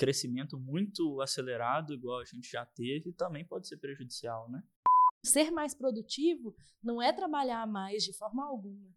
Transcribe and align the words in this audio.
crescimento 0.00 0.58
muito 0.58 1.20
acelerado, 1.20 1.92
igual 1.92 2.20
a 2.20 2.24
gente 2.24 2.50
já 2.50 2.64
teve, 2.64 3.12
também 3.12 3.44
pode 3.44 3.68
ser 3.68 3.76
prejudicial, 3.76 4.50
né? 4.50 4.62
Ser 5.22 5.50
mais 5.50 5.74
produtivo 5.74 6.54
não 6.82 7.02
é 7.02 7.12
trabalhar 7.12 7.66
mais 7.66 8.02
de 8.02 8.16
forma 8.16 8.46
alguma. 8.46 8.88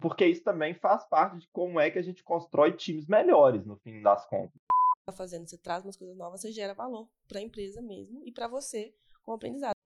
Porque 0.00 0.24
isso 0.24 0.42
também 0.42 0.72
faz 0.72 1.04
parte 1.06 1.40
de 1.40 1.48
como 1.52 1.78
é 1.78 1.90
que 1.90 1.98
a 1.98 2.02
gente 2.02 2.24
constrói 2.24 2.74
times 2.74 3.06
melhores, 3.06 3.66
no 3.66 3.76
fim 3.76 4.00
das 4.00 4.26
contas. 4.26 4.58
Tá 5.04 5.12
fazendo, 5.12 5.46
você 5.46 5.58
traz 5.58 5.84
umas 5.84 5.98
coisas 5.98 6.16
novas, 6.16 6.40
você 6.40 6.50
gera 6.50 6.72
valor 6.72 7.06
para 7.26 7.40
a 7.40 7.42
empresa 7.42 7.82
mesmo 7.82 8.22
e 8.24 8.32
para 8.32 8.48
você 8.48 8.94
como 9.22 9.36
aprendizado. 9.36 9.77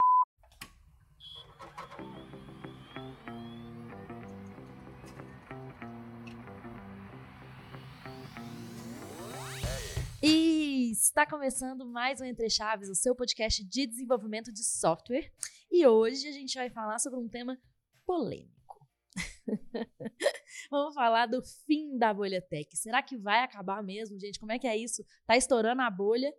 Está 11.12 11.26
começando 11.26 11.84
mais 11.84 12.22
um 12.22 12.24
Entre 12.24 12.48
Chaves, 12.48 12.88
o 12.88 12.94
seu 12.94 13.14
podcast 13.14 13.62
de 13.62 13.86
desenvolvimento 13.86 14.50
de 14.50 14.64
software. 14.64 15.30
E 15.70 15.86
hoje 15.86 16.26
a 16.26 16.32
gente 16.32 16.54
vai 16.54 16.70
falar 16.70 16.98
sobre 16.98 17.18
um 17.18 17.28
tema 17.28 17.60
polêmico. 18.06 18.88
Vamos 20.70 20.94
falar 20.94 21.26
do 21.26 21.42
fim 21.42 21.98
da 21.98 22.14
bolha 22.14 22.40
tech. 22.40 22.74
Será 22.74 23.02
que 23.02 23.18
vai 23.18 23.40
acabar 23.40 23.82
mesmo, 23.82 24.18
gente? 24.18 24.40
Como 24.40 24.52
é 24.52 24.58
que 24.58 24.66
é 24.66 24.74
isso? 24.74 25.04
Tá 25.26 25.36
estourando 25.36 25.82
a 25.82 25.90
bolha. 25.90 26.32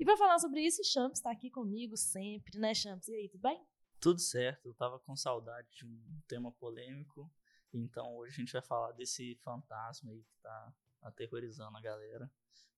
E 0.00 0.04
para 0.04 0.16
falar 0.16 0.40
sobre 0.40 0.60
isso, 0.60 0.82
Champs 0.82 1.20
está 1.20 1.30
aqui 1.30 1.48
comigo 1.48 1.96
sempre, 1.96 2.58
né, 2.58 2.74
Champs? 2.74 3.06
E 3.06 3.14
aí, 3.14 3.28
tudo 3.28 3.42
bem? 3.42 3.64
Tudo 4.00 4.18
certo. 4.18 4.66
Eu 4.66 4.74
tava 4.74 4.98
com 4.98 5.14
saudade 5.14 5.68
de 5.70 5.86
um 5.86 6.20
tema 6.26 6.50
polêmico. 6.50 7.32
Então 7.72 8.16
hoje 8.16 8.34
a 8.34 8.38
gente 8.40 8.52
vai 8.52 8.62
falar 8.62 8.90
desse 8.90 9.36
fantasma 9.36 10.10
aí 10.10 10.24
que 10.24 10.36
tá 10.42 10.74
aterrorizando 11.00 11.78
a 11.78 11.80
galera. 11.80 12.28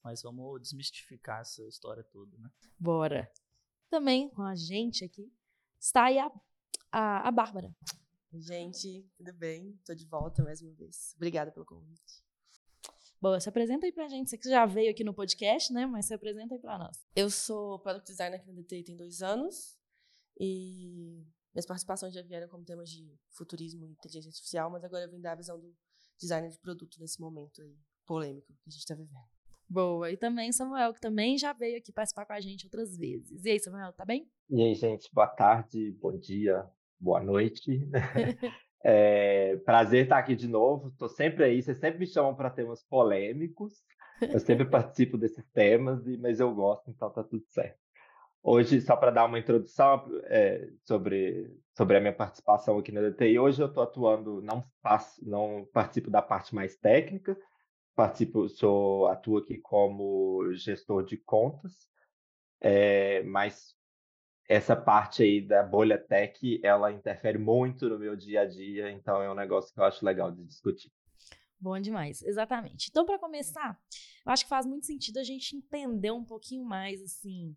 Mas 0.03 0.23
vamos 0.23 0.61
desmistificar 0.63 1.41
essa 1.41 1.63
história 1.67 2.05
toda, 2.05 2.37
né? 2.39 2.51
Bora. 2.79 3.31
Também 3.91 4.29
com 4.31 4.43
a 4.43 4.55
gente 4.55 5.05
aqui 5.05 5.33
está 5.81 6.07
aí 6.07 6.19
a, 6.19 6.31
a, 6.93 7.29
a 7.29 7.31
Bárbara. 7.31 7.75
Gente, 8.33 9.09
tudo 9.17 9.33
bem? 9.33 9.71
Estou 9.79 9.95
de 9.95 10.07
volta 10.07 10.43
mais 10.43 10.61
uma 10.61 10.73
vez. 10.75 11.15
Obrigada 11.17 11.51
pelo 11.51 11.65
convite. 11.65 12.23
Boa, 13.21 13.41
se 13.41 13.49
apresenta 13.49 13.87
aí 13.87 13.93
pra 13.93 14.07
gente. 14.07 14.31
Você 14.31 14.39
que 14.39 14.49
já 14.49 14.65
veio 14.67 14.91
aqui 14.91 15.03
no 15.03 15.15
podcast, 15.15 15.73
né? 15.73 15.87
Mas 15.87 16.07
se 16.07 16.15
apresenta 16.15 16.55
aí 16.55 16.61
pra 16.61 16.79
nós. 16.79 17.05
Eu 17.17 17.31
sou 17.31 17.79
Product 17.81 18.07
Designer 18.07 18.41
aqui 18.41 18.53
na 18.53 18.61
DTI 18.61 18.85
tem 18.85 18.97
dois 18.97 19.23
anos. 19.23 19.77
E 20.39 21.25
minhas 21.53 21.67
participações 21.67 22.15
já 22.15 22.23
vieram 22.23 22.49
como 22.49 22.65
temas 22.65 22.89
de 22.91 23.19
futurismo 23.31 23.85
e 23.85 23.91
inteligência 23.91 24.29
artificial, 24.29 24.71
mas 24.71 24.85
agora 24.85 25.05
eu 25.05 25.11
vim 25.11 25.21
dar 25.21 25.33
a 25.33 25.37
visão 25.37 25.59
do 25.59 25.75
designer 26.19 26.51
de 26.51 26.59
produto 26.59 27.01
nesse 27.01 27.21
momento 27.21 27.61
aí 27.61 27.77
polêmico 28.07 28.47
que 28.47 28.69
a 28.69 28.71
gente 28.71 28.81
está 28.81 28.95
vivendo. 28.95 29.38
Boa. 29.69 30.11
E 30.11 30.17
também 30.17 30.51
Samuel, 30.51 30.95
que 30.95 31.01
também 31.01 31.37
já 31.37 31.53
veio 31.53 31.79
aqui 31.79 31.93
participar 31.93 32.25
com 32.25 32.33
a 32.33 32.41
gente 32.41 32.67
outras 32.67 32.97
vezes. 32.97 33.45
E 33.45 33.51
aí, 33.51 33.61
Samuel, 33.61 33.93
tá 33.93 34.05
bem? 34.05 34.27
E 34.49 34.63
aí, 34.63 34.75
gente, 34.75 35.09
boa 35.13 35.27
tarde, 35.27 35.93
bom 36.01 36.17
dia, 36.17 36.65
boa 36.99 37.23
noite. 37.23 37.87
é, 38.83 39.57
prazer 39.65 40.05
estar 40.05 40.19
aqui 40.19 40.35
de 40.35 40.49
novo. 40.49 40.89
Estou 40.89 41.09
sempre 41.09 41.45
aí. 41.45 41.63
Vocês 41.63 41.79
sempre 41.79 42.01
me 42.01 42.07
chamam 42.07 42.35
para 42.35 42.49
temas 42.51 42.83
polêmicos. 42.85 43.75
Eu 44.21 44.41
sempre 44.41 44.65
participo 44.67 45.19
desses 45.19 45.47
temas, 45.51 46.03
mas 46.19 46.41
eu 46.41 46.55
gosto, 46.55 46.91
então 46.91 47.11
tá 47.11 47.23
tudo 47.23 47.45
certo. 47.49 47.79
Hoje, 48.43 48.81
só 48.81 48.97
para 48.97 49.11
dar 49.11 49.25
uma 49.25 49.39
introdução 49.39 50.07
é, 50.25 50.69
sobre, 50.85 51.53
sobre 51.77 51.97
a 51.97 52.01
minha 52.01 52.13
participação 52.13 52.79
aqui 52.79 52.93
na 52.93 53.03
DTI, 53.03 53.39
hoje 53.39 53.61
eu 53.61 53.67
estou 53.67 53.83
atuando, 53.83 54.41
não 54.41 54.65
faço, 54.81 55.21
não 55.29 55.69
participo 55.73 56.11
da 56.11 56.23
parte 56.23 56.55
mais 56.55 56.77
técnica, 56.77 57.37
participo, 57.99 58.49
sou, 58.49 59.09
atuo 59.09 59.39
aqui 59.39 59.59
como 59.59 60.55
gestor 60.55 61.05
de 61.05 61.17
contas, 61.17 61.89
é, 62.61 63.25
mas 63.25 63.75
essa 64.49 64.77
parte 64.77 65.25
aí 65.25 65.41
da 65.41 65.65
bolha 65.65 65.99
tech, 65.99 66.61
ela 66.63 66.93
interfere 66.93 67.39
muito 67.39 67.89
no 67.89 67.99
meu 67.99 68.15
dia 68.15 68.43
a 68.43 68.45
dia, 68.45 68.89
então 68.93 69.21
é 69.21 69.29
um 69.29 69.35
negócio 69.35 69.75
que 69.75 69.81
eu 69.81 69.85
acho 69.85 70.07
legal 70.07 70.31
de 70.31 70.45
discutir. 70.45 70.93
Bom 71.59 71.77
demais, 71.81 72.23
exatamente. 72.23 72.87
Então, 72.89 73.05
para 73.05 73.19
começar, 73.19 73.77
eu 74.25 74.31
acho 74.31 74.45
que 74.45 74.49
faz 74.49 74.65
muito 74.65 74.87
sentido 74.87 75.19
a 75.19 75.25
gente 75.25 75.57
entender 75.57 76.13
um 76.13 76.25
pouquinho 76.25 76.65
mais, 76.65 77.03
assim, 77.03 77.57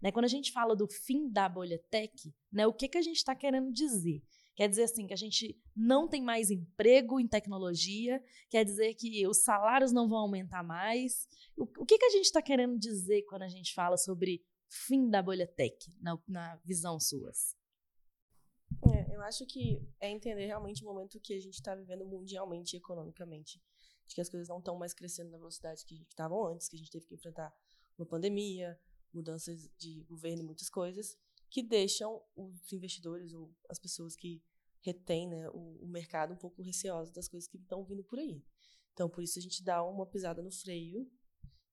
né? 0.00 0.12
Quando 0.12 0.26
a 0.26 0.28
gente 0.28 0.52
fala 0.52 0.76
do 0.76 0.86
fim 0.86 1.28
da 1.28 1.48
bolha 1.48 1.82
tech, 1.90 2.32
né? 2.52 2.64
O 2.64 2.72
que, 2.72 2.86
que 2.86 2.98
a 2.98 3.02
gente 3.02 3.16
está 3.16 3.34
querendo 3.34 3.72
dizer? 3.72 4.22
Quer 4.60 4.68
dizer 4.68 4.82
assim 4.82 5.06
que 5.06 5.14
a 5.14 5.16
gente 5.16 5.58
não 5.74 6.06
tem 6.06 6.20
mais 6.20 6.50
emprego 6.50 7.18
em 7.18 7.26
tecnologia, 7.26 8.22
quer 8.50 8.62
dizer 8.62 8.92
que 8.92 9.26
os 9.26 9.38
salários 9.38 9.90
não 9.90 10.06
vão 10.06 10.18
aumentar 10.18 10.62
mais. 10.62 11.26
O, 11.56 11.62
o 11.62 11.86
que, 11.86 11.96
que 11.96 12.04
a 12.04 12.10
gente 12.10 12.26
está 12.26 12.42
querendo 12.42 12.78
dizer 12.78 13.22
quando 13.22 13.40
a 13.40 13.48
gente 13.48 13.72
fala 13.72 13.96
sobre 13.96 14.44
fim 14.68 15.08
da 15.08 15.22
bolha 15.22 15.46
tech, 15.46 15.74
na, 15.98 16.22
na 16.28 16.56
visão 16.56 17.00
suas? 17.00 17.56
É, 18.86 19.16
eu 19.16 19.22
acho 19.22 19.46
que 19.46 19.82
é 19.98 20.10
entender 20.10 20.44
realmente 20.44 20.84
o 20.84 20.86
momento 20.86 21.18
que 21.20 21.32
a 21.32 21.40
gente 21.40 21.54
está 21.54 21.74
vivendo 21.74 22.04
mundialmente 22.04 22.76
e 22.76 22.80
economicamente. 22.80 23.62
De 24.06 24.14
que 24.14 24.20
as 24.20 24.28
coisas 24.28 24.50
não 24.50 24.58
estão 24.58 24.76
mais 24.76 24.92
crescendo 24.92 25.30
na 25.30 25.38
velocidade 25.38 25.86
que 25.86 26.04
estavam 26.06 26.46
antes, 26.48 26.68
que 26.68 26.76
a 26.76 26.78
gente 26.78 26.90
teve 26.90 27.06
que 27.06 27.14
enfrentar 27.14 27.50
uma 27.96 28.04
pandemia, 28.04 28.78
mudanças 29.10 29.70
de 29.78 30.04
governo 30.04 30.44
muitas 30.44 30.68
coisas, 30.68 31.16
que 31.48 31.62
deixam 31.62 32.22
os 32.36 32.70
investidores 32.70 33.32
ou 33.32 33.50
as 33.66 33.78
pessoas 33.78 34.14
que 34.14 34.42
retém 34.82 35.28
né, 35.28 35.48
o, 35.50 35.84
o 35.84 35.88
mercado 35.88 36.32
um 36.32 36.36
pouco 36.36 36.62
receoso 36.62 37.12
das 37.12 37.28
coisas 37.28 37.48
que 37.48 37.56
estão 37.56 37.84
vindo 37.84 38.02
por 38.04 38.18
aí. 38.18 38.42
Então, 38.92 39.08
por 39.08 39.22
isso 39.22 39.38
a 39.38 39.42
gente 39.42 39.62
dá 39.62 39.82
uma 39.82 40.06
pisada 40.06 40.42
no 40.42 40.50
freio 40.50 41.10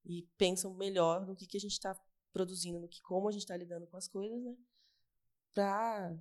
e 0.06 0.28
pensa 0.38 0.70
melhor 0.74 1.26
no 1.26 1.36
que, 1.36 1.46
que 1.46 1.58
a 1.58 1.60
gente 1.60 1.74
está 1.74 2.00
produzindo, 2.32 2.80
no 2.80 2.88
que 2.88 3.02
como 3.02 3.28
a 3.28 3.32
gente 3.32 3.42
está 3.42 3.58
lidando 3.58 3.88
com 3.88 3.98
as 3.98 4.08
coisas, 4.08 4.42
né? 4.44 4.56
Para 5.54 6.16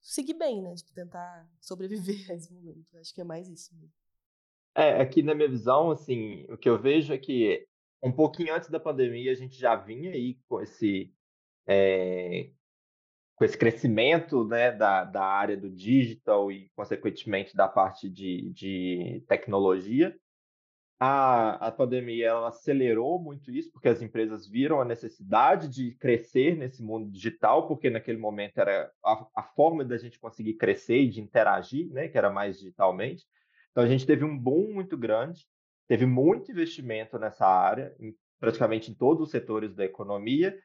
seguir 0.00 0.34
bem, 0.34 0.60
né? 0.62 0.74
De 0.74 0.84
tentar 0.92 1.48
sobreviver 1.60 2.26
a 2.30 2.34
esse 2.34 2.52
momento. 2.52 2.96
Acho 2.98 3.14
que 3.14 3.20
é 3.20 3.24
mais 3.24 3.48
isso 3.48 3.74
mesmo. 3.74 3.92
É, 4.74 5.00
aqui 5.00 5.22
na 5.22 5.34
minha 5.34 5.48
visão, 5.48 5.90
assim, 5.90 6.44
o 6.50 6.56
que 6.56 6.68
eu 6.68 6.80
vejo 6.80 7.12
é 7.12 7.18
que 7.18 7.66
um 8.02 8.12
pouquinho 8.12 8.54
antes 8.54 8.70
da 8.70 8.80
pandemia 8.80 9.30
a 9.30 9.34
gente 9.34 9.56
já 9.56 9.76
vinha 9.76 10.10
aí 10.10 10.38
com 10.48 10.60
esse 10.60 11.14
é, 11.66 12.50
com 13.42 13.46
esse 13.46 13.58
crescimento 13.58 14.44
né, 14.44 14.70
da, 14.70 15.02
da 15.02 15.24
área 15.24 15.56
do 15.56 15.68
digital 15.68 16.52
e, 16.52 16.70
consequentemente, 16.76 17.56
da 17.56 17.66
parte 17.66 18.08
de, 18.08 18.52
de 18.52 19.24
tecnologia, 19.26 20.16
a, 21.00 21.66
a 21.66 21.72
pandemia 21.72 22.28
ela 22.28 22.50
acelerou 22.50 23.18
muito 23.18 23.50
isso, 23.50 23.72
porque 23.72 23.88
as 23.88 24.00
empresas 24.00 24.46
viram 24.46 24.80
a 24.80 24.84
necessidade 24.84 25.66
de 25.66 25.90
crescer 25.96 26.56
nesse 26.56 26.84
mundo 26.84 27.10
digital, 27.10 27.66
porque 27.66 27.90
naquele 27.90 28.18
momento 28.18 28.58
era 28.58 28.92
a, 29.04 29.26
a 29.34 29.42
forma 29.42 29.84
da 29.84 29.98
gente 29.98 30.20
conseguir 30.20 30.54
crescer 30.54 30.98
e 30.98 31.08
de 31.08 31.20
interagir, 31.20 31.92
né, 31.92 32.06
que 32.06 32.16
era 32.16 32.30
mais 32.30 32.60
digitalmente. 32.60 33.24
Então, 33.72 33.82
a 33.82 33.88
gente 33.88 34.06
teve 34.06 34.24
um 34.24 34.38
boom 34.38 34.72
muito 34.72 34.96
grande, 34.96 35.48
teve 35.88 36.06
muito 36.06 36.52
investimento 36.52 37.18
nessa 37.18 37.44
área, 37.44 37.92
em, 37.98 38.14
praticamente 38.38 38.92
em 38.92 38.94
todos 38.94 39.24
os 39.24 39.30
setores 39.32 39.74
da 39.74 39.84
economia, 39.84 40.56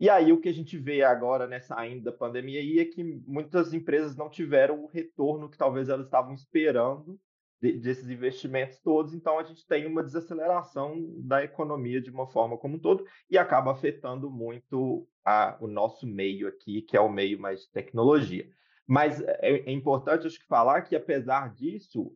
e 0.00 0.08
aí 0.08 0.32
o 0.32 0.40
que 0.40 0.48
a 0.48 0.54
gente 0.54 0.78
vê 0.78 1.02
agora 1.02 1.46
nessa 1.46 1.78
ainda 1.78 2.10
pandemia 2.10 2.58
aí 2.58 2.78
é 2.78 2.84
que 2.86 3.04
muitas 3.04 3.74
empresas 3.74 4.16
não 4.16 4.30
tiveram 4.30 4.82
o 4.82 4.86
retorno 4.86 5.48
que 5.50 5.58
talvez 5.58 5.90
elas 5.90 6.06
estavam 6.06 6.32
esperando 6.32 7.20
de, 7.60 7.72
desses 7.78 8.08
investimentos 8.08 8.80
todos, 8.80 9.12
então 9.12 9.38
a 9.38 9.42
gente 9.42 9.66
tem 9.66 9.86
uma 9.86 10.02
desaceleração 10.02 10.96
da 11.18 11.44
economia 11.44 12.00
de 12.00 12.10
uma 12.10 12.26
forma 12.26 12.56
como 12.56 12.76
um 12.76 12.78
todo 12.78 13.04
e 13.28 13.36
acaba 13.36 13.70
afetando 13.70 14.30
muito 14.30 15.06
a, 15.24 15.58
o 15.60 15.66
nosso 15.66 16.06
meio 16.06 16.48
aqui, 16.48 16.80
que 16.80 16.96
é 16.96 17.00
o 17.00 17.12
meio 17.12 17.38
mais 17.38 17.60
de 17.60 17.70
tecnologia. 17.70 18.48
Mas 18.86 19.20
é, 19.20 19.68
é 19.68 19.70
importante 19.70 20.26
acho 20.26 20.40
que 20.40 20.46
falar 20.46 20.82
que 20.82 20.96
apesar 20.96 21.52
disso, 21.54 22.10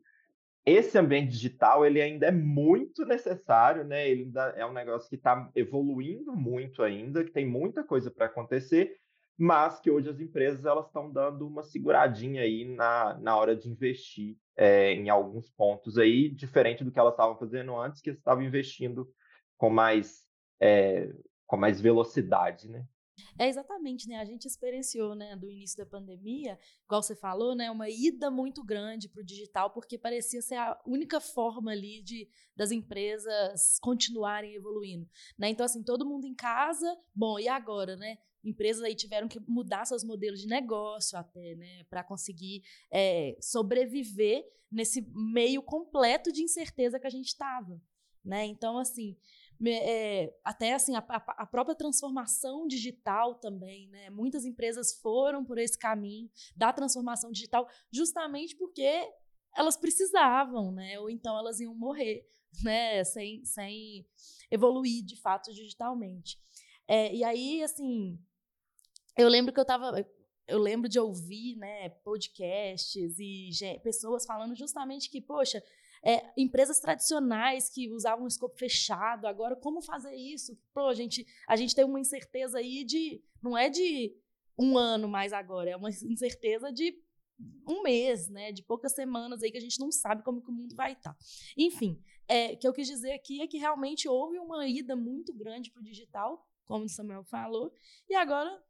esse 0.66 0.97
ambiente 0.97 1.30
digital 1.30 1.84
ele 1.84 2.00
ainda 2.00 2.26
é 2.26 2.30
muito 2.30 3.04
necessário, 3.04 3.84
né? 3.84 4.08
Ele 4.08 4.22
ainda 4.22 4.42
é 4.56 4.64
um 4.64 4.72
negócio 4.72 5.08
que 5.08 5.16
está 5.16 5.50
evoluindo 5.54 6.34
muito 6.34 6.83
ainda, 6.83 7.22
que 7.22 7.30
tem 7.30 7.47
muita 7.47 7.84
coisa 7.84 8.10
para 8.10 8.27
acontecer, 8.27 8.97
mas 9.36 9.78
que 9.80 9.91
hoje 9.91 10.09
as 10.09 10.21
empresas 10.21 10.65
elas 10.65 10.86
estão 10.86 11.12
dando 11.12 11.47
uma 11.47 11.62
seguradinha 11.62 12.42
aí 12.42 12.65
na, 12.65 13.18
na 13.18 13.36
hora 13.36 13.54
de 13.54 13.68
investir 13.68 14.39
é, 14.56 14.92
em 14.92 15.10
alguns 15.10 15.50
pontos 15.50 15.98
aí, 15.98 16.30
diferente 16.30 16.83
do 16.83 16.91
que 16.91 16.98
elas 16.98 17.12
estavam 17.12 17.36
fazendo 17.36 17.77
antes, 17.78 18.00
que 18.00 18.10
estavam 18.10 18.42
investindo 18.42 19.09
com 19.59 19.68
mais 19.68 20.24
é, 20.60 21.12
com 21.47 21.56
mais 21.56 21.80
velocidade, 21.80 22.71
né? 22.71 22.86
É 23.39 23.49
exatamente, 23.49 24.09
né? 24.09 24.16
A 24.16 24.25
gente 24.25 24.47
experienciou, 24.47 25.15
né, 25.15 25.37
do 25.37 25.49
início 25.49 25.77
da 25.78 25.87
pandemia, 25.87 26.59
igual 26.84 27.03
você 27.03 27.15
falou, 27.15 27.55
né, 27.55 27.71
uma 27.71 27.89
ida 27.89 28.31
muito 28.31 28.63
grande 28.65 29.09
para 29.09 29.21
o 29.21 29.25
digital, 29.25 29.71
porque 29.71 29.99
parecia 29.99 30.41
ser 30.43 30.57
a 30.57 30.81
única 30.87 31.21
forma 31.21 31.71
ali 31.71 32.03
de 32.03 32.28
das 32.57 32.71
empresas 32.71 33.78
continuarem 33.81 34.55
evoluindo, 34.55 35.09
né? 35.37 35.49
Então 35.49 35.66
assim, 35.66 35.83
todo 35.83 36.07
mundo 36.07 36.27
em 36.27 36.34
casa, 36.34 36.97
bom, 37.15 37.39
e 37.39 37.49
agora, 37.49 37.97
né? 37.97 38.16
Empresas 38.45 38.83
aí 38.83 38.95
tiveram 38.95 39.27
que 39.27 39.41
mudar 39.49 39.84
seus 39.84 40.05
modelos 40.05 40.41
de 40.41 40.47
negócio 40.47 41.19
até, 41.19 41.55
né, 41.57 41.84
para 41.84 42.05
conseguir 42.05 42.63
é, 42.93 43.37
sobreviver 43.41 44.45
nesse 44.71 45.03
meio 45.13 45.63
completo 45.63 46.31
de 46.33 46.43
incerteza 46.43 47.01
que 47.01 47.07
a 47.07 47.11
gente 47.11 47.27
estava, 47.28 47.81
né? 48.25 48.45
Então 48.45 48.78
assim, 48.78 49.16
é, 49.66 50.34
até 50.42 50.74
assim 50.74 50.95
a, 50.97 50.98
a, 50.98 51.47
própria 51.47 51.74
transformação 51.74 52.66
digital 52.66 53.34
também, 53.36 53.89
né? 53.89 54.10
Muitas 54.10 54.45
empresas 54.45 54.92
foram 55.01 55.45
por 55.45 55.59
esse 55.59 55.78
caminho 55.78 56.30
da 56.56 56.72
transformação 56.72 57.30
digital 57.30 57.68
justamente 57.91 58.56
porque 58.56 59.10
elas 59.56 59.77
precisavam, 59.77 60.72
né? 60.72 60.98
Ou 60.98 61.09
então 61.09 61.39
elas 61.39 61.60
iam 61.60 61.74
morrer, 61.74 62.27
né? 62.62 63.04
Sem, 63.04 63.45
sem 63.45 64.06
evoluir 64.51 65.04
de 65.04 65.21
fato 65.21 65.53
digitalmente. 65.53 66.39
É, 66.86 67.15
e 67.15 67.24
aí, 67.24 67.62
assim, 67.62 68.18
eu 69.16 69.28
lembro 69.28 69.53
que 69.53 69.60
eu 69.60 69.62
estava 69.62 70.04
eu 70.47 70.59
lembro 70.59 70.89
de 70.89 70.98
ouvir 70.98 71.56
né, 71.56 71.89
podcasts 71.89 73.18
e 73.18 73.51
pessoas 73.83 74.27
falando 74.27 74.54
justamente 74.54 75.09
que, 75.10 75.21
poxa, 75.21 75.62
é, 76.04 76.33
empresas 76.36 76.78
tradicionais 76.78 77.71
que 77.71 77.91
usavam 77.91 78.24
um 78.24 78.28
escopo 78.28 78.56
fechado, 78.59 79.27
agora 79.27 79.56
como 79.56 79.80
fazer 79.80 80.15
isso? 80.15 80.56
Pô, 80.74 80.89
a 80.89 80.95
gente, 80.95 81.27
a 81.48 81.56
gente 81.56 81.74
tem 81.74 81.84
uma 81.84 81.98
incerteza 81.98 82.59
aí 82.59 82.84
de. 82.84 83.22
Não 83.42 83.56
é 83.56 83.71
de 83.71 84.15
um 84.59 84.77
ano 84.77 85.09
mais 85.09 85.33
agora, 85.33 85.71
é 85.71 85.77
uma 85.77 85.91
incerteza 85.91 86.71
de 86.71 86.97
um 87.66 87.83
mês, 87.83 88.28
né? 88.28 88.53
De 88.53 88.62
poucas 88.62 88.92
semanas 88.95 89.42
aí 89.42 89.51
que 89.51 89.59
a 89.59 89.60
gente 89.60 89.80
não 89.80 89.91
sabe 89.91 90.22
como 90.22 90.42
que 90.42 90.51
o 90.51 90.53
mundo 90.53 90.77
vai 90.77 90.92
estar. 90.92 91.15
Tá. 91.15 91.18
Enfim, 91.56 91.98
é, 92.28 92.53
o 92.53 92.59
que 92.59 92.68
eu 92.68 92.72
quis 92.72 92.86
dizer 92.86 93.12
aqui 93.12 93.41
é 93.41 93.47
que 93.47 93.59
realmente 93.59 94.09
houve 94.09 94.39
uma 94.39 94.66
ida 94.68 94.95
muito 94.95 95.33
grande 95.33 95.71
para 95.71 95.80
o 95.80 95.84
digital, 95.84 96.47
como 96.66 96.84
o 96.84 96.89
Samuel 96.89 97.24
falou, 97.24 97.72
e 98.09 98.15
agora 98.15 98.62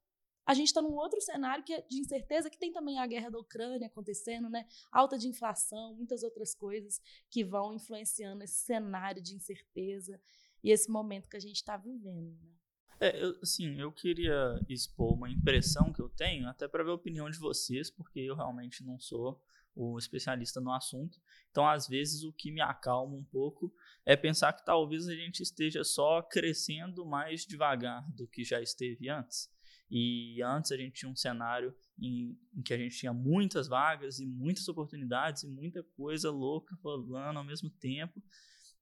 a 0.46 0.54
gente 0.54 0.68
está 0.68 0.82
num 0.82 0.94
outro 0.94 1.20
cenário 1.20 1.64
que 1.64 1.72
é 1.72 1.82
de 1.82 1.98
incerteza, 1.98 2.50
que 2.50 2.58
tem 2.58 2.72
também 2.72 2.98
a 2.98 3.06
guerra 3.06 3.30
da 3.30 3.38
Ucrânia 3.38 3.86
acontecendo, 3.86 4.48
né? 4.50 4.66
Alta 4.92 5.16
de 5.16 5.28
inflação, 5.28 5.94
muitas 5.94 6.22
outras 6.22 6.54
coisas 6.54 7.00
que 7.30 7.44
vão 7.44 7.74
influenciando 7.74 8.44
esse 8.44 8.64
cenário 8.64 9.22
de 9.22 9.34
incerteza 9.34 10.20
e 10.62 10.70
esse 10.70 10.90
momento 10.90 11.28
que 11.28 11.36
a 11.36 11.40
gente 11.40 11.56
está 11.56 11.76
vivendo. 11.76 12.38
Né? 12.42 12.54
É, 13.00 13.22
eu, 13.22 13.38
assim, 13.42 13.78
eu 13.80 13.90
queria 13.90 14.60
expor 14.68 15.14
uma 15.14 15.30
impressão 15.30 15.92
que 15.92 16.00
eu 16.00 16.08
tenho, 16.08 16.48
até 16.48 16.68
para 16.68 16.84
ver 16.84 16.90
a 16.90 16.94
opinião 16.94 17.28
de 17.28 17.38
vocês, 17.38 17.90
porque 17.90 18.20
eu 18.20 18.34
realmente 18.34 18.84
não 18.84 18.98
sou 18.98 19.42
o 19.74 19.98
especialista 19.98 20.60
no 20.60 20.72
assunto. 20.72 21.20
Então, 21.50 21.66
às 21.66 21.88
vezes, 21.88 22.22
o 22.22 22.32
que 22.32 22.52
me 22.52 22.60
acalma 22.60 23.16
um 23.16 23.24
pouco 23.24 23.74
é 24.06 24.16
pensar 24.16 24.52
que 24.52 24.64
talvez 24.64 25.08
a 25.08 25.14
gente 25.14 25.42
esteja 25.42 25.82
só 25.82 26.22
crescendo 26.22 27.04
mais 27.04 27.44
devagar 27.44 28.08
do 28.12 28.28
que 28.28 28.44
já 28.44 28.60
esteve 28.60 29.08
antes. 29.08 29.50
E 29.96 30.42
antes 30.42 30.72
a 30.72 30.76
gente 30.76 30.94
tinha 30.94 31.08
um 31.08 31.14
cenário 31.14 31.72
em, 31.96 32.36
em, 32.52 32.62
que 32.62 32.74
a 32.74 32.76
gente 32.76 32.98
tinha 32.98 33.12
muitas 33.12 33.68
vagas 33.68 34.18
e 34.18 34.26
muitas 34.26 34.66
oportunidades 34.66 35.44
e 35.44 35.46
muita 35.46 35.84
coisa 35.96 36.32
louca 36.32 36.76
rolando 36.82 37.38
ao 37.38 37.44
mesmo 37.44 37.70
tempo. 37.70 38.20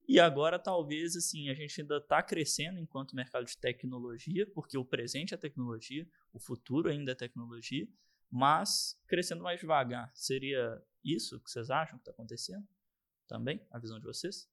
E 0.08 0.18
agora 0.18 0.58
talvez 0.58 1.14
assim 1.14 1.50
a 1.50 1.54
gente 1.54 1.82
ainda 1.82 1.98
está 1.98 2.22
crescendo 2.22 2.80
enquanto 2.80 3.14
mercado 3.14 3.44
de 3.44 3.58
tecnologia, 3.58 4.50
porque 4.54 4.78
o 4.78 4.86
presente 4.86 5.34
é 5.34 5.36
tecnologia, 5.36 6.08
o 6.32 6.40
futuro 6.40 6.88
ainda 6.88 7.12
é 7.12 7.14
tecnologia, 7.14 7.86
mas 8.30 8.98
crescendo 9.06 9.42
mais 9.42 9.60
devagar. 9.60 10.10
Seria 10.14 10.82
isso 11.04 11.38
que 11.40 11.50
vocês 11.50 11.68
acham 11.68 11.98
que 11.98 12.02
está 12.02 12.12
acontecendo? 12.12 12.66
Também 13.28 13.62
a 13.70 13.78
visão 13.78 14.00
de 14.00 14.06
vocês? 14.06 14.48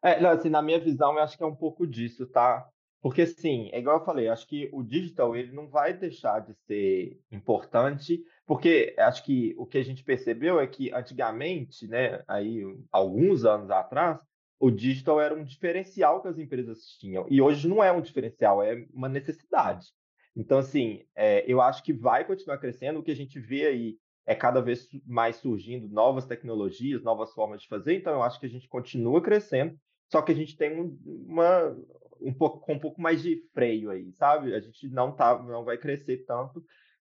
É, 0.00 0.20
não, 0.20 0.30
assim, 0.30 0.48
na 0.48 0.62
minha 0.62 0.78
visão, 0.78 1.14
eu 1.14 1.24
acho 1.24 1.36
que 1.36 1.42
é 1.42 1.46
um 1.46 1.56
pouco 1.56 1.84
disso, 1.84 2.24
tá? 2.24 2.70
Porque, 3.04 3.20
assim, 3.20 3.68
é 3.70 3.80
igual 3.80 3.98
eu 3.98 4.04
falei, 4.06 4.28
acho 4.28 4.46
que 4.46 4.70
o 4.72 4.82
digital 4.82 5.36
ele 5.36 5.52
não 5.52 5.68
vai 5.68 5.92
deixar 5.92 6.38
de 6.38 6.54
ser 6.66 7.20
importante, 7.30 8.24
porque 8.46 8.94
acho 8.98 9.22
que 9.22 9.54
o 9.58 9.66
que 9.66 9.76
a 9.76 9.84
gente 9.84 10.02
percebeu 10.02 10.58
é 10.58 10.66
que 10.66 10.90
antigamente, 10.90 11.86
né, 11.86 12.24
aí 12.26 12.62
alguns 12.90 13.44
anos 13.44 13.70
atrás, 13.70 14.18
o 14.58 14.70
digital 14.70 15.20
era 15.20 15.34
um 15.34 15.44
diferencial 15.44 16.22
que 16.22 16.28
as 16.28 16.38
empresas 16.38 16.96
tinham. 16.98 17.26
E 17.28 17.42
hoje 17.42 17.68
não 17.68 17.84
é 17.84 17.92
um 17.92 18.00
diferencial, 18.00 18.62
é 18.62 18.86
uma 18.90 19.06
necessidade. 19.10 19.88
Então, 20.34 20.56
assim, 20.56 21.04
é, 21.14 21.44
eu 21.46 21.60
acho 21.60 21.82
que 21.82 21.92
vai 21.92 22.24
continuar 22.24 22.56
crescendo. 22.56 23.00
O 23.00 23.02
que 23.02 23.10
a 23.10 23.16
gente 23.16 23.38
vê 23.38 23.66
aí 23.66 23.98
é 24.24 24.34
cada 24.34 24.62
vez 24.62 24.88
mais 25.04 25.36
surgindo 25.36 25.90
novas 25.90 26.24
tecnologias, 26.24 27.02
novas 27.02 27.34
formas 27.34 27.60
de 27.60 27.68
fazer. 27.68 27.96
Então, 27.96 28.14
eu 28.14 28.22
acho 28.22 28.40
que 28.40 28.46
a 28.46 28.50
gente 28.50 28.66
continua 28.66 29.20
crescendo, 29.20 29.78
só 30.10 30.22
que 30.22 30.32
a 30.32 30.34
gente 30.34 30.56
tem 30.56 30.96
uma, 31.04 31.76
um 32.20 32.32
pouco, 32.32 32.60
com 32.60 32.74
um 32.74 32.78
pouco 32.78 33.00
mais 33.00 33.22
de 33.22 33.36
freio 33.52 33.90
aí, 33.90 34.12
sabe? 34.12 34.54
A 34.54 34.60
gente 34.60 34.88
não, 34.88 35.14
tá, 35.14 35.42
não 35.42 35.64
vai 35.64 35.78
crescer 35.78 36.24
tanto 36.24 36.64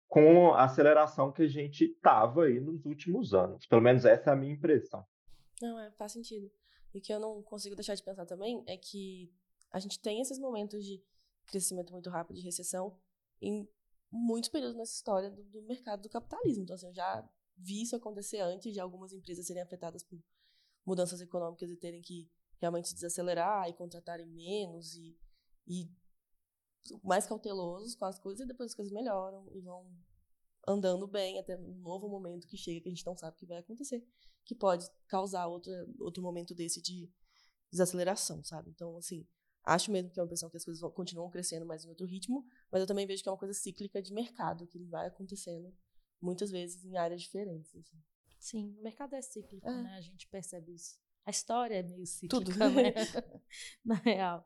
com 0.09 0.53
a 0.55 0.65
aceleração 0.65 1.33
que 1.33 1.43
a 1.43 1.49
gente 1.49 1.89
tava 2.01 2.45
aí 2.45 2.61
nos 2.61 2.85
últimos 2.85 3.35
anos. 3.35 3.67
Pelo 3.67 3.83
menos 3.83 4.05
essa 4.05 4.31
é 4.31 4.33
a 4.33 4.37
minha 4.37 4.53
impressão. 4.53 5.05
Não, 5.61 5.79
é, 5.79 5.91
faz 5.93 6.13
sentido. 6.13 6.51
E 6.95 7.01
que 7.01 7.13
eu 7.13 7.21
não 7.21 7.43
consigo 7.43 7.75
deixar 7.75 7.95
de 7.95 8.03
pensar 8.03 8.25
também 8.25 8.63
é 8.67 8.77
que 8.77 9.33
a 9.71 9.79
gente 9.79 10.01
tem 10.01 10.21
esses 10.21 10.39
momentos 10.39 10.85
de 10.85 11.03
crescimento 11.47 11.93
muito 11.93 12.09
rápido, 12.09 12.37
de 12.37 12.43
recessão, 12.43 12.97
em 13.41 13.69
muitos 14.11 14.49
períodos 14.49 14.77
nessa 14.77 14.95
história 14.95 15.31
do, 15.31 15.43
do 15.45 15.63
mercado 15.63 16.03
do 16.03 16.09
capitalismo. 16.09 16.63
Então, 16.63 16.75
assim, 16.75 16.87
eu 16.87 16.95
já 16.95 17.29
vi 17.57 17.83
isso 17.83 17.97
acontecer 17.97 18.41
antes 18.41 18.73
de 18.73 18.81
algumas 18.81 19.13
empresas 19.13 19.47
serem 19.47 19.63
afetadas 19.63 20.03
por 20.03 20.19
mudanças 20.85 21.21
econômicas 21.21 21.71
e 21.71 21.77
terem 21.77 22.01
que 22.01 22.31
realmente 22.59 22.95
desacelerar 22.95 23.69
e 23.69 23.75
contratarem 23.75 24.27
menos 24.27 24.95
e, 24.95 25.17
e 25.67 25.91
mais 27.03 27.27
cautelosos 27.27 27.95
com 27.95 28.05
as 28.05 28.19
coisas 28.19 28.45
e 28.45 28.47
depois 28.47 28.71
as 28.71 28.75
coisas 28.75 28.93
melhoram 28.93 29.49
e 29.53 29.61
vão 29.61 29.91
andando 30.67 31.07
bem 31.07 31.39
até 31.39 31.57
um 31.57 31.75
novo 31.79 32.09
momento 32.09 32.47
que 32.47 32.57
chega 32.57 32.81
que 32.81 32.89
a 32.89 32.93
gente 32.93 33.07
não 33.07 33.17
sabe 33.17 33.37
o 33.37 33.39
que 33.39 33.47
vai 33.47 33.59
acontecer, 33.59 34.05
que 34.45 34.55
pode 34.55 34.89
causar 35.07 35.47
outro, 35.47 35.73
outro 36.01 36.23
momento 36.23 36.55
desse 36.55 36.83
de 36.83 37.11
desaceleração, 37.71 38.43
sabe? 38.45 38.71
Então, 38.71 38.97
assim, 38.97 39.27
acho 39.65 39.91
mesmo 39.91 40.11
que 40.11 40.19
é 40.19 40.23
uma 40.23 40.27
impressão 40.27 40.51
que 40.51 40.57
as 40.57 40.65
coisas 40.65 40.81
vão, 40.81 40.91
continuam 40.91 41.31
crescendo 41.31 41.67
mais 41.67 41.85
em 41.85 41.89
outro 41.89 42.07
ritmo, 42.07 42.45
mas 42.71 42.81
eu 42.81 42.87
também 42.87 43.07
vejo 43.07 43.23
que 43.23 43.29
é 43.29 43.33
uma 43.33 43.39
coisa 43.39 43.55
cíclica 43.55 44.03
de 44.03 44.13
mercado, 44.13 44.67
que 44.67 44.79
vai 44.85 45.07
acontecendo 45.07 45.73
muitas 46.21 46.51
vezes 46.51 46.85
em 46.85 46.97
áreas 46.97 47.23
diferentes. 47.23 47.75
Assim. 47.77 48.03
Sim, 48.39 48.77
o 48.79 48.83
mercado 48.83 49.15
é 49.15 49.23
cíclico, 49.23 49.69
é. 49.69 49.83
né? 49.83 49.95
A 49.97 50.01
gente 50.01 50.29
percebe 50.29 50.75
isso. 50.75 50.99
A 51.27 51.31
história 51.31 51.75
é 51.75 51.83
meio 51.83 52.07
cíclica, 52.07 52.45
Tudo. 52.45 52.57
né? 52.59 52.95
Na 53.85 53.97
real. 53.97 54.45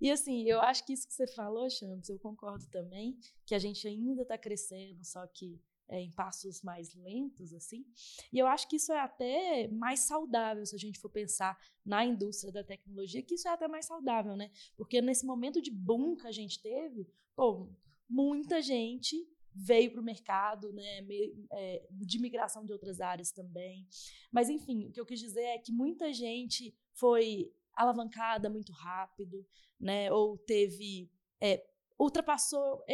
E 0.00 0.10
assim, 0.10 0.42
eu 0.44 0.60
acho 0.60 0.84
que 0.84 0.92
isso 0.92 1.06
que 1.06 1.14
você 1.14 1.26
falou, 1.26 1.70
Champs, 1.70 2.08
eu 2.08 2.18
concordo 2.18 2.66
também, 2.68 3.18
que 3.46 3.54
a 3.54 3.58
gente 3.58 3.86
ainda 3.88 4.22
está 4.22 4.36
crescendo, 4.36 5.02
só 5.04 5.26
que 5.26 5.58
é, 5.88 6.00
em 6.00 6.10
passos 6.10 6.62
mais 6.62 6.94
lentos, 6.94 7.54
assim. 7.54 7.86
E 8.32 8.38
eu 8.38 8.46
acho 8.46 8.68
que 8.68 8.76
isso 8.76 8.92
é 8.92 8.98
até 8.98 9.68
mais 9.68 10.00
saudável, 10.00 10.66
se 10.66 10.74
a 10.74 10.78
gente 10.78 10.98
for 10.98 11.08
pensar 11.08 11.56
na 11.84 12.04
indústria 12.04 12.52
da 12.52 12.64
tecnologia, 12.64 13.22
que 13.22 13.34
isso 13.34 13.48
é 13.48 13.52
até 13.52 13.68
mais 13.68 13.86
saudável, 13.86 14.36
né? 14.36 14.50
Porque 14.76 15.00
nesse 15.00 15.24
momento 15.24 15.62
de 15.62 15.70
boom 15.70 16.16
que 16.16 16.26
a 16.26 16.32
gente 16.32 16.60
teve, 16.60 17.08
pô, 17.34 17.68
muita 18.08 18.60
gente 18.60 19.16
veio 19.56 19.90
para 19.90 20.00
o 20.00 20.04
mercado, 20.04 20.72
né, 20.72 21.06
é, 21.52 21.88
de 21.90 22.18
migração 22.18 22.64
de 22.64 22.72
outras 22.72 23.00
áreas 23.00 23.32
também. 23.32 23.88
Mas, 24.30 24.50
enfim, 24.50 24.86
o 24.86 24.92
que 24.92 25.00
eu 25.00 25.06
quis 25.06 25.18
dizer 25.18 25.42
é 25.42 25.58
que 25.58 25.72
muita 25.72 26.12
gente 26.12 26.76
foi 26.92 27.50
alavancada 27.74 28.50
muito 28.50 28.72
rápido, 28.72 29.46
né, 29.80 30.12
ou 30.12 30.36
teve. 30.36 31.10
É, 31.40 31.66
ultrapassou 31.98 32.84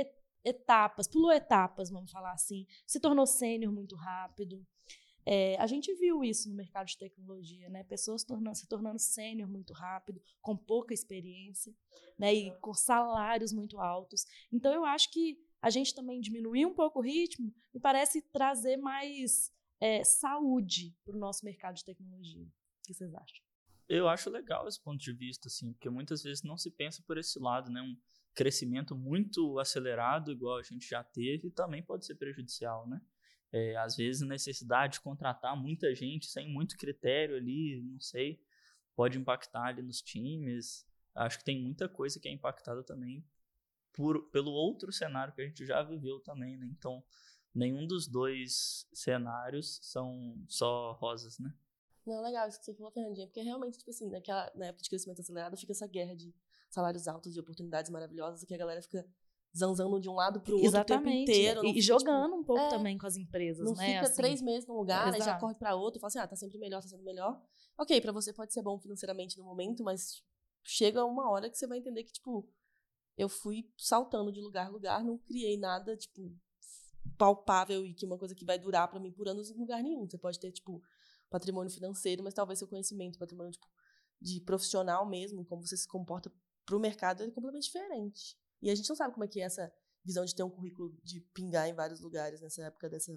etapas, 0.45 1.09
pulou 1.09 1.33
etapas, 1.33 1.91
vamos 1.91 2.11
falar 2.11 2.33
assim, 2.33 2.67
se 2.87 3.01
tornou 3.01 3.27
sênior 3.27 3.73
muito 3.73 3.97
rápido. 3.97 4.65
É, 5.25 5.57
a 5.59 5.67
gente 5.67 5.93
viu 5.95 6.25
isso 6.25 6.49
no 6.49 6.55
mercado 6.55 6.87
de 6.87 6.99
tecnologia, 6.99 7.69
né? 7.69 7.85
Pessoas 7.85 8.25
tornando, 8.25 8.57
se 8.57 8.67
tornando 8.67 8.99
sênior 8.99 9.49
muito 9.49 9.73
rápido, 9.73 10.21
com 10.41 10.57
pouca 10.57 10.93
experiência, 10.93 11.73
né? 12.19 12.35
E 12.35 12.51
com 12.59 12.75
salários 12.75 13.53
muito 13.53 13.81
altos. 13.81 14.25
Então, 14.53 14.73
eu 14.73 14.85
acho 14.85 15.11
que 15.13 15.39
a 15.63 15.71
gente 15.71 15.95
também 15.95 16.21
diminuir 16.21 16.67
um 16.67 16.75
pouco 16.75 16.99
o 16.99 17.03
ritmo 17.03 17.55
me 17.73 17.81
parece 17.81 18.21
trazer 18.21 18.77
mais 18.77 19.55
é, 19.81 20.03
saúde 20.03 20.95
para 21.05 21.15
o 21.15 21.19
nosso 21.19 21.45
mercado 21.45 21.77
de 21.77 21.85
tecnologia. 21.85 22.45
O 22.45 22.83
que 22.85 22.93
vocês 22.93 23.15
acham? 23.15 23.45
Eu 23.89 24.09
acho 24.09 24.29
legal 24.29 24.67
esse 24.67 24.83
ponto 24.83 24.99
de 24.99 25.13
vista, 25.13 25.47
assim, 25.47 25.73
porque 25.73 25.89
muitas 25.89 26.23
vezes 26.23 26.43
não 26.43 26.57
se 26.57 26.71
pensa 26.71 27.03
por 27.07 27.17
esse 27.17 27.39
lado, 27.39 27.71
né? 27.71 27.81
Um 27.81 27.97
crescimento 28.35 28.97
muito 28.97 29.59
acelerado, 29.59 30.33
igual 30.33 30.59
a 30.59 30.63
gente 30.63 30.89
já 30.89 31.05
teve, 31.05 31.51
também 31.51 31.83
pode 31.83 32.07
ser 32.07 32.17
prejudicial, 32.17 32.89
né? 32.89 33.01
É, 33.53 33.77
às 33.77 33.97
vezes 33.97 34.23
a 34.23 34.27
necessidade 34.27 34.95
de 34.95 35.01
contratar 35.01 35.55
muita 35.55 35.95
gente 35.95 36.27
sem 36.27 36.51
muito 36.51 36.77
critério 36.77 37.37
ali, 37.37 37.83
não 37.83 38.01
sei, 38.01 38.41
pode 38.97 39.19
impactar 39.19 39.67
ali 39.67 39.83
nos 39.83 40.01
times. 40.01 40.87
Acho 41.15 41.39
que 41.39 41.45
tem 41.45 41.63
muita 41.63 41.89
coisa 41.89 42.19
que 42.19 42.29
é 42.29 42.33
impactada 42.33 42.83
também 42.83 43.23
por, 43.93 44.31
pelo 44.31 44.51
outro 44.51 44.93
cenário 44.93 45.35
que 45.35 45.43
a 45.43 45.47
gente 45.47 45.67
já 45.67 45.83
viveu 45.83 46.21
também, 46.21 46.57
né? 46.57 46.67
Então, 46.71 47.03
nenhum 47.55 47.87
dos 47.87 48.07
dois 48.07 48.87
cenários 48.93 49.79
são 49.83 50.35
só 50.49 50.93
rosas, 50.93 51.39
né? 51.39 51.53
Não, 52.07 52.21
legal 52.23 52.49
isso 52.49 52.59
que 52.59 52.65
você 52.65 52.75
falou, 52.75 52.91
Fernandinha, 52.91 53.27
porque 53.27 53.41
realmente, 53.43 53.79
tipo 53.79 53.91
assim, 53.91 54.11
naquela, 54.11 54.51
na 54.55 54.67
época 54.67 54.83
de 54.83 54.89
crescimento 54.89 55.21
acelerado, 55.21 55.57
fica 55.57 55.73
essa 55.73 55.87
guerra 55.87 56.17
de 56.17 56.35
salários 56.69 57.07
altos, 57.07 57.33
de 57.33 57.39
oportunidades 57.39 57.91
maravilhosas, 57.91 58.43
que 58.45 58.55
a 58.55 58.59
galera 58.59 58.83
fica 58.83 59.07
zanzando 59.57 60.01
de 60.01 60.09
um 60.09 60.15
lado 60.15 60.41
para 60.41 60.53
o 60.53 60.55
outro 60.55 60.69
Exatamente. 60.69 61.03
o 61.03 61.05
tempo 61.05 61.31
inteiro. 61.31 61.65
E, 61.67 61.79
e 61.79 61.81
jogando 61.81 62.31
tipo, 62.31 62.41
um 62.41 62.45
pouco 62.45 62.63
é, 62.63 62.69
também 62.71 62.97
com 62.97 63.07
as 63.07 63.17
empresas, 63.17 63.65
não 63.65 63.75
né? 63.75 63.87
Não 63.87 63.95
fica 63.95 64.07
assim. 64.07 64.17
três 64.17 64.43
meses 64.43 64.67
num 64.67 64.75
lugar, 64.75 65.15
e 65.15 65.23
já 65.23 65.39
corre 65.39 65.55
para 65.55 65.77
outro 65.77 65.99
e 65.99 66.01
fala 66.01 66.09
assim, 66.09 66.19
ah, 66.19 66.27
tá 66.27 66.35
sempre 66.35 66.59
melhor, 66.59 66.83
tá 66.83 66.89
sendo 66.89 67.05
melhor. 67.05 67.41
Ok, 67.79 68.01
para 68.01 68.13
você 68.13 68.33
pode 68.33 68.53
ser 68.53 68.63
bom 68.63 68.79
financeiramente 68.81 69.39
no 69.39 69.45
momento, 69.45 69.85
mas 69.85 70.25
chega 70.65 71.05
uma 71.05 71.31
hora 71.31 71.51
que 71.51 71.57
você 71.57 71.67
vai 71.67 71.79
entender 71.79 72.05
que, 72.05 72.13
tipo, 72.13 72.49
eu 73.17 73.29
fui 73.29 73.71
saltando 73.77 74.33
de 74.33 74.41
lugar 74.41 74.67
a 74.67 74.71
lugar, 74.71 75.05
não 75.05 75.19
criei 75.19 75.59
nada, 75.59 75.97
tipo, 75.97 76.35
palpável 77.19 77.85
e 77.85 77.95
que 77.95 78.07
uma 78.07 78.19
coisa 78.19 78.35
que 78.35 78.45
vai 78.45 78.59
durar 78.59 78.89
para 78.89 79.01
mim 79.01 79.13
por 79.13 79.29
anos 79.29 79.51
em 79.51 79.55
lugar 79.55 79.83
nenhum. 79.83 80.09
Você 80.09 80.19
pode 80.19 80.41
ter, 80.41 80.51
tipo, 80.53 80.83
patrimônio 81.31 81.73
financeiro, 81.73 82.23
mas 82.23 82.35
talvez 82.35 82.59
seu 82.59 82.69
conhecimento, 82.69 83.19
patrimônio, 83.19 83.53
tipo, 83.53 83.67
de 84.21 84.41
profissional 84.41 85.09
mesmo, 85.09 85.45
como 85.45 85.67
você 85.67 85.77
se 85.77 85.87
comporta 85.87 86.33
para 86.65 86.77
o 86.77 86.81
mercado 86.81 87.23
é 87.23 87.27
completamente 87.31 87.65
diferente. 87.65 88.37
E 88.61 88.71
a 88.71 88.75
gente 88.75 88.89
não 88.89 88.97
sabe 88.97 89.13
como 89.13 89.25
é 89.25 89.29
que 89.29 89.41
é 89.41 89.45
essa 89.45 89.73
visão 90.05 90.25
de 90.25 90.35
ter 90.35 90.43
um 90.43 90.51
currículo 90.51 90.97
de 91.03 91.21
pingar 91.33 91.69
em 91.69 91.75
vários 91.75 92.01
lugares 92.01 92.41
nessa 92.41 92.63
época 92.63 92.89
dessa 92.89 93.13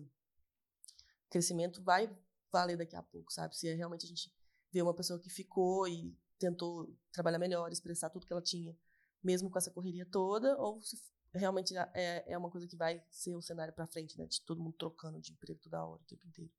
crescimento 1.29 1.81
vai 1.83 2.15
valer 2.51 2.77
daqui 2.77 2.95
a 2.95 3.03
pouco, 3.03 3.31
sabe? 3.31 3.55
Se 3.55 3.67
é 3.67 3.73
realmente 3.73 4.05
a 4.05 4.07
gente 4.07 4.33
vê 4.71 4.81
uma 4.81 4.93
pessoa 4.93 5.19
que 5.19 5.29
ficou 5.29 5.87
e 5.87 6.17
tentou 6.39 6.95
trabalhar 7.11 7.39
melhor, 7.39 7.71
expressar 7.71 8.09
tudo 8.09 8.25
que 8.25 8.33
ela 8.33 8.41
tinha, 8.41 8.77
mesmo 9.25 9.49
com 9.49 9.57
essa 9.57 9.71
correria 9.71 10.05
toda, 10.05 10.55
ou 10.57 10.81
se 10.81 10.97
realmente 11.33 11.75
é, 11.93 12.23
é 12.27 12.37
uma 12.37 12.49
coisa 12.49 12.67
que 12.67 12.75
vai 12.75 13.01
ser 13.09 13.35
o 13.35 13.39
um 13.39 13.41
cenário 13.41 13.73
para 13.73 13.87
frente, 13.87 14.17
né? 14.17 14.25
De 14.25 14.41
todo 14.41 14.61
mundo 14.61 14.75
trocando 14.77 15.19
de 15.19 15.31
emprego 15.31 15.59
toda 15.61 15.83
hora, 15.83 16.01
o 16.01 16.05
tempo 16.05 16.25
inteiro. 16.27 16.51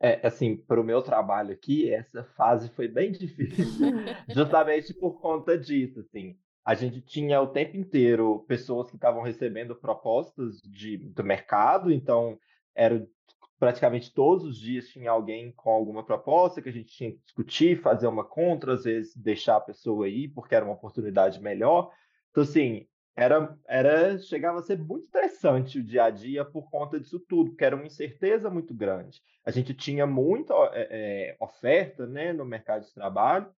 É, 0.00 0.26
assim, 0.26 0.56
para 0.56 0.80
o 0.80 0.84
meu 0.84 1.00
trabalho 1.02 1.52
aqui, 1.52 1.90
essa 1.90 2.24
fase 2.36 2.68
foi 2.70 2.88
bem 2.88 3.12
difícil, 3.12 3.64
justamente 4.28 4.92
por 4.92 5.20
conta 5.20 5.56
disso, 5.56 6.00
assim. 6.00 6.38
A 6.64 6.74
gente 6.74 7.00
tinha 7.00 7.40
o 7.40 7.46
tempo 7.46 7.76
inteiro 7.76 8.44
pessoas 8.48 8.90
que 8.90 8.96
estavam 8.96 9.22
recebendo 9.22 9.76
propostas 9.76 10.60
de, 10.62 10.98
do 10.98 11.22
mercado, 11.22 11.92
então 11.92 12.38
era 12.74 13.06
praticamente 13.58 14.12
todos 14.12 14.44
os 14.44 14.58
dias 14.58 14.88
tinha 14.88 15.10
alguém 15.10 15.50
com 15.52 15.70
alguma 15.70 16.04
proposta 16.04 16.60
que 16.60 16.68
a 16.68 16.72
gente 16.72 16.88
tinha 16.88 17.12
que 17.12 17.18
discutir, 17.18 17.80
fazer 17.80 18.06
uma 18.06 18.24
contra, 18.24 18.74
às 18.74 18.84
vezes 18.84 19.16
deixar 19.16 19.56
a 19.56 19.60
pessoa 19.60 20.08
ir 20.08 20.28
porque 20.28 20.54
era 20.54 20.64
uma 20.64 20.74
oportunidade 20.74 21.40
melhor. 21.40 21.90
Então, 22.30 22.42
assim, 22.42 22.86
era, 23.16 23.56
era 23.66 24.18
chegava 24.18 24.58
a 24.58 24.62
ser 24.62 24.78
muito 24.78 25.06
interessante 25.06 25.78
o 25.78 25.82
dia 25.84 26.04
a 26.04 26.10
dia 26.10 26.44
por 26.44 26.70
conta 26.70 27.00
disso 27.00 27.18
tudo, 27.18 27.50
porque 27.50 27.64
era 27.64 27.74
uma 27.74 27.86
incerteza 27.86 28.50
muito 28.50 28.74
grande. 28.74 29.22
A 29.42 29.50
gente 29.50 29.72
tinha 29.72 30.06
muita 30.06 30.52
é, 30.74 31.34
oferta 31.40 32.06
né, 32.06 32.34
no 32.34 32.44
mercado 32.44 32.84
de 32.84 32.92
trabalho, 32.92 33.50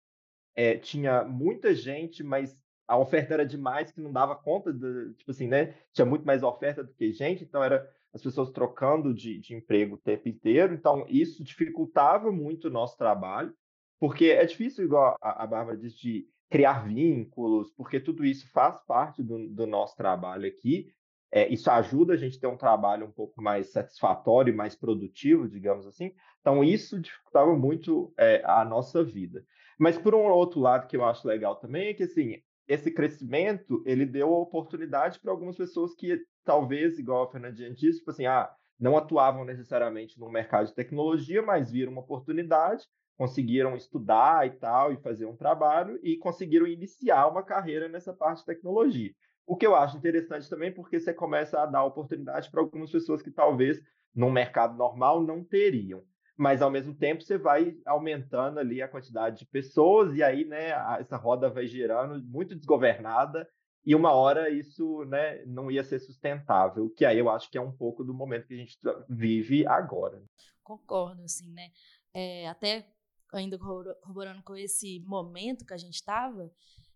é, 0.54 0.76
tinha 0.76 1.24
muita 1.24 1.74
gente, 1.74 2.22
mas 2.22 2.56
a 2.86 2.96
oferta 2.96 3.34
era 3.34 3.44
demais 3.44 3.90
que 3.90 4.00
não 4.00 4.12
dava 4.12 4.36
conta, 4.36 4.72
de, 4.72 5.12
tipo 5.14 5.30
assim, 5.30 5.48
né? 5.48 5.74
Tinha 5.92 6.06
muito 6.06 6.24
mais 6.24 6.42
oferta 6.42 6.82
do 6.82 6.92
que 6.94 7.12
gente, 7.12 7.44
então 7.44 7.62
era 7.62 7.88
as 8.12 8.22
pessoas 8.22 8.50
trocando 8.50 9.12
de, 9.12 9.38
de 9.38 9.54
emprego 9.54 9.94
o 9.94 10.00
tempo 10.00 10.28
inteiro, 10.28 10.74
então 10.74 11.04
isso 11.08 11.44
dificultava 11.44 12.32
muito 12.32 12.68
o 12.68 12.70
nosso 12.70 12.96
trabalho, 12.96 13.52
porque 14.00 14.26
é 14.26 14.44
difícil, 14.44 14.84
igual 14.84 15.16
a, 15.20 15.42
a 15.42 15.46
Bárbara 15.46 15.76
disse, 15.76 15.98
de 15.98 16.28
criar 16.50 16.86
vínculos, 16.86 17.70
porque 17.76 18.00
tudo 18.00 18.24
isso 18.24 18.50
faz 18.52 18.78
parte 18.86 19.22
do, 19.22 19.48
do 19.48 19.66
nosso 19.66 19.96
trabalho 19.96 20.46
aqui. 20.46 20.92
É, 21.30 21.46
isso 21.52 21.70
ajuda 21.70 22.14
a 22.14 22.16
gente 22.16 22.38
a 22.38 22.40
ter 22.40 22.46
um 22.46 22.56
trabalho 22.56 23.06
um 23.06 23.12
pouco 23.12 23.42
mais 23.42 23.70
satisfatório 23.70 24.52
e 24.52 24.56
mais 24.56 24.74
produtivo, 24.74 25.46
digamos 25.46 25.86
assim. 25.86 26.14
Então, 26.40 26.64
isso 26.64 26.98
dificultava 26.98 27.54
muito 27.54 28.12
é, 28.16 28.42
a 28.44 28.64
nossa 28.64 29.04
vida. 29.04 29.44
Mas, 29.78 29.98
por 29.98 30.14
um 30.14 30.22
outro 30.28 30.58
lado, 30.58 30.88
que 30.88 30.96
eu 30.96 31.04
acho 31.04 31.28
legal 31.28 31.56
também, 31.56 31.88
é 31.88 31.94
que, 31.94 32.04
assim, 32.04 32.42
esse 32.68 32.90
crescimento, 32.90 33.82
ele 33.86 34.04
deu 34.04 34.30
oportunidade 34.30 35.18
para 35.18 35.32
algumas 35.32 35.56
pessoas 35.56 35.94
que, 35.94 36.20
talvez, 36.44 36.98
igual 36.98 37.24
a 37.24 37.30
Fernandinha 37.30 37.72
disse, 37.72 37.98
tipo 37.98 38.10
assim, 38.10 38.26
ah, 38.26 38.50
não 38.78 38.96
atuavam 38.96 39.44
necessariamente 39.44 40.20
no 40.20 40.30
mercado 40.30 40.66
de 40.66 40.74
tecnologia, 40.74 41.42
mas 41.42 41.70
viram 41.70 41.92
uma 41.92 42.02
oportunidade 42.02 42.84
conseguiram 43.18 43.74
estudar 43.74 44.46
e 44.46 44.50
tal, 44.50 44.92
e 44.92 44.96
fazer 44.96 45.26
um 45.26 45.36
trabalho, 45.36 45.98
e 46.04 46.16
conseguiram 46.16 46.68
iniciar 46.68 47.26
uma 47.26 47.42
carreira 47.42 47.88
nessa 47.88 48.14
parte 48.14 48.38
de 48.38 48.46
tecnologia. 48.46 49.12
O 49.44 49.56
que 49.56 49.66
eu 49.66 49.74
acho 49.74 49.96
interessante 49.96 50.48
também, 50.48 50.72
porque 50.72 51.00
você 51.00 51.12
começa 51.12 51.60
a 51.60 51.66
dar 51.66 51.84
oportunidade 51.84 52.48
para 52.48 52.60
algumas 52.60 52.92
pessoas 52.92 53.20
que 53.20 53.30
talvez 53.32 53.80
no 54.14 54.30
mercado 54.30 54.76
normal 54.76 55.20
não 55.24 55.42
teriam. 55.42 56.04
Mas 56.38 56.62
ao 56.62 56.70
mesmo 56.70 56.94
tempo 56.94 57.22
você 57.22 57.36
vai 57.36 57.76
aumentando 57.84 58.60
ali 58.60 58.80
a 58.80 58.88
quantidade 58.88 59.40
de 59.40 59.46
pessoas, 59.46 60.14
e 60.14 60.22
aí 60.22 60.44
né, 60.44 60.68
essa 61.00 61.16
roda 61.16 61.50
vai 61.50 61.66
girando 61.66 62.24
muito 62.24 62.54
desgovernada, 62.54 63.48
e 63.84 63.94
uma 63.94 64.12
hora 64.12 64.48
isso 64.48 65.04
né, 65.06 65.44
não 65.46 65.70
ia 65.70 65.82
ser 65.82 65.98
sustentável, 65.98 66.90
que 66.90 67.04
aí 67.04 67.18
eu 67.18 67.28
acho 67.28 67.50
que 67.50 67.58
é 67.58 67.60
um 67.60 67.72
pouco 67.72 68.04
do 68.04 68.14
momento 68.14 68.46
que 68.46 68.54
a 68.54 68.58
gente 68.58 68.78
vive 69.08 69.66
agora. 69.66 70.22
Concordo, 70.62 71.22
assim, 71.22 71.50
né? 71.52 71.70
É, 72.14 72.48
até 72.48 72.86
ainda 73.32 73.58
corroborando 73.58 74.42
com 74.42 74.56
esse 74.56 75.00
momento 75.00 75.64
que 75.64 75.74
a 75.74 75.78
gente 75.78 75.94
estava, 75.94 76.50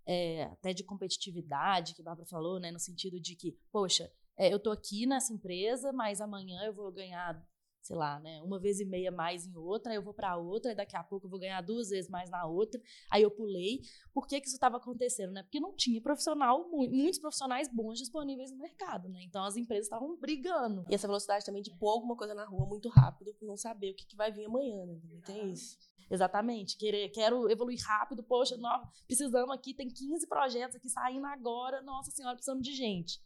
é, 0.06 0.44
até 0.44 0.72
de 0.72 0.84
competitividade, 0.84 1.94
que 1.94 2.02
a 2.02 2.04
Bárbara 2.04 2.28
falou, 2.28 2.60
né, 2.60 2.70
no 2.70 2.78
sentido 2.78 3.20
de 3.20 3.36
que, 3.36 3.52
poxa, 3.70 4.10
é, 4.36 4.52
eu 4.52 4.56
estou 4.56 4.72
aqui 4.72 5.06
nessa 5.06 5.32
empresa, 5.32 5.92
mas 5.92 6.20
amanhã 6.20 6.62
eu 6.64 6.74
vou 6.74 6.90
ganhar, 6.90 7.42
sei 7.82 7.96
lá, 7.96 8.20
né, 8.20 8.40
uma 8.42 8.58
vez 8.58 8.78
e 8.80 8.84
meia 8.84 9.10
mais 9.10 9.46
em 9.46 9.56
outra, 9.56 9.92
aí 9.92 9.98
eu 9.98 10.02
vou 10.02 10.14
para 10.14 10.36
outra, 10.36 10.72
e 10.72 10.74
daqui 10.74 10.96
a 10.96 11.02
pouco 11.02 11.26
eu 11.26 11.30
vou 11.30 11.38
ganhar 11.38 11.60
duas 11.60 11.90
vezes 11.90 12.08
mais 12.08 12.30
na 12.30 12.46
outra, 12.46 12.80
aí 13.10 13.22
eu 13.22 13.30
pulei. 13.30 13.80
Por 14.14 14.26
que, 14.26 14.40
que 14.40 14.46
isso 14.46 14.56
estava 14.56 14.76
acontecendo? 14.76 15.32
Né? 15.32 15.42
Porque 15.42 15.58
não 15.58 15.74
tinha 15.74 16.00
profissional, 16.00 16.68
muitos 16.70 17.18
profissionais 17.18 17.68
bons 17.68 17.98
disponíveis 17.98 18.52
no 18.52 18.58
mercado, 18.58 19.08
né? 19.08 19.22
Então 19.24 19.44
as 19.44 19.56
empresas 19.56 19.86
estavam 19.86 20.16
brigando. 20.16 20.84
E 20.88 20.94
essa 20.94 21.08
velocidade 21.08 21.44
também 21.44 21.62
de 21.62 21.74
pôr 21.76 21.90
alguma 21.90 22.16
coisa 22.16 22.34
na 22.34 22.44
rua 22.44 22.66
muito 22.66 22.88
rápido, 22.88 23.34
não 23.42 23.56
saber 23.56 23.90
o 23.90 23.94
que, 23.94 24.06
que 24.06 24.16
vai 24.16 24.30
vir 24.30 24.46
amanhã, 24.46 24.86
né? 24.86 25.00
Tem 25.26 25.50
isso. 25.50 25.76
Exatamente. 26.10 26.76
Querer, 26.76 27.08
quero 27.08 27.50
evoluir 27.50 27.80
rápido. 27.82 28.22
Poxa, 28.22 28.56
nós 28.58 28.86
precisamos 29.06 29.50
aqui, 29.54 29.74
tem 29.74 29.88
15 29.88 30.26
projetos 30.28 30.76
aqui 30.76 30.88
saindo 30.88 31.26
agora. 31.26 31.80
Nossa 31.80 32.10
Senhora, 32.10 32.34
precisamos 32.34 32.62
de 32.62 32.74
gente. 32.74 33.18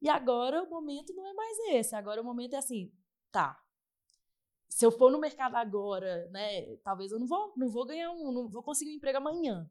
E 0.00 0.08
agora 0.08 0.62
o 0.62 0.70
momento 0.70 1.12
não 1.14 1.26
é 1.26 1.34
mais 1.34 1.58
esse. 1.74 1.94
Agora 1.94 2.22
o 2.22 2.24
momento 2.24 2.54
é 2.54 2.56
assim, 2.56 2.90
tá. 3.30 3.60
Se 4.70 4.86
eu 4.86 4.92
for 4.92 5.10
no 5.10 5.18
mercado 5.18 5.56
agora, 5.56 6.28
né, 6.30 6.76
talvez 6.76 7.10
eu 7.10 7.18
não 7.18 7.26
vou, 7.26 7.52
não 7.56 7.68
vou 7.68 7.84
ganhar 7.84 8.12
um, 8.12 8.30
não 8.30 8.48
vou 8.48 8.62
conseguir 8.62 8.92
um 8.92 8.94
emprego 8.94 9.18
amanhã, 9.18 9.68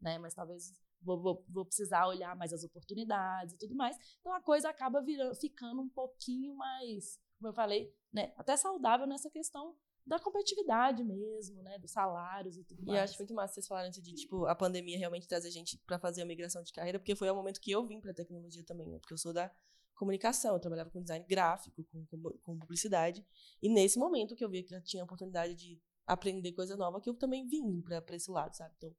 né, 0.00 0.18
mas 0.18 0.34
talvez 0.34 0.72
vou, 1.02 1.20
vou, 1.20 1.44
vou 1.48 1.64
precisar 1.64 2.06
olhar 2.06 2.34
mais 2.36 2.52
as 2.52 2.62
oportunidades 2.62 3.54
e 3.54 3.58
tudo 3.58 3.74
mais. 3.74 3.98
Então 4.20 4.32
a 4.32 4.40
coisa 4.40 4.70
acaba 4.70 5.02
virando, 5.02 5.34
ficando 5.34 5.82
um 5.82 5.88
pouquinho 5.88 6.54
mais, 6.54 7.20
como 7.38 7.48
eu 7.48 7.52
falei, 7.52 7.92
né, 8.12 8.32
até 8.36 8.56
saudável 8.56 9.06
nessa 9.06 9.28
questão 9.28 9.76
da 10.06 10.20
competitividade 10.20 11.02
mesmo, 11.02 11.60
né? 11.64 11.78
Dos 11.80 11.90
salários 11.90 12.56
e 12.56 12.62
tudo 12.62 12.86
mais. 12.86 12.94
E 12.94 13.00
eu 13.00 13.02
acho 13.02 13.18
muito 13.18 13.34
massa 13.34 13.54
vocês 13.54 13.66
falarem 13.66 13.90
de, 13.90 14.14
tipo, 14.14 14.46
a 14.46 14.54
pandemia 14.54 14.96
realmente 14.96 15.26
trazer 15.26 15.50
gente 15.50 15.76
para 15.78 15.98
fazer 15.98 16.22
a 16.22 16.24
migração 16.24 16.62
de 16.62 16.72
carreira, 16.72 17.00
porque 17.00 17.16
foi 17.16 17.28
o 17.28 17.34
momento 17.34 17.60
que 17.60 17.72
eu 17.72 17.84
vim 17.84 18.00
pra 18.00 18.14
tecnologia 18.14 18.62
também, 18.64 18.88
né? 18.88 19.00
Porque 19.00 19.12
eu 19.12 19.18
sou 19.18 19.32
da 19.32 19.50
comunicação, 19.96 20.54
eu 20.54 20.60
trabalhava 20.60 20.90
com 20.90 21.00
design 21.00 21.24
gráfico, 21.26 21.84
com, 21.90 22.06
com, 22.06 22.38
com 22.42 22.58
publicidade, 22.58 23.26
e 23.62 23.68
nesse 23.68 23.98
momento 23.98 24.36
que 24.36 24.44
eu 24.44 24.48
vi 24.48 24.62
que 24.62 24.74
eu 24.74 24.82
tinha 24.82 25.02
a 25.02 25.04
oportunidade 25.04 25.54
de 25.54 25.80
aprender 26.06 26.52
coisa 26.52 26.76
nova, 26.76 27.00
que 27.00 27.10
eu 27.10 27.14
também 27.14 27.46
vim 27.46 27.80
para 27.80 28.16
esse 28.16 28.30
lado, 28.30 28.54
sabe? 28.54 28.72
Então, 28.76 28.94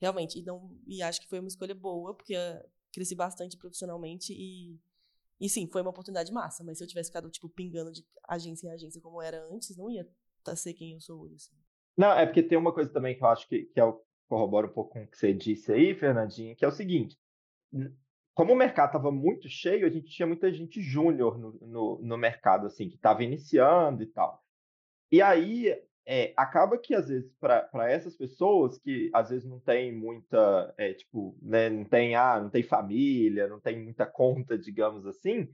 realmente, 0.00 0.38
e, 0.38 0.42
não, 0.42 0.74
e 0.86 1.02
acho 1.02 1.20
que 1.20 1.28
foi 1.28 1.40
uma 1.40 1.48
escolha 1.48 1.74
boa, 1.74 2.14
porque 2.14 2.34
cresci 2.92 3.14
bastante 3.14 3.56
profissionalmente 3.56 4.32
e 4.32 4.80
e 5.40 5.48
sim, 5.48 5.68
foi 5.68 5.82
uma 5.82 5.90
oportunidade 5.90 6.32
massa, 6.32 6.64
mas 6.64 6.78
se 6.78 6.84
eu 6.84 6.88
tivesse 6.88 7.10
ficado, 7.10 7.30
tipo, 7.30 7.48
pingando 7.48 7.92
de 7.92 8.04
agência 8.28 8.66
em 8.66 8.70
agência 8.70 9.00
como 9.00 9.22
era 9.22 9.46
antes, 9.52 9.76
não 9.76 9.88
ia 9.88 10.04
a 10.44 10.56
ser 10.56 10.74
quem 10.74 10.94
eu 10.94 11.00
sou 11.00 11.20
hoje. 11.20 11.34
Assim. 11.36 11.54
Não, 11.96 12.10
é 12.12 12.26
porque 12.26 12.42
tem 12.42 12.58
uma 12.58 12.72
coisa 12.72 12.90
também 12.90 13.16
que 13.16 13.22
eu 13.22 13.28
acho 13.28 13.46
que, 13.48 13.64
que 13.66 13.78
é 13.78 13.84
o, 13.84 14.02
corrobora 14.28 14.66
um 14.66 14.72
pouco 14.72 14.92
com 14.92 15.02
o 15.02 15.06
que 15.06 15.16
você 15.16 15.32
disse 15.32 15.72
aí, 15.72 15.94
Fernandinho, 15.94 16.56
que 16.56 16.64
é 16.64 16.68
o 16.68 16.72
seguinte: 16.72 17.16
como 18.38 18.52
o 18.52 18.56
mercado 18.56 18.90
estava 18.90 19.10
muito 19.10 19.48
cheio, 19.48 19.84
a 19.84 19.90
gente 19.90 20.12
tinha 20.12 20.24
muita 20.24 20.52
gente 20.52 20.80
júnior 20.80 21.36
no, 21.36 21.58
no, 21.60 21.98
no, 22.00 22.16
mercado, 22.16 22.68
assim, 22.68 22.88
que 22.88 22.94
estava 22.94 23.24
iniciando 23.24 24.00
e 24.00 24.06
tal. 24.06 24.40
E 25.10 25.20
aí 25.20 25.76
é, 26.06 26.34
acaba 26.36 26.78
que, 26.78 26.94
às 26.94 27.08
vezes, 27.08 27.34
para 27.40 27.90
essas 27.90 28.16
pessoas 28.16 28.78
que 28.78 29.10
às 29.12 29.30
vezes 29.30 29.44
não 29.44 29.58
tem 29.58 29.92
muita, 29.92 30.72
é, 30.78 30.94
tipo, 30.94 31.36
né, 31.42 31.68
não 31.68 31.84
tem, 31.84 32.14
ah, 32.14 32.38
não 32.40 32.48
tem 32.48 32.62
família, 32.62 33.48
não 33.48 33.58
tem 33.58 33.82
muita 33.82 34.06
conta, 34.06 34.56
digamos 34.56 35.04
assim, 35.04 35.48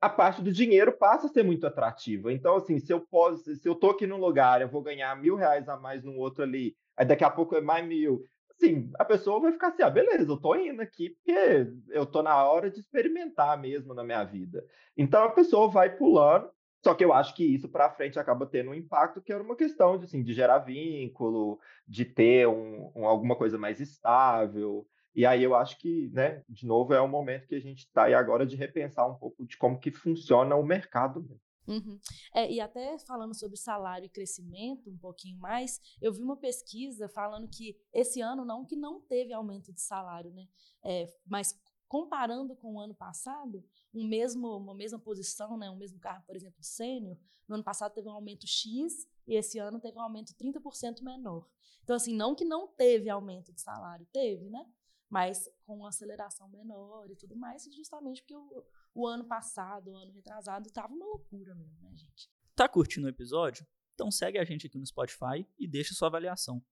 a 0.00 0.08
parte 0.08 0.40
do 0.40 0.52
dinheiro 0.52 0.92
passa 0.92 1.26
a 1.26 1.30
ser 1.30 1.42
muito 1.42 1.66
atrativa. 1.66 2.32
Então, 2.32 2.54
assim, 2.54 2.78
se 2.78 2.92
eu 2.92 3.00
posso, 3.00 3.56
se 3.56 3.68
eu 3.68 3.74
tô 3.74 3.90
aqui 3.90 4.06
num 4.06 4.18
lugar, 4.18 4.62
eu 4.62 4.68
vou 4.68 4.82
ganhar 4.82 5.20
mil 5.20 5.34
reais 5.34 5.68
a 5.68 5.76
mais 5.76 6.04
no 6.04 6.16
outro 6.16 6.44
ali, 6.44 6.76
aí 6.96 7.04
daqui 7.04 7.24
a 7.24 7.30
pouco 7.30 7.56
é 7.56 7.60
mais 7.60 7.84
mil. 7.84 8.22
Assim, 8.56 8.90
a 8.98 9.04
pessoa 9.04 9.40
vai 9.40 9.52
ficar 9.52 9.68
assim, 9.68 9.82
ah, 9.82 9.90
beleza, 9.90 10.30
eu 10.30 10.36
tô 10.36 10.54
indo 10.54 10.80
aqui 10.80 11.10
porque 11.10 11.66
eu 11.90 12.06
tô 12.06 12.22
na 12.22 12.44
hora 12.44 12.70
de 12.70 12.80
experimentar 12.80 13.60
mesmo 13.60 13.92
na 13.94 14.04
minha 14.04 14.22
vida. 14.24 14.64
Então 14.96 15.24
a 15.24 15.30
pessoa 15.30 15.68
vai 15.68 15.96
pulando, 15.96 16.50
só 16.84 16.94
que 16.94 17.04
eu 17.04 17.12
acho 17.12 17.34
que 17.34 17.44
isso 17.44 17.68
para 17.68 17.90
frente 17.90 18.18
acaba 18.18 18.46
tendo 18.46 18.70
um 18.70 18.74
impacto 18.74 19.20
que 19.22 19.32
era 19.32 19.42
uma 19.42 19.56
questão 19.56 19.98
de, 19.98 20.04
assim, 20.04 20.22
de 20.22 20.32
gerar 20.34 20.58
vínculo, 20.58 21.58
de 21.86 22.04
ter 22.04 22.46
um, 22.46 22.92
um 22.94 23.06
alguma 23.06 23.36
coisa 23.36 23.58
mais 23.58 23.80
estável. 23.80 24.86
E 25.14 25.24
aí 25.24 25.42
eu 25.42 25.54
acho 25.54 25.78
que, 25.78 26.10
né, 26.12 26.42
de 26.48 26.66
novo, 26.66 26.92
é 26.92 27.00
o 27.00 27.08
momento 27.08 27.46
que 27.46 27.54
a 27.54 27.60
gente 27.60 27.80
está 27.80 28.04
aí 28.04 28.14
agora 28.14 28.44
de 28.44 28.56
repensar 28.56 29.08
um 29.08 29.14
pouco 29.14 29.46
de 29.46 29.56
como 29.56 29.78
que 29.78 29.90
funciona 29.90 30.56
o 30.56 30.62
mercado. 30.64 31.26
Uhum. 31.66 31.98
É, 32.34 32.50
e 32.50 32.60
até 32.60 32.98
falando 32.98 33.34
sobre 33.34 33.56
salário 33.56 34.06
e 34.06 34.10
crescimento 34.10 34.90
um 34.90 34.98
pouquinho 34.98 35.38
mais, 35.38 35.80
eu 36.00 36.12
vi 36.12 36.22
uma 36.22 36.36
pesquisa 36.36 37.08
falando 37.08 37.48
que 37.48 37.76
esse 37.92 38.20
ano 38.20 38.44
não 38.44 38.64
que 38.64 38.76
não 38.76 39.00
teve 39.00 39.32
aumento 39.32 39.72
de 39.72 39.80
salário, 39.80 40.30
né? 40.32 40.46
É, 40.82 41.12
mas 41.26 41.58
comparando 41.88 42.56
com 42.56 42.74
o 42.74 42.80
ano 42.80 42.94
passado, 42.94 43.64
um 43.94 44.04
mesmo, 44.04 44.56
uma 44.56 44.74
mesma 44.74 44.98
posição, 44.98 45.56
né, 45.56 45.70
um 45.70 45.76
mesmo 45.76 46.00
carro, 46.00 46.24
por 46.26 46.34
exemplo, 46.34 46.62
sênior, 46.62 47.16
no 47.46 47.54
ano 47.54 47.62
passado 47.62 47.92
teve 47.92 48.08
um 48.08 48.12
aumento 48.12 48.46
X 48.46 49.06
e 49.26 49.36
esse 49.36 49.58
ano 49.58 49.78
teve 49.78 49.96
um 49.96 50.02
aumento 50.02 50.34
30% 50.34 51.02
menor. 51.02 51.48
Então, 51.84 51.94
assim, 51.94 52.14
não 52.14 52.34
que 52.34 52.44
não 52.44 52.66
teve 52.66 53.08
aumento 53.08 53.52
de 53.52 53.60
salário, 53.60 54.06
teve, 54.12 54.50
né? 54.50 54.66
Mas 55.08 55.48
com 55.64 55.86
aceleração 55.86 56.48
menor 56.48 57.08
e 57.10 57.14
tudo 57.14 57.36
mais, 57.36 57.64
justamente 57.72 58.22
porque 58.22 58.34
o, 58.34 58.64
o 58.94 59.06
ano 59.06 59.24
passado, 59.24 59.90
o 59.90 59.96
ano 59.96 60.12
retrasado, 60.12 60.70
tava 60.70 60.92
uma 60.92 61.06
loucura 61.06 61.54
mesmo, 61.54 61.82
né, 61.82 61.94
gente? 61.96 62.30
Tá 62.54 62.68
curtindo 62.68 63.06
o 63.06 63.10
episódio? 63.10 63.66
Então 63.94 64.10
segue 64.10 64.38
a 64.38 64.44
gente 64.44 64.66
aqui 64.66 64.78
no 64.78 64.86
Spotify 64.86 65.46
e 65.58 65.66
deixa 65.66 65.94
sua 65.94 66.08
avaliação. 66.08 66.64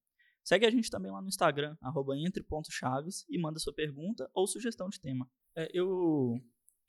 Segue 0.45 0.67
a 0.67 0.71
gente 0.71 0.91
também 0.91 1.11
lá 1.11 1.21
no 1.21 1.29
Instagram, 1.29 1.77
entre.chaves, 2.17 3.25
e 3.29 3.39
manda 3.39 3.61
sua 3.61 3.73
pergunta 3.73 4.29
ou 4.35 4.47
sugestão 4.47 4.89
de 4.89 5.01
tema. 5.01 5.31
É, 5.55 5.71
eu 5.73 6.41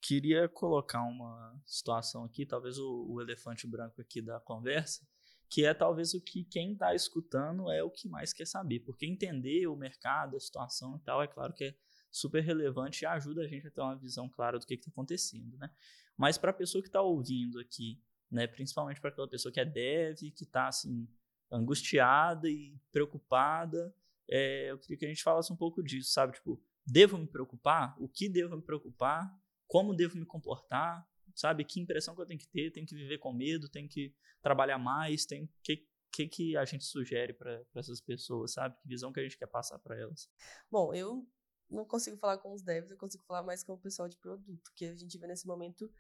queria 0.02 0.50
colocar 0.50 1.04
uma 1.04 1.56
situação 1.66 2.24
aqui, 2.24 2.46
talvez 2.46 2.78
o, 2.78 3.06
o, 3.10 3.22
elefante 3.22 3.68
branco 3.68 4.02
aqui 4.02 4.22
da 4.22 4.40
conversa, 4.40 5.08
que 5.50 5.64
é 5.66 5.74
talvez 5.74 6.14
o 6.14 6.22
que 6.22 6.44
quem 6.44 6.74
está 6.74 6.96
escutando 6.96 7.72
é 7.72 7.84
o 7.84 7.92
que 7.92 8.10
mais 8.10 8.34
quer 8.34 8.46
saber, 8.46 8.80
porque 8.80 9.06
entender 9.06 9.68
o 9.68 9.76
mercado, 9.76 10.36
a 10.36 10.40
situação 10.40 10.98
e 10.98 11.00
tal, 11.00 11.22
é 11.22 11.28
claro 11.28 11.54
que 11.54 11.66
é 11.66 11.76
super 12.14 12.44
relevante 12.44 13.04
e 13.04 13.06
ajuda 13.08 13.42
a 13.42 13.48
gente 13.48 13.68
a 13.68 13.72
ter 13.72 13.82
uma 13.82 13.96
visão 13.96 14.30
clara 14.30 14.60
do 14.60 14.66
que 14.68 14.76
está 14.76 14.92
acontecendo, 14.92 15.58
né? 15.58 15.70
Mas 16.16 16.38
para 16.38 16.52
a 16.52 16.54
pessoa 16.54 16.82
que 16.82 16.88
está 16.88 17.02
ouvindo 17.02 17.60
aqui, 17.60 18.00
né, 18.30 18.46
principalmente 18.46 19.02
para 19.02 19.10
aquela 19.10 19.28
pessoa 19.28 19.52
que 19.52 19.60
é 19.60 19.66
dev, 19.66 20.18
que 20.36 20.44
está 20.44 20.68
assim 20.68 21.08
angustiada 21.52 22.48
e 22.48 22.80
preocupada, 22.92 23.94
é, 24.30 24.70
eu 24.70 24.78
queria 24.78 24.98
que 24.98 25.06
a 25.06 25.08
gente 25.08 25.24
falasse 25.24 25.52
um 25.52 25.56
pouco 25.56 25.82
disso, 25.82 26.12
sabe? 26.12 26.34
Tipo, 26.34 26.64
devo 26.86 27.18
me 27.18 27.28
preocupar? 27.28 27.96
O 28.00 28.08
que 28.08 28.30
devo 28.30 28.56
me 28.56 28.62
preocupar? 28.62 29.28
Como 29.68 29.96
devo 29.96 30.16
me 30.16 30.26
comportar? 30.26 31.08
Sabe? 31.34 31.66
Que 31.66 31.80
impressão 31.80 32.14
que 32.14 32.22
eu 32.22 32.28
tenho 32.28 32.40
que 32.40 32.48
ter? 32.48 32.72
Tenho 32.72 32.86
que 32.86 32.94
viver 32.94 33.18
com 33.18 33.34
medo? 33.34 33.68
Tenho 33.68 33.90
que 33.90 34.14
trabalhar 34.40 34.78
mais? 34.78 35.26
Tem 35.26 35.50
que 35.64 35.88
que, 36.14 36.28
que 36.28 36.56
a 36.56 36.64
gente 36.64 36.86
sugere 36.86 37.34
para 37.34 37.60
essas 37.74 38.00
pessoas, 38.00 38.54
sabe? 38.54 38.78
Que 38.80 38.88
visão 38.88 39.12
que 39.12 39.20
a 39.20 39.24
gente 39.24 39.36
quer 39.36 39.48
passar 39.48 39.80
para 39.80 39.98
elas? 39.98 40.30
Bom, 40.70 40.94
eu 40.94 41.28
não 41.70 41.86
consigo 41.86 42.18
falar 42.18 42.38
com 42.38 42.54
os 42.54 42.62
devs, 42.62 42.92
eu 42.92 42.98
consigo 42.98 43.24
falar 43.24 43.44
mais 43.44 43.64
com 43.64 43.74
o 43.74 43.78
pessoal 43.78 44.08
de 44.08 44.18
produto, 44.18 44.72
que 44.76 44.86
a 44.86 44.96
gente 44.96 45.18
vê 45.18 45.28
nesse 45.28 45.48
momento 45.48 45.92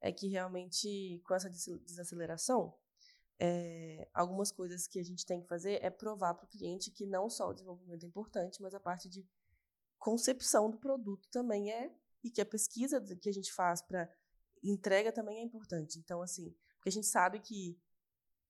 é 0.00 0.10
que 0.10 0.28
realmente 0.28 1.20
com 1.26 1.34
essa 1.34 1.50
desaceleração, 1.50 2.74
é, 3.38 4.08
algumas 4.12 4.50
coisas 4.52 4.86
que 4.86 4.98
a 4.98 5.02
gente 5.02 5.24
tem 5.24 5.40
que 5.40 5.48
fazer 5.48 5.82
é 5.82 5.90
provar 5.90 6.34
para 6.34 6.44
o 6.44 6.48
cliente 6.48 6.90
que 6.90 7.06
não 7.06 7.28
só 7.30 7.48
o 7.48 7.52
desenvolvimento 7.52 8.04
é 8.04 8.06
importante, 8.06 8.60
mas 8.60 8.74
a 8.74 8.80
parte 8.80 9.08
de 9.08 9.26
concepção 9.98 10.70
do 10.70 10.78
produto 10.78 11.28
também 11.30 11.70
é, 11.70 11.94
e 12.22 12.30
que 12.30 12.40
a 12.40 12.46
pesquisa 12.46 13.00
que 13.00 13.28
a 13.28 13.32
gente 13.32 13.52
faz 13.52 13.80
para 13.80 14.10
entrega 14.62 15.10
também 15.10 15.38
é 15.38 15.42
importante. 15.42 15.98
Então, 15.98 16.20
assim, 16.20 16.54
porque 16.76 16.90
a 16.90 16.92
gente 16.92 17.06
sabe 17.06 17.40
que 17.40 17.78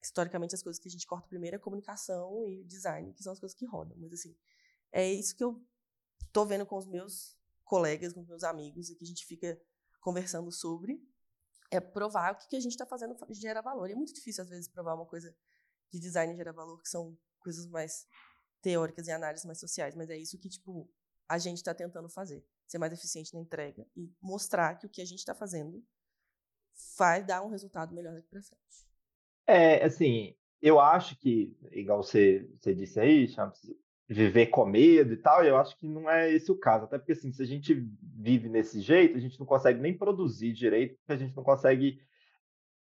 historicamente 0.02 0.54
as 0.54 0.62
coisas 0.62 0.80
que 0.80 0.88
a 0.88 0.90
gente 0.90 1.06
corta 1.06 1.28
primeiro 1.28 1.56
é 1.56 1.58
comunicação 1.58 2.48
e 2.48 2.64
design, 2.64 3.12
que 3.12 3.22
são 3.22 3.32
as 3.32 3.38
coisas 3.38 3.56
que 3.56 3.66
rodam. 3.66 3.96
Mas 3.98 4.12
assim, 4.12 4.34
é 4.90 5.12
isso 5.12 5.36
que 5.36 5.44
eu 5.44 5.62
tô 6.32 6.44
vendo 6.44 6.66
com 6.66 6.76
os 6.76 6.86
meus 6.86 7.36
colegas, 7.64 8.12
com 8.12 8.20
os 8.20 8.26
meus 8.26 8.42
amigos, 8.42 8.90
que 8.90 9.04
a 9.04 9.06
gente 9.06 9.24
fica 9.24 9.60
conversando 10.00 10.50
sobre, 10.50 11.00
é 11.70 11.78
provar 11.78 12.32
o 12.32 12.36
que, 12.36 12.48
que 12.48 12.56
a 12.56 12.60
gente 12.60 12.72
está 12.72 12.86
fazendo 12.86 13.16
gera 13.30 13.60
valor. 13.60 13.88
E 13.88 13.92
é 13.92 13.96
muito 13.96 14.12
difícil, 14.12 14.42
às 14.42 14.50
vezes, 14.50 14.68
provar 14.68 14.94
uma 14.94 15.06
coisa 15.06 15.34
de 15.90 16.00
design 16.00 16.34
gera 16.36 16.52
valor, 16.52 16.80
que 16.82 16.88
são 16.88 17.16
coisas 17.38 17.66
mais 17.66 18.06
teóricas 18.60 19.06
e 19.06 19.12
análises 19.12 19.46
mais 19.46 19.58
sociais, 19.58 19.94
mas 19.94 20.10
é 20.10 20.16
isso 20.16 20.38
que, 20.38 20.48
tipo, 20.48 20.88
a 21.28 21.38
gente 21.38 21.58
está 21.58 21.74
tentando 21.74 22.08
fazer. 22.08 22.44
Ser 22.66 22.78
mais 22.78 22.92
eficiente 22.92 23.34
na 23.34 23.40
entrega 23.40 23.86
e 23.96 24.12
mostrar 24.20 24.76
que 24.76 24.86
o 24.86 24.88
que 24.88 25.00
a 25.00 25.04
gente 25.04 25.20
está 25.20 25.34
fazendo 25.34 25.84
vai 26.96 27.22
dar 27.24 27.42
um 27.42 27.48
resultado 27.48 27.94
melhor 27.94 28.14
daqui 28.14 28.28
para 28.28 28.42
frente. 28.42 28.86
É, 29.46 29.84
assim, 29.84 30.36
eu 30.60 30.78
acho 30.78 31.16
que, 31.16 31.56
igual 31.72 32.02
você, 32.02 32.48
você 32.60 32.74
disse 32.74 33.00
aí, 33.00 33.28
Champs, 33.28 33.60
viver 34.12 34.46
com 34.46 34.66
medo 34.66 35.12
e 35.12 35.16
tal, 35.16 35.44
e 35.44 35.48
eu 35.48 35.56
acho 35.56 35.76
que 35.76 35.86
não 35.86 36.10
é 36.10 36.32
esse 36.32 36.50
o 36.50 36.58
caso. 36.58 36.84
Até 36.84 36.98
porque, 36.98 37.12
assim, 37.12 37.30
se 37.30 37.40
a 37.40 37.46
gente 37.46 37.86
vive 38.02 38.48
nesse 38.48 38.80
jeito, 38.80 39.16
a 39.16 39.20
gente 39.20 39.38
não 39.38 39.46
consegue 39.46 39.80
nem 39.80 39.96
produzir 39.96 40.52
direito, 40.52 40.96
porque 40.96 41.12
a 41.12 41.16
gente 41.16 41.36
não 41.36 41.44
consegue 41.44 42.00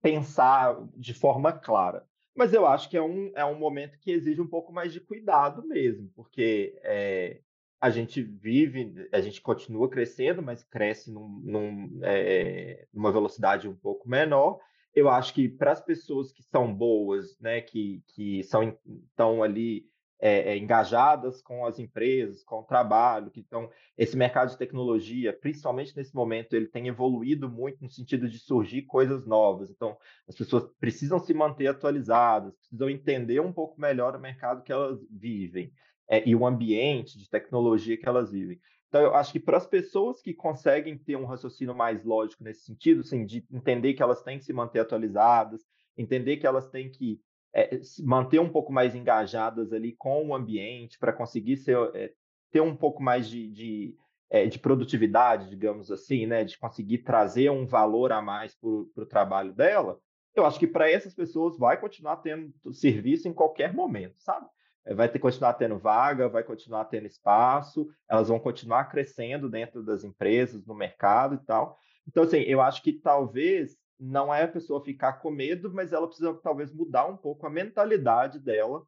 pensar 0.02 0.78
de 0.98 1.14
forma 1.14 1.54
clara. 1.54 2.06
Mas 2.36 2.54
eu 2.54 2.68
acho 2.68 2.90
que 2.90 2.98
é 2.98 3.02
um, 3.02 3.32
é 3.36 3.46
um 3.46 3.58
momento 3.58 3.98
que 4.00 4.12
exige 4.12 4.42
um 4.42 4.48
pouco 4.48 4.74
mais 4.74 4.92
de 4.92 5.00
cuidado 5.00 5.66
mesmo, 5.66 6.12
porque 6.14 6.78
é, 6.84 7.40
a 7.80 7.90
gente 7.90 8.22
vive, 8.22 9.08
a 9.14 9.22
gente 9.22 9.42
continua 9.42 9.90
crescendo, 9.90 10.42
mas 10.42 10.62
cresce 10.62 11.10
num, 11.10 11.30
num, 11.42 12.00
é, 12.04 12.86
numa 12.94 13.14
velocidade 13.14 13.70
um 13.70 13.76
pouco 13.76 14.10
menor. 14.10 14.60
Eu 14.94 15.08
acho 15.08 15.34
que 15.34 15.48
para 15.48 15.72
as 15.72 15.82
pessoas 15.82 16.34
que 16.34 16.44
são 16.44 16.74
boas, 16.74 17.40
né, 17.40 17.62
que, 17.62 18.04
que 18.08 18.44
são 18.44 18.78
estão 18.86 19.42
ali 19.42 19.88
é, 20.26 20.54
é, 20.54 20.58
engajadas 20.58 21.42
com 21.42 21.66
as 21.66 21.80
empresas, 21.80 22.46
com 22.46 22.62
o 22.62 22.64
trabalho, 22.64 23.30
que 23.30 23.42
então 23.42 23.70
esse 23.98 24.16
mercado 24.16 24.52
de 24.52 24.58
tecnologia, 24.58 25.34
principalmente 25.34 25.94
nesse 25.98 26.16
momento, 26.16 26.54
ele 26.54 26.70
tem 26.70 26.88
evoluído 26.88 27.50
muito 27.50 27.84
no 27.84 27.90
sentido 27.90 28.30
de 28.30 28.40
surgir 28.40 28.84
coisas 28.84 29.28
novas. 29.28 29.70
Então, 29.70 29.98
as 30.26 30.34
pessoas 30.34 30.64
precisam 30.80 31.20
se 31.20 31.34
manter 31.34 31.68
atualizadas, 31.68 32.56
precisam 32.56 32.90
entender 32.90 33.42
um 33.42 33.52
pouco 33.52 33.82
melhor 33.82 34.16
o 34.16 34.20
mercado 34.20 34.64
que 34.64 34.72
elas 34.72 34.98
vivem 35.12 35.74
é, 36.10 36.26
e 36.26 36.34
o 36.34 36.48
ambiente 36.48 37.18
de 37.18 37.30
tecnologia 37.30 37.98
que 37.98 38.08
elas 38.08 38.32
vivem. 38.32 38.62
Então, 38.88 39.02
eu 39.02 39.14
acho 39.16 39.34
que 39.34 39.42
para 39.42 39.58
as 39.58 39.68
pessoas 39.68 40.22
que 40.22 40.34
conseguem 40.34 40.98
ter 40.98 41.18
um 41.18 41.26
raciocínio 41.26 41.76
mais 41.76 42.02
lógico 42.02 42.46
nesse 42.46 42.64
sentido, 42.64 43.02
assim, 43.02 43.26
de 43.26 43.46
entender 43.52 43.94
que 43.94 44.02
elas 44.02 44.24
têm 44.24 44.40
que 44.40 44.46
se 44.46 44.54
manter 44.54 44.80
atualizadas, 44.80 45.66
entender 45.98 46.38
que 46.38 46.48
elas 46.48 46.70
têm 46.70 46.90
que 46.90 47.20
é, 47.54 47.80
manter 48.00 48.40
um 48.40 48.50
pouco 48.50 48.74
mais 48.74 48.96
engajadas 48.96 49.72
ali 49.72 49.94
com 49.94 50.28
o 50.28 50.36
ambiente 50.36 50.98
para 50.98 51.14
conseguir 51.14 51.58
ser, 51.58 51.78
é, 51.94 52.12
ter 52.52 52.62
um 52.62 52.76
pouco 52.76 53.02
mais 53.02 53.30
de, 53.30 53.50
de, 53.52 53.96
é, 54.30 54.48
de, 54.48 54.58
produtividade, 54.58 55.50
digamos 55.50 55.92
assim, 55.92 56.26
né, 56.26 56.44
de 56.44 56.58
conseguir 56.58 57.00
trazer 57.00 57.52
um 57.52 57.66
valor 57.66 58.12
a 58.12 58.22
mais 58.22 58.56
para 58.56 58.70
o 58.70 59.06
trabalho 59.08 59.54
dela, 59.54 60.00
eu 60.36 60.46
acho 60.46 60.58
que 60.58 60.66
para 60.66 60.90
essas 60.90 61.14
pessoas 61.14 61.58
vai 61.58 61.80
continuar 61.80 62.18
tendo 62.18 62.52
serviço 62.74 63.28
em 63.28 63.34
qualquer 63.34 63.72
momento, 63.72 64.20
sabe? 64.20 64.48
É, 64.86 64.94
vai 64.94 65.08
ter 65.08 65.20
continuar 65.20 65.54
tendo 65.54 65.78
vaga, 65.78 66.28
vai 66.28 66.44
continuar 66.44 66.86
tendo 66.86 67.06
espaço, 67.06 67.88
elas 68.10 68.30
vão 68.30 68.40
continuar 68.40 68.86
crescendo 68.86 69.48
dentro 69.48 69.84
das 69.84 70.04
empresas, 70.04 70.66
no 70.66 70.74
mercado 70.74 71.36
e 71.36 71.46
tal. 71.46 71.78
Então, 72.08 72.24
assim, 72.24 72.40
eu 72.40 72.60
acho 72.62 72.82
que 72.82 72.94
talvez 72.94 73.78
não 74.00 74.34
é 74.34 74.44
a 74.44 74.48
pessoa 74.48 74.84
ficar 74.84 75.14
com 75.14 75.32
medo, 75.32 75.74
mas 75.74 75.94
ela 75.94 76.08
precisa 76.08 76.34
talvez 76.36 76.72
mudar 76.72 77.06
um 77.08 77.18
pouco 77.18 77.46
a 77.46 77.50
mentalidade 77.50 78.40
dela 78.40 78.86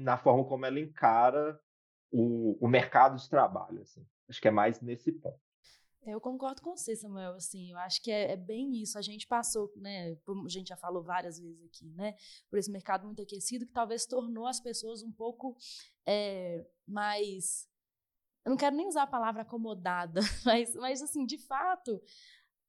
na 0.00 0.16
forma 0.16 0.44
como 0.44 0.64
ela 0.64 0.80
encara 0.80 1.60
o, 2.10 2.56
o 2.64 2.68
mercado 2.68 3.16
de 3.16 3.28
trabalho. 3.28 3.82
Assim. 3.82 4.06
Acho 4.28 4.40
que 4.40 4.48
é 4.48 4.50
mais 4.50 4.80
nesse 4.80 5.12
ponto. 5.12 5.38
Eu 6.06 6.20
concordo 6.20 6.62
com 6.62 6.76
você, 6.76 6.94
Samuel. 6.94 7.34
Assim, 7.34 7.72
eu 7.72 7.78
acho 7.78 8.00
que 8.00 8.12
é, 8.12 8.32
é, 8.32 8.36
bem 8.36 8.80
isso. 8.80 8.96
A 8.96 9.02
gente 9.02 9.26
passou, 9.26 9.72
né? 9.76 10.16
A 10.44 10.48
gente 10.48 10.68
já 10.68 10.76
falou 10.76 11.02
várias 11.02 11.40
vezes 11.40 11.60
aqui, 11.64 11.88
né? 11.90 12.14
Por 12.48 12.58
esse 12.58 12.70
mercado 12.70 13.04
muito 13.04 13.20
aquecido 13.20 13.66
que 13.66 13.72
talvez 13.72 14.06
tornou 14.06 14.46
as 14.46 14.60
pessoas 14.60 15.02
um 15.02 15.10
pouco 15.10 15.56
é, 16.06 16.64
mais. 16.86 17.68
Eu 18.44 18.50
não 18.50 18.56
quero 18.56 18.76
nem 18.76 18.86
usar 18.86 19.02
a 19.02 19.08
palavra 19.08 19.42
acomodada, 19.42 20.20
mas, 20.46 20.72
mas 20.76 21.02
assim, 21.02 21.26
de 21.26 21.38
fato, 21.38 22.00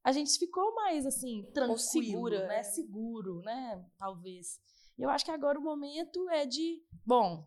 a 0.08 0.14
gente 0.14 0.40
ficou 0.40 0.74
mais 0.74 1.06
assim, 1.06 1.44
tranquilo, 1.54 1.78
segura, 1.78 2.40
né? 2.44 2.48
né? 2.48 2.64
Seguro, 2.64 3.42
né? 3.42 3.86
Talvez. 3.98 4.58
E 4.98 5.02
eu 5.02 5.10
acho 5.10 5.26
que 5.26 5.32
agora 5.32 5.60
o 5.60 5.62
momento 5.62 6.30
é 6.30 6.46
de, 6.46 6.82
bom, 7.06 7.46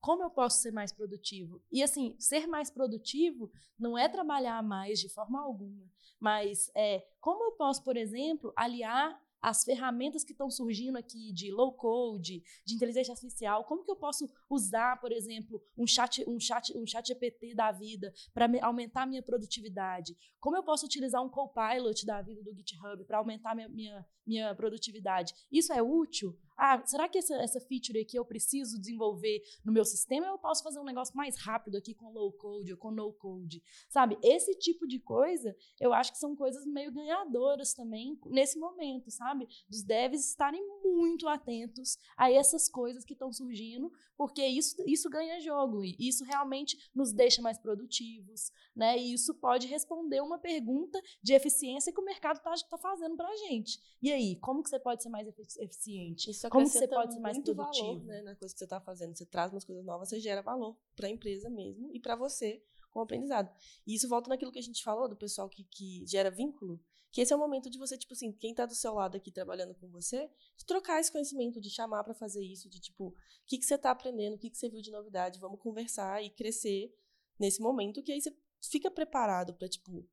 como 0.00 0.22
eu 0.22 0.30
posso 0.30 0.62
ser 0.62 0.72
mais 0.72 0.90
produtivo? 0.90 1.62
E 1.70 1.82
assim, 1.82 2.16
ser 2.18 2.46
mais 2.46 2.70
produtivo 2.70 3.52
não 3.78 3.98
é 3.98 4.08
trabalhar 4.08 4.62
mais 4.62 5.00
de 5.00 5.10
forma 5.10 5.38
alguma, 5.42 5.84
mas 6.18 6.70
é 6.74 7.06
como 7.20 7.44
eu 7.44 7.52
posso, 7.52 7.84
por 7.84 7.98
exemplo, 7.98 8.54
aliar 8.56 9.21
as 9.42 9.64
ferramentas 9.64 10.22
que 10.22 10.30
estão 10.30 10.48
surgindo 10.48 10.96
aqui 10.96 11.32
de 11.32 11.50
low 11.50 11.72
code, 11.72 12.42
de 12.64 12.74
inteligência 12.74 13.12
artificial, 13.12 13.64
como 13.64 13.84
que 13.84 13.90
eu 13.90 13.96
posso 13.96 14.30
usar, 14.48 15.00
por 15.00 15.10
exemplo, 15.10 15.60
um 15.76 15.86
chat, 15.86 16.24
um 16.28 16.38
chat, 16.38 16.72
um 16.78 16.86
chat 16.86 17.08
GPT 17.08 17.54
da 17.54 17.72
vida 17.72 18.14
para 18.32 18.48
aumentar 18.62 19.04
minha 19.04 19.22
produtividade? 19.22 20.16
Como 20.38 20.56
eu 20.56 20.62
posso 20.62 20.86
utilizar 20.86 21.22
um 21.22 21.28
copilot 21.28 22.06
da 22.06 22.22
vida 22.22 22.42
do 22.42 22.54
GitHub 22.54 23.04
para 23.04 23.18
aumentar 23.18 23.54
minha, 23.56 23.68
minha, 23.68 24.06
minha 24.24 24.54
produtividade? 24.54 25.34
Isso 25.50 25.72
é 25.72 25.82
útil? 25.82 26.38
Ah, 26.64 26.80
será 26.86 27.08
que 27.08 27.18
essa, 27.18 27.34
essa 27.42 27.60
feature 27.60 27.98
aqui 27.98 28.16
eu 28.16 28.24
preciso 28.24 28.78
desenvolver 28.78 29.42
no 29.64 29.72
meu 29.72 29.84
sistema 29.84 30.28
eu 30.28 30.38
posso 30.38 30.62
fazer 30.62 30.78
um 30.78 30.84
negócio 30.84 31.16
mais 31.16 31.36
rápido 31.36 31.76
aqui 31.76 31.92
com 31.92 32.12
low 32.12 32.30
code 32.30 32.70
ou 32.70 32.78
com 32.78 32.92
no 32.92 33.12
code? 33.12 33.60
Sabe? 33.88 34.16
Esse 34.22 34.54
tipo 34.54 34.86
de 34.86 35.00
coisa, 35.00 35.56
eu 35.80 35.92
acho 35.92 36.12
que 36.12 36.18
são 36.18 36.36
coisas 36.36 36.64
meio 36.64 36.92
ganhadoras 36.92 37.74
também 37.74 38.16
nesse 38.26 38.60
momento, 38.60 39.10
sabe? 39.10 39.48
Dos 39.68 39.82
devs 39.82 40.28
estarem 40.28 40.64
muito 40.84 41.26
atentos 41.26 41.98
a 42.16 42.30
essas 42.30 42.68
coisas 42.68 43.04
que 43.04 43.14
estão 43.14 43.32
surgindo, 43.32 43.90
porque 44.16 44.46
isso, 44.46 44.76
isso 44.86 45.10
ganha 45.10 45.40
jogo 45.40 45.82
e 45.82 45.96
isso 45.98 46.22
realmente 46.22 46.78
nos 46.94 47.12
deixa 47.12 47.42
mais 47.42 47.58
produtivos, 47.58 48.52
né? 48.72 48.96
E 48.96 49.12
isso 49.12 49.34
pode 49.34 49.66
responder 49.66 50.20
uma 50.20 50.38
pergunta 50.38 51.02
de 51.20 51.32
eficiência 51.32 51.92
que 51.92 52.00
o 52.00 52.04
mercado 52.04 52.36
está 52.36 52.54
tá 52.70 52.78
fazendo 52.78 53.16
para 53.16 53.28
a 53.28 53.36
gente. 53.48 53.80
E 54.00 54.12
aí, 54.12 54.36
como 54.36 54.62
que 54.62 54.70
você 54.70 54.78
pode 54.78 55.02
ser 55.02 55.08
mais 55.08 55.26
eficiente? 55.58 56.30
Isso 56.30 56.51
como 56.52 56.66
você 56.66 56.78
acrescenta 56.78 56.94
pode 56.96 57.14
ser 57.14 57.20
mais 57.20 57.36
muito 57.36 57.54
produtivo? 57.54 57.86
valor 57.86 58.04
né, 58.04 58.22
na 58.22 58.36
coisa 58.36 58.54
que 58.54 58.58
você 58.58 58.64
está 58.64 58.80
fazendo. 58.80 59.16
Você 59.16 59.26
traz 59.26 59.52
umas 59.52 59.64
coisas 59.64 59.84
novas, 59.84 60.08
você 60.08 60.20
gera 60.20 60.42
valor 60.42 60.76
para 60.94 61.06
a 61.06 61.10
empresa 61.10 61.48
mesmo 61.48 61.90
e 61.92 61.98
para 61.98 62.14
você 62.14 62.62
como 62.90 63.04
aprendizado. 63.04 63.50
E 63.86 63.94
isso 63.94 64.08
volta 64.08 64.28
naquilo 64.28 64.52
que 64.52 64.58
a 64.58 64.62
gente 64.62 64.82
falou 64.82 65.08
do 65.08 65.16
pessoal 65.16 65.48
que, 65.48 65.64
que 65.64 66.06
gera 66.06 66.30
vínculo, 66.30 66.78
que 67.10 67.20
esse 67.20 67.32
é 67.32 67.36
o 67.36 67.38
momento 67.38 67.68
de 67.68 67.78
você, 67.78 67.96
tipo 67.96 68.12
assim, 68.12 68.32
quem 68.32 68.52
está 68.52 68.64
do 68.64 68.74
seu 68.74 68.94
lado 68.94 69.16
aqui 69.16 69.30
trabalhando 69.30 69.74
com 69.74 69.88
você, 69.88 70.30
de 70.56 70.64
trocar 70.64 71.00
esse 71.00 71.10
conhecimento, 71.10 71.60
de 71.60 71.70
chamar 71.70 72.04
para 72.04 72.14
fazer 72.14 72.42
isso, 72.42 72.68
de 72.68 72.80
tipo, 72.80 73.08
o 73.08 73.14
que, 73.46 73.58
que 73.58 73.66
você 73.66 73.74
está 73.74 73.90
aprendendo, 73.90 74.34
o 74.34 74.38
que, 74.38 74.50
que 74.50 74.56
você 74.56 74.68
viu 74.68 74.80
de 74.80 74.90
novidade, 74.90 75.38
vamos 75.38 75.60
conversar 75.60 76.22
e 76.22 76.30
crescer 76.30 76.94
nesse 77.38 77.60
momento, 77.60 78.02
que 78.02 78.12
aí 78.12 78.20
você 78.20 78.34
fica 78.62 78.90
preparado 78.90 79.54
para, 79.54 79.68
tipo, 79.68 80.08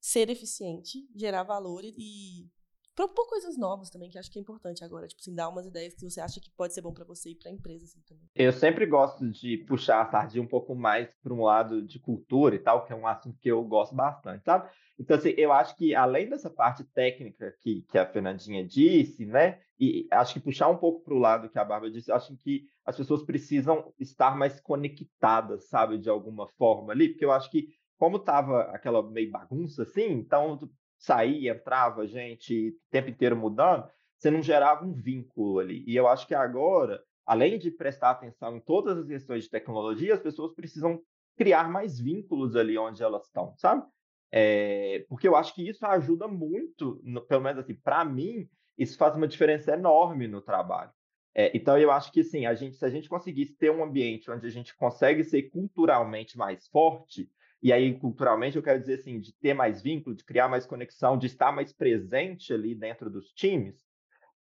ser 0.00 0.30
eficiente, 0.30 1.06
gerar 1.14 1.42
valor 1.42 1.82
e 1.84 2.50
propor 2.98 3.28
coisas 3.28 3.56
novas 3.56 3.90
também, 3.90 4.10
que 4.10 4.18
acho 4.18 4.28
que 4.28 4.40
é 4.40 4.42
importante 4.42 4.82
agora. 4.82 5.06
Tipo 5.06 5.20
assim, 5.20 5.32
dar 5.32 5.48
umas 5.48 5.66
ideias 5.66 5.94
que 5.94 6.02
você 6.02 6.20
acha 6.20 6.40
que 6.40 6.50
pode 6.50 6.74
ser 6.74 6.80
bom 6.80 6.92
para 6.92 7.04
você 7.04 7.30
e 7.30 7.34
para 7.36 7.48
a 7.48 7.54
empresa 7.54 7.84
assim, 7.84 8.00
também. 8.00 8.28
Eu 8.34 8.52
sempre 8.52 8.84
gosto 8.86 9.30
de 9.30 9.58
puxar 9.68 10.02
a 10.02 10.10
sardinha 10.10 10.42
um 10.42 10.48
pouco 10.48 10.74
mais 10.74 11.08
para 11.22 11.32
um 11.32 11.44
lado 11.44 11.80
de 11.80 12.00
cultura 12.00 12.56
e 12.56 12.58
tal, 12.58 12.84
que 12.84 12.92
é 12.92 12.96
um 12.96 13.06
assunto 13.06 13.38
que 13.38 13.48
eu 13.48 13.62
gosto 13.62 13.94
bastante, 13.94 14.44
sabe? 14.44 14.68
Então, 14.98 15.16
assim, 15.16 15.32
eu 15.36 15.52
acho 15.52 15.76
que 15.76 15.94
além 15.94 16.28
dessa 16.28 16.50
parte 16.50 16.82
técnica 16.82 17.54
que, 17.60 17.82
que 17.82 17.96
a 17.96 18.04
Fernandinha 18.04 18.66
disse, 18.66 19.24
né? 19.24 19.60
E 19.78 20.08
acho 20.10 20.34
que 20.34 20.40
puxar 20.40 20.66
um 20.66 20.76
pouco 20.76 21.04
para 21.04 21.14
o 21.14 21.18
lado 21.18 21.48
que 21.48 21.58
a 21.58 21.64
Bárbara 21.64 21.92
disse, 21.92 22.10
acho 22.10 22.36
que 22.38 22.64
as 22.84 22.96
pessoas 22.96 23.22
precisam 23.22 23.92
estar 24.00 24.36
mais 24.36 24.60
conectadas, 24.60 25.68
sabe, 25.68 25.98
de 25.98 26.10
alguma 26.10 26.48
forma 26.58 26.92
ali, 26.92 27.10
porque 27.10 27.24
eu 27.24 27.30
acho 27.30 27.48
que 27.48 27.68
como 27.96 28.18
tava 28.18 28.62
aquela 28.72 29.08
meio 29.08 29.30
bagunça 29.30 29.82
assim, 29.82 30.10
então 30.10 30.58
saía, 30.98 31.52
entrava 31.52 32.06
gente 32.06 32.70
o 32.70 32.90
tempo 32.90 33.08
inteiro 33.08 33.36
mudando, 33.36 33.88
você 34.18 34.30
não 34.30 34.42
gerava 34.42 34.84
um 34.84 34.92
vínculo 34.92 35.60
ali. 35.60 35.84
E 35.86 35.94
eu 35.94 36.08
acho 36.08 36.26
que 36.26 36.34
agora, 36.34 37.02
além 37.24 37.58
de 37.58 37.70
prestar 37.70 38.10
atenção 38.10 38.56
em 38.56 38.60
todas 38.60 38.98
as 38.98 39.06
questões 39.06 39.44
de 39.44 39.50
tecnologia, 39.50 40.14
as 40.14 40.20
pessoas 40.20 40.52
precisam 40.52 41.00
criar 41.36 41.70
mais 41.70 41.98
vínculos 42.00 42.56
ali 42.56 42.76
onde 42.76 43.02
elas 43.02 43.26
estão, 43.26 43.54
sabe? 43.56 43.86
É, 44.30 45.06
porque 45.08 45.26
eu 45.26 45.36
acho 45.36 45.54
que 45.54 45.66
isso 45.66 45.86
ajuda 45.86 46.26
muito, 46.26 47.00
no, 47.04 47.22
pelo 47.22 47.42
menos 47.42 47.60
assim, 47.60 47.74
para 47.74 48.04
mim, 48.04 48.48
isso 48.76 48.98
faz 48.98 49.14
uma 49.14 49.28
diferença 49.28 49.72
enorme 49.72 50.26
no 50.26 50.42
trabalho. 50.42 50.90
É, 51.34 51.56
então 51.56 51.78
eu 51.78 51.90
acho 51.92 52.10
que 52.10 52.24
sim, 52.24 52.46
a 52.46 52.54
gente, 52.54 52.76
se 52.76 52.84
a 52.84 52.90
gente 52.90 53.08
conseguisse 53.08 53.54
ter 53.56 53.70
um 53.70 53.84
ambiente 53.84 54.30
onde 54.30 54.46
a 54.46 54.50
gente 54.50 54.76
consegue 54.76 55.22
ser 55.22 55.44
culturalmente 55.44 56.36
mais 56.36 56.66
forte, 56.66 57.30
e 57.62 57.72
aí, 57.72 57.98
culturalmente, 57.98 58.56
eu 58.56 58.62
quero 58.62 58.80
dizer 58.80 59.00
assim, 59.00 59.20
de 59.20 59.32
ter 59.32 59.54
mais 59.54 59.82
vínculo, 59.82 60.14
de 60.14 60.24
criar 60.24 60.48
mais 60.48 60.66
conexão, 60.66 61.18
de 61.18 61.26
estar 61.26 61.50
mais 61.50 61.72
presente 61.72 62.52
ali 62.52 62.74
dentro 62.74 63.10
dos 63.10 63.32
times, 63.32 63.84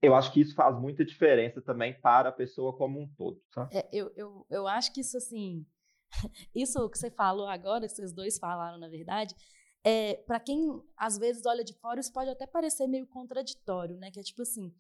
eu 0.01 0.15
acho 0.15 0.31
que 0.31 0.41
isso 0.41 0.55
faz 0.55 0.79
muita 0.79 1.05
diferença 1.05 1.61
também 1.61 1.99
para 1.99 2.29
a 2.29 2.33
pessoa 2.33 2.75
como 2.75 2.99
um 2.99 3.07
todo. 3.15 3.41
Sabe? 3.53 3.75
É, 3.75 3.87
eu, 3.91 4.11
eu, 4.15 4.45
eu 4.49 4.67
acho 4.67 4.93
que 4.93 5.01
isso, 5.01 5.17
assim, 5.17 5.65
isso 6.53 6.89
que 6.89 6.97
você 6.97 7.11
falou 7.11 7.47
agora, 7.47 7.87
que 7.87 7.93
vocês 7.93 8.11
dois 8.11 8.37
falaram, 8.37 8.79
na 8.79 8.87
verdade, 8.87 9.35
é, 9.83 10.15
para 10.25 10.39
quem 10.39 10.81
às 10.97 11.17
vezes 11.17 11.45
olha 11.45 11.63
de 11.63 11.73
fora, 11.73 11.99
isso 11.99 12.11
pode 12.11 12.29
até 12.29 12.47
parecer 12.47 12.87
meio 12.87 13.05
contraditório, 13.05 13.97
né? 13.97 14.09
Que 14.09 14.19
é 14.19 14.23
tipo 14.23 14.41
assim, 14.41 14.73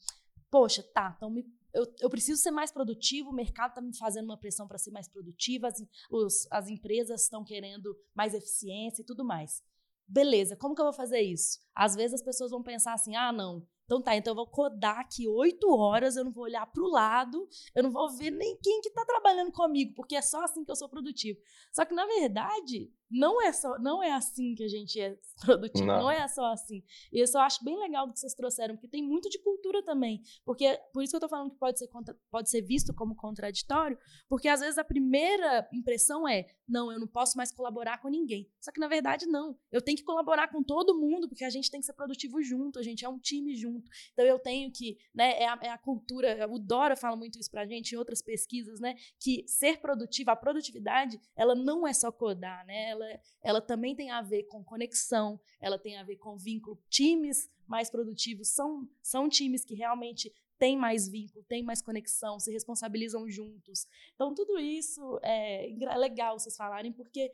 poxa, 0.49 0.81
tá, 0.81 1.13
então 1.15 1.29
me 1.29 1.45
eu, 1.75 1.85
eu 1.99 2.09
preciso 2.09 2.41
ser 2.41 2.51
mais 2.51 2.71
produtivo, 2.71 3.29
o 3.29 3.33
mercado 3.33 3.71
está 3.71 3.81
me 3.81 3.95
fazendo 3.95 4.25
uma 4.25 4.39
pressão 4.39 4.67
para 4.67 4.77
ser 4.77 4.91
mais 4.91 5.09
produtiva, 5.09 5.67
as, 5.67 5.83
os, 6.09 6.47
as 6.49 6.69
empresas 6.69 7.23
estão 7.23 7.43
querendo 7.43 7.95
mais 8.15 8.33
eficiência 8.33 9.01
e 9.01 9.05
tudo 9.05 9.25
mais. 9.25 9.61
Beleza, 10.07 10.55
como 10.55 10.73
que 10.73 10.81
eu 10.81 10.85
vou 10.85 10.93
fazer 10.93 11.19
isso? 11.21 11.59
Às 11.75 11.95
vezes 11.95 12.15
as 12.15 12.23
pessoas 12.23 12.51
vão 12.51 12.63
pensar 12.63 12.93
assim: 12.93 13.15
ah, 13.15 13.33
não, 13.33 13.67
então 13.85 14.01
tá, 14.01 14.15
então 14.15 14.31
eu 14.31 14.35
vou 14.35 14.47
codar 14.47 14.99
aqui 14.99 15.27
oito 15.27 15.69
horas, 15.69 16.15
eu 16.15 16.25
não 16.25 16.31
vou 16.31 16.43
olhar 16.43 16.65
para 16.65 16.83
o 16.83 16.89
lado, 16.89 17.47
eu 17.73 17.83
não 17.83 17.91
vou 17.91 18.09
ver 18.17 18.31
nem 18.31 18.57
quem 18.61 18.81
que 18.81 18.89
está 18.89 19.05
trabalhando 19.05 19.51
comigo, 19.51 19.93
porque 19.95 20.15
é 20.15 20.21
só 20.21 20.43
assim 20.43 20.65
que 20.65 20.71
eu 20.71 20.75
sou 20.75 20.89
produtivo. 20.89 21.39
Só 21.71 21.85
que, 21.85 21.93
na 21.93 22.05
verdade, 22.05 22.91
não 23.09 23.41
é 23.41 23.53
só 23.53 23.77
não 23.79 24.01
é 24.01 24.11
assim 24.11 24.55
que 24.55 24.63
a 24.63 24.67
gente 24.67 24.99
é 24.99 25.17
produtivo, 25.45 25.85
não, 25.85 26.03
não 26.03 26.11
é 26.11 26.27
só 26.27 26.51
assim. 26.51 26.83
E 27.11 27.21
isso 27.21 27.37
eu 27.37 27.41
acho 27.41 27.63
bem 27.63 27.77
legal 27.77 28.07
do 28.07 28.13
que 28.13 28.19
vocês 28.19 28.33
trouxeram, 28.33 28.75
porque 28.75 28.87
tem 28.87 29.03
muito 29.03 29.29
de 29.29 29.39
cultura 29.39 29.83
também. 29.83 30.21
Porque 30.43 30.79
por 30.91 31.03
isso 31.03 31.11
que 31.11 31.17
eu 31.17 31.21
tô 31.21 31.29
falando 31.29 31.51
que 31.51 31.57
pode 31.57 31.77
ser 31.77 31.87
contra, 31.87 32.17
pode 32.31 32.49
ser 32.49 32.61
visto 32.61 32.93
como 32.93 33.15
contraditório, 33.15 33.97
porque 34.27 34.47
às 34.47 34.59
vezes 34.59 34.77
a 34.77 34.83
primeira 34.83 35.67
impressão 35.71 36.27
é: 36.27 36.47
não, 36.67 36.91
eu 36.91 36.99
não 36.99 37.07
posso 37.07 37.37
mais 37.37 37.51
colaborar 37.51 38.01
com 38.01 38.09
ninguém. 38.09 38.49
Só 38.59 38.71
que 38.71 38.79
na 38.79 38.87
verdade 38.87 39.25
não. 39.27 39.57
Eu 39.71 39.81
tenho 39.81 39.97
que 39.97 40.03
colaborar 40.03 40.47
com 40.47 40.63
todo 40.63 40.99
mundo, 40.99 41.29
porque 41.29 41.43
a 41.43 41.49
gente 41.49 41.69
tem 41.69 41.79
que 41.79 41.85
ser 41.85 41.93
produtivo 41.93 42.41
junto, 42.41 42.79
a 42.79 42.83
gente 42.83 43.05
é 43.05 43.09
um 43.09 43.19
time 43.19 43.55
junto. 43.55 43.74
Então 44.13 44.25
eu 44.25 44.39
tenho 44.39 44.71
que, 44.71 44.97
né, 45.13 45.39
é 45.39 45.47
a, 45.47 45.59
é 45.61 45.69
a 45.69 45.77
cultura, 45.77 46.47
o 46.49 46.57
Dora 46.57 46.95
fala 46.95 47.15
muito 47.15 47.39
isso 47.39 47.51
pra 47.51 47.65
gente 47.65 47.93
em 47.93 47.97
outras 47.97 48.21
pesquisas, 48.21 48.79
né, 48.79 48.95
que 49.19 49.43
ser 49.47 49.79
produtivo, 49.79 50.31
a 50.31 50.35
produtividade, 50.35 51.19
ela 51.35 51.55
não 51.55 51.87
é 51.87 51.93
só 51.93 52.11
codar, 52.11 52.65
né? 52.65 52.85
ela, 52.89 53.19
ela 53.43 53.61
também 53.61 53.95
tem 53.95 54.11
a 54.11 54.21
ver 54.21 54.43
com 54.43 54.63
conexão, 54.63 55.39
ela 55.59 55.77
tem 55.77 55.97
a 55.97 56.03
ver 56.03 56.17
com 56.17 56.37
vínculo. 56.37 56.81
Times 56.89 57.49
mais 57.67 57.89
produtivos 57.89 58.49
são, 58.49 58.87
são 59.01 59.27
times 59.29 59.65
que 59.65 59.75
realmente 59.75 60.31
têm 60.57 60.77
mais 60.77 61.07
vínculo, 61.07 61.43
têm 61.43 61.63
mais 61.63 61.81
conexão, 61.81 62.39
se 62.39 62.51
responsabilizam 62.51 63.29
juntos. 63.29 63.87
Então, 64.13 64.33
tudo 64.33 64.57
isso 64.59 65.19
é, 65.21 65.69
é 65.69 65.97
legal 65.97 66.39
vocês 66.39 66.55
falarem, 66.55 66.93
porque, 66.93 67.31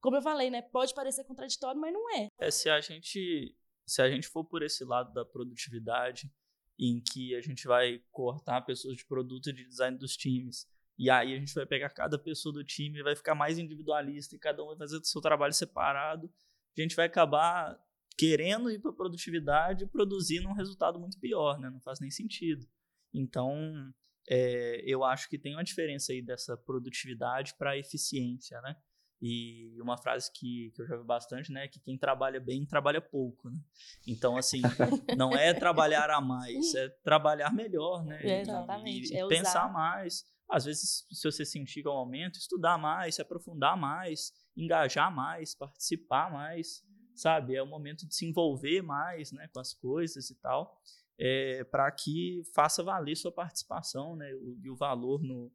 como 0.00 0.16
eu 0.16 0.22
falei, 0.22 0.50
né, 0.50 0.62
pode 0.62 0.94
parecer 0.94 1.24
contraditório, 1.24 1.80
mas 1.80 1.92
não 1.92 2.10
é. 2.10 2.28
É, 2.38 2.50
se 2.50 2.68
a 2.68 2.80
gente, 2.80 3.56
se 3.92 4.00
a 4.00 4.10
gente 4.10 4.26
for 4.26 4.42
por 4.42 4.62
esse 4.62 4.84
lado 4.84 5.12
da 5.12 5.22
produtividade, 5.22 6.32
em 6.78 6.98
que 6.98 7.34
a 7.34 7.42
gente 7.42 7.66
vai 7.66 8.02
cortar 8.10 8.62
pessoas 8.62 8.96
de 8.96 9.04
produto 9.04 9.50
e 9.50 9.52
de 9.52 9.68
design 9.68 9.98
dos 9.98 10.16
times, 10.16 10.66
e 10.98 11.10
aí 11.10 11.34
a 11.34 11.38
gente 11.38 11.52
vai 11.52 11.66
pegar 11.66 11.90
cada 11.90 12.18
pessoa 12.18 12.54
do 12.54 12.64
time 12.64 12.98
e 12.98 13.02
vai 13.02 13.14
ficar 13.14 13.34
mais 13.34 13.58
individualista 13.58 14.34
e 14.34 14.38
cada 14.38 14.62
um 14.64 14.68
vai 14.68 14.78
fazer 14.78 14.96
o 14.96 15.04
seu 15.04 15.20
trabalho 15.20 15.52
separado. 15.52 16.32
A 16.76 16.80
gente 16.80 16.96
vai 16.96 17.04
acabar 17.04 17.78
querendo 18.16 18.70
ir 18.70 18.80
para 18.80 18.94
produtividade 18.94 19.84
e 19.84 19.86
produzindo 19.86 20.48
um 20.48 20.54
resultado 20.54 20.98
muito 20.98 21.20
pior, 21.20 21.58
né? 21.58 21.68
Não 21.68 21.80
faz 21.80 22.00
nem 22.00 22.10
sentido. 22.10 22.66
Então, 23.12 23.92
é, 24.26 24.82
eu 24.86 25.04
acho 25.04 25.28
que 25.28 25.38
tem 25.38 25.54
uma 25.54 25.64
diferença 25.64 26.12
aí 26.12 26.22
dessa 26.22 26.56
produtividade 26.56 27.54
para 27.58 27.76
eficiência, 27.76 28.58
né? 28.62 28.74
E 29.22 29.80
uma 29.80 29.96
frase 29.96 30.32
que, 30.32 30.72
que 30.74 30.82
eu 30.82 30.86
já 30.86 30.96
vi 30.96 31.04
bastante, 31.04 31.52
né? 31.52 31.68
Que 31.68 31.78
quem 31.78 31.96
trabalha 31.96 32.40
bem 32.40 32.66
trabalha 32.66 33.00
pouco, 33.00 33.48
né? 33.48 33.58
Então, 34.06 34.36
assim, 34.36 34.60
não 35.16 35.32
é 35.32 35.54
trabalhar 35.54 36.10
a 36.10 36.20
mais, 36.20 36.74
é 36.74 36.88
trabalhar 37.04 37.54
melhor, 37.54 38.04
né? 38.04 38.20
É, 38.20 38.40
exatamente. 38.40 39.12
E, 39.12 39.16
e 39.16 39.18
é 39.18 39.26
pensar 39.28 39.72
mais 39.72 40.24
às 40.52 40.66
vezes, 40.66 41.06
se 41.10 41.30
você 41.30 41.46
sentir 41.46 41.80
que 41.80 41.88
é 41.88 41.90
o 41.90 41.94
momento, 41.94 42.38
estudar 42.38 42.76
mais, 42.76 43.14
se 43.14 43.22
aprofundar 43.22 43.74
mais, 43.74 44.34
engajar 44.54 45.10
mais, 45.10 45.54
participar 45.54 46.30
mais, 46.30 46.84
sabe? 47.14 47.56
É 47.56 47.62
o 47.62 47.66
momento 47.66 48.06
de 48.06 48.14
se 48.14 48.26
envolver 48.26 48.82
mais 48.82 49.32
né, 49.32 49.48
com 49.48 49.58
as 49.58 49.72
coisas 49.72 50.28
e 50.28 50.34
tal, 50.34 50.78
é, 51.18 51.64
para 51.64 51.90
que 51.90 52.42
faça 52.54 52.82
valer 52.82 53.16
sua 53.16 53.32
participação 53.32 54.14
né, 54.14 54.30
o, 54.34 54.58
e 54.62 54.68
o 54.68 54.76
valor 54.76 55.22
no, 55.22 55.50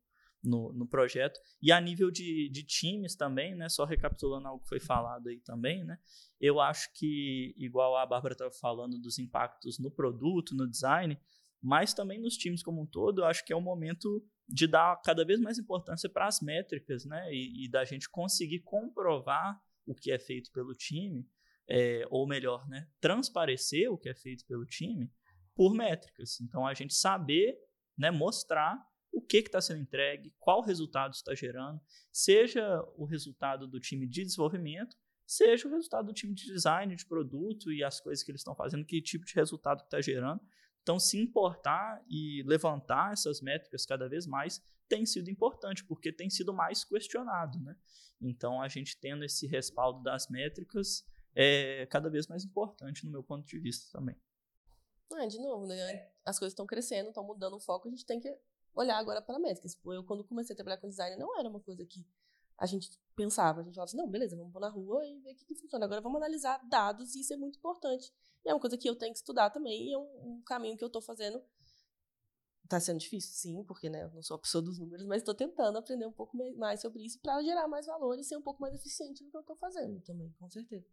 no, 0.48 0.72
no, 0.74 0.88
projeto. 0.88 1.40
E 1.62 1.72
a 1.72 1.80
nível 1.80 2.10
de, 2.10 2.50
de 2.50 2.64
times 2.64 3.16
também, 3.16 3.56
né, 3.56 3.70
só 3.70 3.86
recapitulando 3.86 4.48
algo 4.48 4.64
que 4.64 4.70
foi 4.70 4.80
falado 4.80 5.28
aí 5.28 5.40
também, 5.40 5.84
né, 5.84 6.00
eu 6.40 6.60
acho 6.60 6.92
que, 6.94 7.54
igual 7.58 7.98
a 7.98 8.06
Bárbara 8.06 8.34
estava 8.34 8.52
falando 8.52 8.98
dos 8.98 9.20
impactos 9.20 9.78
no 9.80 9.92
produto, 9.92 10.56
no 10.56 10.70
design, 10.70 11.20
mas 11.62 11.94
também 11.94 12.20
nos 12.20 12.38
times 12.38 12.64
como 12.64 12.82
um 12.82 12.86
todo, 12.86 13.22
eu 13.22 13.26
acho 13.26 13.44
que 13.44 13.52
é 13.52 13.56
o 13.56 13.62
momento 13.62 14.24
de 14.48 14.68
dar 14.68 14.96
cada 15.02 15.26
vez 15.26 15.40
mais 15.40 15.58
importância 15.58 16.10
para 16.10 16.28
as 16.28 16.40
métricas, 16.40 17.04
né? 17.04 17.28
E, 17.34 17.66
e, 17.66 17.70
da 17.70 17.84
gente 17.84 18.10
conseguir 18.10 18.60
comprovar 18.60 19.60
o 19.86 19.94
que 19.94 20.12
é 20.12 20.20
feito 20.20 20.52
pelo 20.52 20.74
time, 20.74 21.28
é, 21.68 22.06
ou 22.10 22.26
melhor, 22.28 22.68
né? 22.70 22.88
Transparecer 23.02 23.92
o 23.92 23.98
que 23.98 24.08
é 24.08 24.16
feito 24.16 24.46
pelo 24.46 24.66
time 24.66 25.12
por 25.54 25.74
métricas. 25.74 26.40
Então, 26.40 26.66
a 26.66 26.74
gente 26.74 26.94
saber, 26.94 27.58
né? 27.98 28.12
Mostrar 28.12 28.80
o 29.18 29.22
que 29.22 29.38
está 29.38 29.60
sendo 29.60 29.82
entregue, 29.82 30.32
qual 30.40 30.62
resultado 30.62 31.16
está 31.16 31.34
gerando, 31.34 31.82
seja 32.12 32.84
o 32.96 33.04
resultado 33.04 33.68
do 33.68 33.80
time 33.80 34.06
de 34.06 34.24
desenvolvimento, 34.24 34.96
seja 35.26 35.68
o 35.68 35.72
resultado 35.72 36.06
do 36.06 36.14
time 36.14 36.36
de 36.36 36.46
design, 36.46 36.96
de 36.96 37.04
produto 37.04 37.72
e 37.72 37.84
as 37.84 38.00
coisas 38.00 38.24
que 38.24 38.30
eles 38.30 38.42
estão 38.42 38.54
fazendo, 38.54 38.86
que 38.86 39.02
tipo 39.02 39.26
de 39.26 39.34
resultado 39.34 39.82
está 39.84 40.00
gerando. 40.00 40.40
Então, 40.84 41.00
se 41.00 41.18
importar 41.18 42.00
e 42.08 42.44
levantar 42.44 43.12
essas 43.12 43.42
métricas 43.42 43.88
cada 43.88 44.08
vez 44.08 44.28
mais 44.28 44.64
tem 44.88 45.04
sido 45.04 45.32
importante, 45.32 45.84
porque 45.84 46.14
tem 46.14 46.30
sido 46.30 46.54
mais 46.54 46.84
questionado, 46.84 47.60
né? 47.60 47.76
Então, 48.22 48.62
a 48.62 48.68
gente 48.68 49.00
tendo 49.00 49.26
esse 49.26 49.48
respaldo 49.48 50.04
das 50.04 50.30
métricas 50.30 51.04
é 51.34 51.88
cada 51.88 52.08
vez 52.08 52.28
mais 52.28 52.46
importante 52.46 53.04
no 53.04 53.12
meu 53.12 53.24
ponto 53.24 53.48
de 53.48 53.60
vista 53.60 53.92
também. 53.98 54.16
É, 55.12 55.26
de 55.26 55.40
novo, 55.40 55.66
né? 55.66 56.08
As 56.24 56.38
coisas 56.38 56.54
estão 56.54 56.68
crescendo, 56.68 57.10
estão 57.10 57.24
mudando 57.24 57.56
o 57.56 57.60
foco, 57.60 57.88
a 57.88 57.92
gente 57.92 58.06
tem 58.06 58.20
que 58.20 58.38
olhar 58.78 58.98
agora 58.98 59.22
para 59.22 59.40
métricas. 59.40 59.74
Tipo, 59.74 59.94
eu, 59.94 60.04
quando 60.04 60.24
comecei 60.24 60.54
a 60.54 60.56
trabalhar 60.56 60.78
com 60.78 60.88
design, 60.88 61.16
não 61.18 61.38
era 61.38 61.50
uma 61.50 61.60
coisa 61.60 61.86
que 61.86 62.06
a 62.58 62.66
gente 62.66 62.90
pensava. 63.16 63.62
A 63.62 63.64
gente 63.64 63.76
falava 63.76 63.90
assim, 63.90 63.98
não, 63.98 64.10
beleza, 64.10 64.36
vamos 64.36 64.54
pôr 64.54 64.60
na 64.60 64.70
rua 64.70 65.06
e 65.06 65.20
ver 65.20 65.32
o 65.32 65.36
que, 65.36 65.46
que 65.46 65.56
funciona. 65.56 65.86
Agora 65.86 66.02
vamos 66.02 66.18
analisar 66.18 66.64
dados 66.68 67.16
e 67.16 67.22
isso 67.22 67.34
é 67.34 67.38
muito 67.38 67.58
importante. 67.58 68.14
E 68.46 68.50
é 68.50 68.54
uma 68.54 68.60
coisa 68.60 68.78
que 68.78 68.88
eu 68.88 68.96
tenho 68.96 69.12
que 69.12 69.20
estudar 69.20 69.50
também 69.50 69.90
e 69.90 69.94
é 69.94 69.98
um, 69.98 70.38
um 70.38 70.42
caminho 70.44 70.78
que 70.78 70.84
eu 70.84 70.88
estou 70.88 71.02
fazendo. 71.02 71.42
Está 72.64 72.80
sendo 72.82 73.00
difícil, 73.00 73.32
sim, 73.34 73.64
porque 73.64 73.90
né, 73.90 74.04
eu 74.04 74.12
não 74.12 74.22
sou 74.22 74.36
a 74.36 74.40
pessoa 74.40 74.62
dos 74.62 74.78
números, 74.78 75.06
mas 75.06 75.22
estou 75.22 75.34
tentando 75.34 75.78
aprender 75.78 76.06
um 76.06 76.12
pouco 76.12 76.36
mais 76.58 76.82
sobre 76.82 77.02
isso 77.02 77.18
para 77.22 77.42
gerar 77.42 77.66
mais 77.66 77.86
valor 77.86 78.20
e 78.20 78.26
ser 78.26 78.36
um 78.36 78.42
pouco 78.42 78.62
mais 78.62 78.76
eficiente 78.76 79.24
no 79.24 79.32
que 79.32 79.38
eu 79.38 79.42
estou 79.42 79.56
fazendo 79.56 80.02
também, 80.02 80.34
com 80.38 80.50
certeza. 80.50 80.86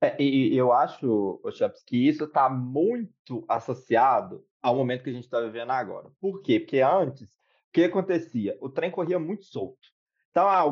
É, 0.00 0.20
e 0.22 0.56
eu 0.56 0.72
acho, 0.72 1.40
Chaps, 1.52 1.82
que 1.82 2.08
isso 2.08 2.24
está 2.24 2.48
muito 2.48 3.44
associado 3.48 4.44
ao 4.62 4.76
momento 4.76 5.02
que 5.02 5.10
a 5.10 5.12
gente 5.12 5.24
está 5.24 5.40
vivendo 5.40 5.70
agora. 5.70 6.10
Por 6.20 6.40
quê? 6.40 6.60
Porque 6.60 6.80
antes, 6.80 7.30
o 7.30 7.72
que 7.72 7.84
acontecia? 7.84 8.56
O 8.60 8.68
trem 8.68 8.90
corria 8.90 9.18
muito 9.18 9.44
solto. 9.44 9.88
Então, 10.30 10.46
ah, 10.46 10.64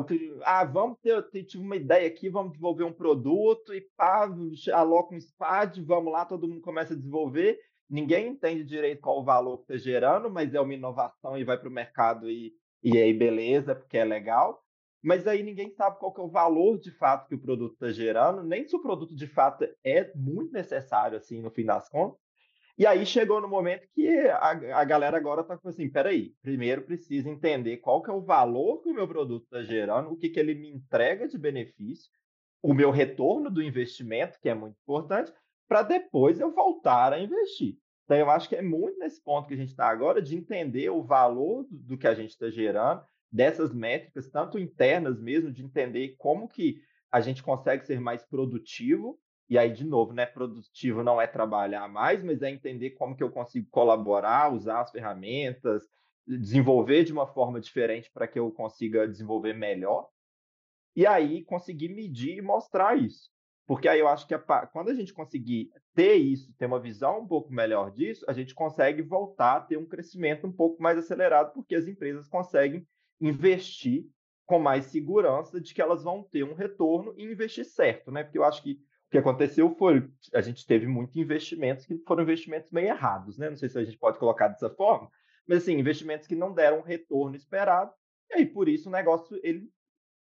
ah 0.45 0.63
vamos 0.63 0.97
ter, 1.01 1.21
ter, 1.29 1.43
tive 1.43 1.63
uma 1.63 1.75
ideia 1.75 2.07
aqui, 2.07 2.29
vamos 2.29 2.51
desenvolver 2.51 2.85
um 2.85 2.93
produto 2.93 3.73
e 3.73 3.81
pá, 3.97 4.29
aloca 4.73 5.13
um 5.13 5.19
SPAD, 5.19 5.81
vamos 5.81 6.13
lá, 6.13 6.23
todo 6.23 6.47
mundo 6.47 6.61
começa 6.61 6.93
a 6.93 6.97
desenvolver. 6.97 7.59
Ninguém 7.89 8.29
entende 8.29 8.63
direito 8.63 9.01
qual 9.01 9.19
o 9.19 9.25
valor 9.25 9.57
que 9.57 9.73
está 9.73 9.77
gerando, 9.77 10.29
mas 10.29 10.53
é 10.53 10.61
uma 10.61 10.73
inovação 10.73 11.37
e 11.37 11.43
vai 11.43 11.57
para 11.57 11.69
o 11.69 11.71
mercado 11.71 12.29
e, 12.29 12.53
e 12.81 12.97
aí 12.97 13.13
beleza, 13.13 13.75
porque 13.75 13.97
é 13.97 14.05
legal 14.05 14.63
mas 15.01 15.27
aí 15.27 15.43
ninguém 15.43 15.71
sabe 15.71 15.99
qual 15.99 16.13
que 16.13 16.19
é 16.19 16.23
o 16.23 16.29
valor 16.29 16.79
de 16.79 16.91
fato 16.91 17.27
que 17.27 17.35
o 17.35 17.41
produto 17.41 17.73
está 17.73 17.91
gerando, 17.91 18.43
nem 18.43 18.67
se 18.67 18.75
o 18.75 18.81
produto 18.81 19.15
de 19.15 19.27
fato 19.27 19.67
é 19.83 20.11
muito 20.15 20.51
necessário, 20.51 21.17
assim, 21.17 21.41
no 21.41 21.51
fim 21.51 21.65
das 21.65 21.87
contas. 21.89 22.19
E 22.77 22.85
aí 22.85 23.05
chegou 23.07 23.41
no 23.41 23.47
momento 23.47 23.87
que 23.95 24.07
a, 24.07 24.51
a 24.79 24.83
galera 24.83 25.17
agora 25.17 25.41
está 25.41 25.57
com 25.57 25.67
assim, 25.67 25.89
peraí, 25.89 26.33
primeiro 26.43 26.83
precisa 26.83 27.27
entender 27.27 27.77
qual 27.77 28.03
que 28.03 28.11
é 28.11 28.13
o 28.13 28.21
valor 28.21 28.81
que 28.81 28.89
o 28.89 28.93
meu 28.93 29.07
produto 29.07 29.45
está 29.45 29.63
gerando, 29.63 30.11
o 30.11 30.15
que, 30.15 30.29
que 30.29 30.39
ele 30.39 30.53
me 30.53 30.69
entrega 30.69 31.27
de 31.27 31.39
benefício, 31.39 32.11
o 32.61 32.73
meu 32.73 32.91
retorno 32.91 33.49
do 33.49 33.63
investimento, 33.63 34.39
que 34.39 34.49
é 34.49 34.53
muito 34.53 34.77
importante, 34.83 35.33
para 35.67 35.81
depois 35.81 36.39
eu 36.39 36.53
voltar 36.53 37.13
a 37.13 37.19
investir. 37.19 37.77
Então, 38.05 38.15
eu 38.15 38.29
acho 38.29 38.47
que 38.47 38.55
é 38.55 38.61
muito 38.61 38.97
nesse 38.99 39.21
ponto 39.21 39.47
que 39.47 39.53
a 39.53 39.57
gente 39.57 39.69
está 39.69 39.87
agora, 39.87 40.21
de 40.21 40.35
entender 40.35 40.89
o 40.89 41.03
valor 41.03 41.63
do, 41.63 41.77
do 41.77 41.97
que 41.97 42.07
a 42.07 42.13
gente 42.13 42.29
está 42.29 42.49
gerando, 42.49 43.03
dessas 43.31 43.73
métricas, 43.73 44.29
tanto 44.29 44.57
internas 44.57 45.19
mesmo, 45.19 45.51
de 45.51 45.63
entender 45.63 46.15
como 46.17 46.47
que 46.47 46.81
a 47.11 47.21
gente 47.21 47.43
consegue 47.43 47.85
ser 47.85 47.99
mais 47.99 48.23
produtivo. 48.25 49.19
E 49.49 49.57
aí, 49.57 49.71
de 49.71 49.85
novo, 49.85 50.13
né, 50.13 50.25
produtivo 50.25 51.03
não 51.03 51.21
é 51.21 51.27
trabalhar 51.27 51.87
mais, 51.87 52.23
mas 52.23 52.41
é 52.41 52.49
entender 52.49 52.91
como 52.91 53.15
que 53.15 53.23
eu 53.23 53.31
consigo 53.31 53.67
colaborar, 53.69 54.53
usar 54.53 54.81
as 54.81 54.91
ferramentas, 54.91 55.83
desenvolver 56.27 57.03
de 57.03 57.13
uma 57.13 57.25
forma 57.25 57.59
diferente 57.59 58.11
para 58.11 58.27
que 58.27 58.37
eu 58.37 58.51
consiga 58.51 59.07
desenvolver 59.07 59.53
melhor. 59.53 60.09
E 60.95 61.05
aí 61.05 61.43
conseguir 61.45 61.89
medir 61.89 62.37
e 62.37 62.41
mostrar 62.41 62.97
isso. 62.97 63.29
Porque 63.65 63.87
aí 63.87 63.99
eu 63.99 64.07
acho 64.07 64.25
que 64.27 64.33
a, 64.33 64.39
quando 64.39 64.89
a 64.89 64.93
gente 64.93 65.13
conseguir 65.13 65.69
ter 65.93 66.15
isso, 66.15 66.53
ter 66.57 66.65
uma 66.65 66.79
visão 66.79 67.19
um 67.19 67.27
pouco 67.27 67.53
melhor 67.53 67.91
disso, 67.91 68.25
a 68.27 68.33
gente 68.33 68.55
consegue 68.55 69.01
voltar 69.01 69.57
a 69.57 69.61
ter 69.61 69.77
um 69.77 69.85
crescimento 69.85 70.47
um 70.47 70.51
pouco 70.51 70.81
mais 70.81 70.97
acelerado, 70.97 71.53
porque 71.53 71.75
as 71.75 71.87
empresas 71.87 72.27
conseguem 72.27 72.87
investir 73.19 74.05
com 74.45 74.59
mais 74.59 74.85
segurança 74.85 75.59
de 75.59 75.73
que 75.73 75.81
elas 75.81 76.03
vão 76.03 76.23
ter 76.23 76.43
um 76.43 76.53
retorno 76.53 77.13
e 77.17 77.25
investir 77.25 77.65
certo, 77.65 78.11
né? 78.11 78.23
Porque 78.23 78.37
eu 78.37 78.45
acho 78.45 78.63
que 78.63 78.73
o 78.73 79.09
que 79.11 79.17
aconteceu 79.17 79.69
foi 79.75 80.09
a 80.33 80.41
gente 80.41 80.65
teve 80.65 80.87
muitos 80.87 81.15
investimentos 81.17 81.85
que 81.85 81.97
foram 82.07 82.23
investimentos 82.23 82.71
meio 82.71 82.87
errados, 82.87 83.37
né? 83.37 83.49
Não 83.49 83.57
sei 83.57 83.69
se 83.69 83.77
a 83.77 83.83
gente 83.83 83.97
pode 83.97 84.17
colocar 84.17 84.47
dessa 84.47 84.69
forma, 84.69 85.11
mas 85.47 85.59
assim, 85.59 85.77
investimentos 85.77 86.27
que 86.27 86.35
não 86.35 86.53
deram 86.53 86.79
o 86.79 86.83
retorno 86.83 87.35
esperado, 87.35 87.91
e 88.29 88.35
aí 88.35 88.45
por 88.45 88.69
isso 88.69 88.89
o 88.89 88.91
negócio 88.91 89.39
ele 89.43 89.69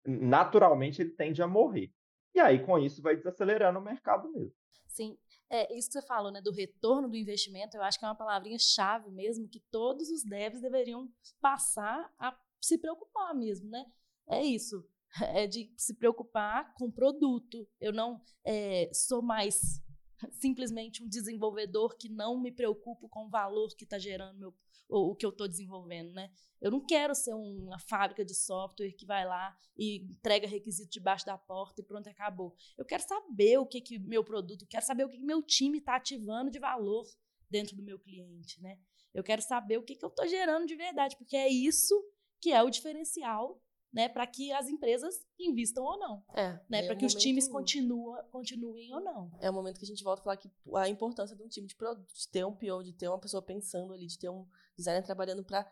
naturalmente 0.06 1.02
ele 1.02 1.10
tende 1.10 1.42
a 1.42 1.46
morrer. 1.46 1.92
E 2.34 2.40
aí 2.40 2.64
com 2.64 2.78
isso 2.78 3.02
vai 3.02 3.16
desacelerando 3.16 3.78
o 3.78 3.82
mercado 3.82 4.30
mesmo. 4.32 4.54
Sim, 4.86 5.18
é 5.50 5.76
isso 5.76 5.88
que 5.88 6.00
você 6.00 6.06
falou, 6.06 6.32
né, 6.32 6.40
do 6.40 6.52
retorno 6.52 7.08
do 7.08 7.16
investimento, 7.16 7.76
eu 7.76 7.82
acho 7.82 7.98
que 7.98 8.04
é 8.04 8.08
uma 8.08 8.14
palavrinha 8.14 8.58
chave 8.58 9.10
mesmo 9.10 9.48
que 9.48 9.60
todos 9.70 10.08
os 10.10 10.22
devs 10.22 10.60
deveriam 10.60 11.08
passar 11.40 12.10
a 12.18 12.32
se 12.60 12.78
preocupar 12.78 13.34
mesmo, 13.34 13.68
né? 13.68 13.84
É 14.28 14.42
isso. 14.42 14.84
É 15.22 15.46
de 15.46 15.72
se 15.76 15.94
preocupar 15.94 16.74
com 16.74 16.86
o 16.86 16.92
produto. 16.92 17.66
Eu 17.80 17.92
não 17.92 18.20
é, 18.44 18.90
sou 18.92 19.22
mais 19.22 19.82
simplesmente 20.32 21.02
um 21.02 21.08
desenvolvedor 21.08 21.96
que 21.96 22.08
não 22.08 22.40
me 22.40 22.52
preocupo 22.52 23.08
com 23.08 23.26
o 23.26 23.30
valor 23.30 23.68
que 23.76 23.84
está 23.84 23.98
gerando 23.98 24.38
meu, 24.38 24.54
o, 24.88 25.12
o 25.12 25.14
que 25.14 25.24
eu 25.24 25.30
estou 25.30 25.48
desenvolvendo, 25.48 26.12
né? 26.12 26.30
Eu 26.60 26.70
não 26.70 26.84
quero 26.84 27.14
ser 27.14 27.34
uma 27.34 27.78
fábrica 27.78 28.24
de 28.24 28.34
software 28.34 28.92
que 28.92 29.04
vai 29.04 29.24
lá 29.24 29.56
e 29.76 29.98
entrega 30.04 30.46
requisito 30.46 30.90
debaixo 30.90 31.26
da 31.26 31.36
porta 31.36 31.80
e 31.80 31.84
pronto, 31.84 32.08
acabou. 32.08 32.54
Eu 32.78 32.84
quero 32.84 33.02
saber 33.02 33.58
o 33.58 33.66
que 33.66 33.80
que 33.80 33.98
meu 33.98 34.24
produto, 34.24 34.66
quero 34.66 34.84
saber 34.84 35.04
o 35.04 35.08
que, 35.08 35.18
que 35.18 35.24
meu 35.24 35.42
time 35.42 35.78
está 35.78 35.96
ativando 35.96 36.50
de 36.50 36.58
valor 36.58 37.06
dentro 37.50 37.76
do 37.76 37.82
meu 37.82 37.98
cliente, 37.98 38.60
né? 38.60 38.78
Eu 39.14 39.22
quero 39.22 39.40
saber 39.42 39.78
o 39.78 39.82
que, 39.82 39.96
que 39.96 40.04
eu 40.04 40.08
estou 40.08 40.26
gerando 40.26 40.66
de 40.66 40.76
verdade, 40.76 41.16
porque 41.16 41.36
é 41.36 41.48
isso 41.48 41.94
que 42.40 42.52
é 42.52 42.62
o 42.62 42.70
diferencial 42.70 43.60
né, 43.96 44.10
para 44.10 44.26
que 44.26 44.52
as 44.52 44.68
empresas 44.68 45.26
invistam 45.38 45.82
ou 45.82 45.98
não. 45.98 46.22
É, 46.34 46.60
né, 46.68 46.80
é 46.80 46.86
para 46.86 46.96
que 46.96 47.06
os 47.06 47.14
times 47.14 47.48
continua, 47.48 48.22
continuem 48.24 48.92
ou 48.92 49.00
não. 49.00 49.30
É 49.40 49.48
o 49.48 49.54
momento 49.54 49.78
que 49.78 49.86
a 49.86 49.88
gente 49.88 50.04
volta 50.04 50.20
a 50.20 50.24
falar 50.24 50.36
que 50.36 50.50
a 50.74 50.88
importância 50.88 51.34
de 51.34 51.42
um 51.42 51.48
time 51.48 51.66
de, 51.66 51.74
de 51.74 52.28
ter 52.28 52.44
um 52.44 52.54
PO, 52.54 52.82
de 52.82 52.92
ter 52.92 53.08
uma 53.08 53.18
pessoa 53.18 53.42
pensando 53.42 53.94
ali, 53.94 54.06
de 54.06 54.18
ter 54.18 54.28
um 54.28 54.46
designer 54.76 55.02
trabalhando 55.02 55.42
para 55.42 55.66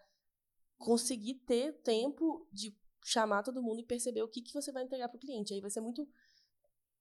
conseguir 0.78 1.34
ter 1.34 1.74
tempo 1.82 2.48
de 2.50 2.74
chamar 3.04 3.42
todo 3.42 3.62
mundo 3.62 3.80
e 3.80 3.84
perceber 3.84 4.22
o 4.22 4.28
que, 4.28 4.40
que 4.40 4.54
você 4.54 4.72
vai 4.72 4.84
entregar 4.84 5.08
para 5.08 5.16
o 5.18 5.20
cliente. 5.20 5.52
Aí 5.52 5.60
vai 5.60 5.70
ser 5.70 5.82
muito 5.82 6.08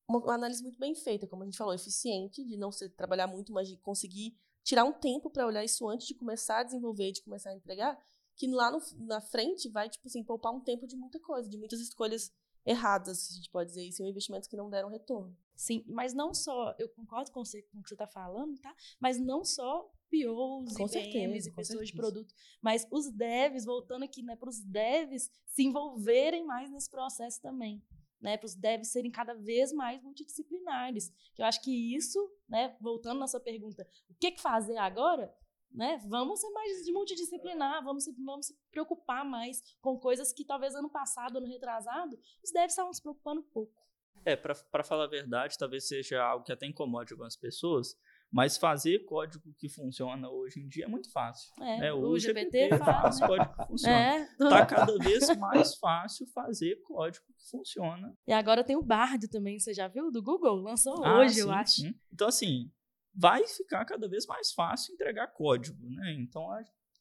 uma, 0.05 0.19
uma 0.19 0.33
análise 0.33 0.61
muito 0.61 0.77
bem 0.77 0.93
feita, 0.93 1.25
como 1.25 1.43
a 1.43 1.45
gente 1.45 1.57
falou, 1.57 1.73
eficiente, 1.73 2.43
de 2.43 2.57
não 2.57 2.71
ser 2.71 2.89
trabalhar 2.89 3.27
muito, 3.27 3.53
mas 3.53 3.69
de 3.69 3.77
conseguir 3.77 4.37
tirar 4.61 4.83
um 4.83 4.91
tempo 4.91 5.29
para 5.29 5.47
olhar 5.47 5.63
isso 5.63 5.87
antes 5.87 6.05
de 6.05 6.15
começar 6.15 6.59
a 6.59 6.63
desenvolver, 6.63 7.13
de 7.13 7.21
começar 7.21 7.51
a 7.51 7.55
entregar, 7.55 7.97
que 8.35 8.47
lá 8.47 8.71
no, 8.71 8.79
na 9.05 9.21
frente 9.21 9.69
vai, 9.69 9.89
tipo 9.89 10.07
assim, 10.07 10.23
poupar 10.23 10.53
um 10.53 10.61
tempo 10.61 10.87
de 10.87 10.95
muita 10.95 11.19
coisa, 11.19 11.49
de 11.49 11.57
muitas 11.57 11.79
escolhas 11.79 12.31
erradas, 12.65 13.19
se 13.19 13.33
a 13.33 13.35
gente 13.35 13.49
pode 13.49 13.69
dizer 13.69 13.83
isso, 13.83 14.01
e 14.01 14.09
investimentos 14.09 14.47
que 14.47 14.55
não 14.55 14.69
deram 14.69 14.89
retorno. 14.89 15.35
Sim, 15.55 15.83
mas 15.87 16.13
não 16.13 16.33
só, 16.33 16.73
eu 16.79 16.89
concordo 16.89 17.31
com, 17.31 17.43
você, 17.43 17.61
com 17.63 17.79
o 17.79 17.83
que 17.83 17.89
você 17.89 17.95
está 17.95 18.07
falando, 18.07 18.59
tá? 18.59 18.73
Mas 18.99 19.19
não 19.19 19.43
só 19.43 19.91
POs 20.09 20.73
com 20.73 20.83
e 20.83 21.01
e 21.47 21.51
pessoas 21.51 21.67
certeza. 21.67 21.85
de 21.85 21.93
produto, 21.93 22.33
mas 22.61 22.87
os 22.91 23.11
devs, 23.11 23.65
voltando 23.65 24.03
aqui, 24.03 24.23
né, 24.23 24.35
para 24.35 24.49
os 24.49 24.61
devs 24.61 25.29
se 25.47 25.63
envolverem 25.63 26.45
mais 26.45 26.71
nesse 26.71 26.89
processo 26.89 27.41
também. 27.41 27.83
Né, 28.21 28.37
para 28.37 28.45
os 28.45 28.55
devs 28.55 28.87
serem 28.87 29.11
cada 29.11 29.33
vez 29.33 29.73
mais 29.73 30.01
multidisciplinares. 30.01 31.11
Que 31.35 31.41
eu 31.41 31.45
acho 31.45 31.61
que 31.61 31.93
isso, 31.93 32.17
né, 32.47 32.73
voltando 32.79 33.19
na 33.19 33.27
sua 33.27 33.41
pergunta, 33.41 33.85
o 34.09 34.15
que, 34.15 34.31
que 34.31 34.41
fazer 34.41 34.77
agora? 34.77 35.35
Né? 35.73 35.99
Vamos 36.07 36.39
ser 36.39 36.49
mais 36.51 36.83
de 36.85 36.91
multidisciplinar, 36.91 37.83
vamos 37.83 38.03
se, 38.03 38.13
vamos 38.23 38.47
se 38.47 38.57
preocupar 38.71 39.25
mais 39.25 39.61
com 39.81 39.97
coisas 39.97 40.31
que 40.31 40.45
talvez 40.45 40.75
ano 40.75 40.89
passado, 40.89 41.37
ano 41.37 41.47
retrasado, 41.47 42.19
os 42.43 42.51
devs 42.51 42.71
estavam 42.71 42.93
se 42.93 43.01
preocupando 43.01 43.41
pouco. 43.43 43.83
É, 44.25 44.35
para 44.35 44.83
falar 44.83 45.05
a 45.05 45.09
verdade, 45.09 45.57
talvez 45.57 45.87
seja 45.87 46.23
algo 46.23 46.45
que 46.45 46.51
até 46.51 46.65
incomode 46.65 47.11
algumas 47.11 47.35
pessoas, 47.35 47.97
mas 48.31 48.57
fazer 48.57 49.05
código 49.05 49.53
que 49.57 49.67
funciona 49.67 50.29
hoje 50.29 50.59
em 50.59 50.67
dia 50.67 50.85
é 50.85 50.87
muito 50.87 51.11
fácil. 51.11 51.51
É, 51.61 51.79
né? 51.79 51.93
O, 51.93 52.09
o 52.09 52.19
GPT, 52.19 52.69
GPT 52.69 52.77
faz 52.77 53.19
né? 53.19 53.27
código 53.27 53.55
que 53.55 53.67
funciona. 53.67 53.95
É. 53.95 54.27
Tá 54.49 54.65
cada 54.65 54.97
vez 54.97 55.37
mais 55.37 55.75
fácil 55.75 56.25
fazer 56.27 56.81
código 56.83 57.25
que 57.37 57.49
funciona. 57.49 58.15
E 58.25 58.31
agora 58.31 58.63
tem 58.63 58.77
o 58.77 58.81
Bard 58.81 59.27
também, 59.27 59.59
você 59.59 59.73
já 59.73 59.87
viu? 59.87 60.09
Do 60.09 60.23
Google, 60.23 60.55
lançou 60.61 61.03
ah, 61.03 61.19
hoje, 61.19 61.35
sim, 61.35 61.41
eu 61.41 61.51
acho. 61.51 61.81
Sim. 61.81 61.95
Então, 62.11 62.27
assim, 62.27 62.71
vai 63.13 63.45
ficar 63.47 63.85
cada 63.85 64.07
vez 64.07 64.25
mais 64.25 64.51
fácil 64.51 64.93
entregar 64.93 65.27
código, 65.27 65.89
né? 65.89 66.13
Então, 66.13 66.43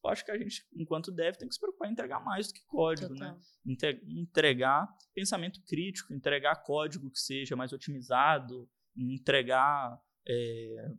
eu 0.05 0.11
acho 0.11 0.25
que 0.25 0.31
a 0.31 0.39
gente, 0.39 0.67
enquanto 0.75 1.13
deve, 1.13 1.39
tem 1.39 1.49
que 1.49 1.55
se 1.55 1.61
preocupar 1.61 1.89
em 1.89 1.93
entregar 1.93 2.21
mais 2.21 2.49
do 2.49 2.55
que 2.55 2.65
código, 2.67 3.15
né? 3.15 3.31
Total. 3.31 3.41
né? 3.65 4.01
Entregar 4.21 4.89
pensamento 5.15 5.63
crítico, 5.65 6.13
entregar 6.13 6.63
código 6.63 7.11
que 7.11 7.21
seja 7.21 7.55
mais 7.55 7.73
otimizado, 7.73 8.69
entregar 8.97 10.01
é, 10.29 10.91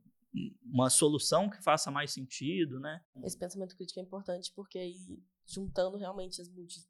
uma 0.65 0.89
solução 0.89 1.49
que 1.49 1.61
faça 1.61 1.91
mais 1.91 2.11
sentido, 2.11 2.79
né? 2.79 3.03
Esse 3.23 3.37
pensamento 3.37 3.75
crítico 3.75 3.99
é 3.99 4.03
importante 4.03 4.51
porque 4.55 4.79
aí 4.79 4.95
juntando 5.45 5.97
realmente 5.97 6.41
as, 6.41 6.49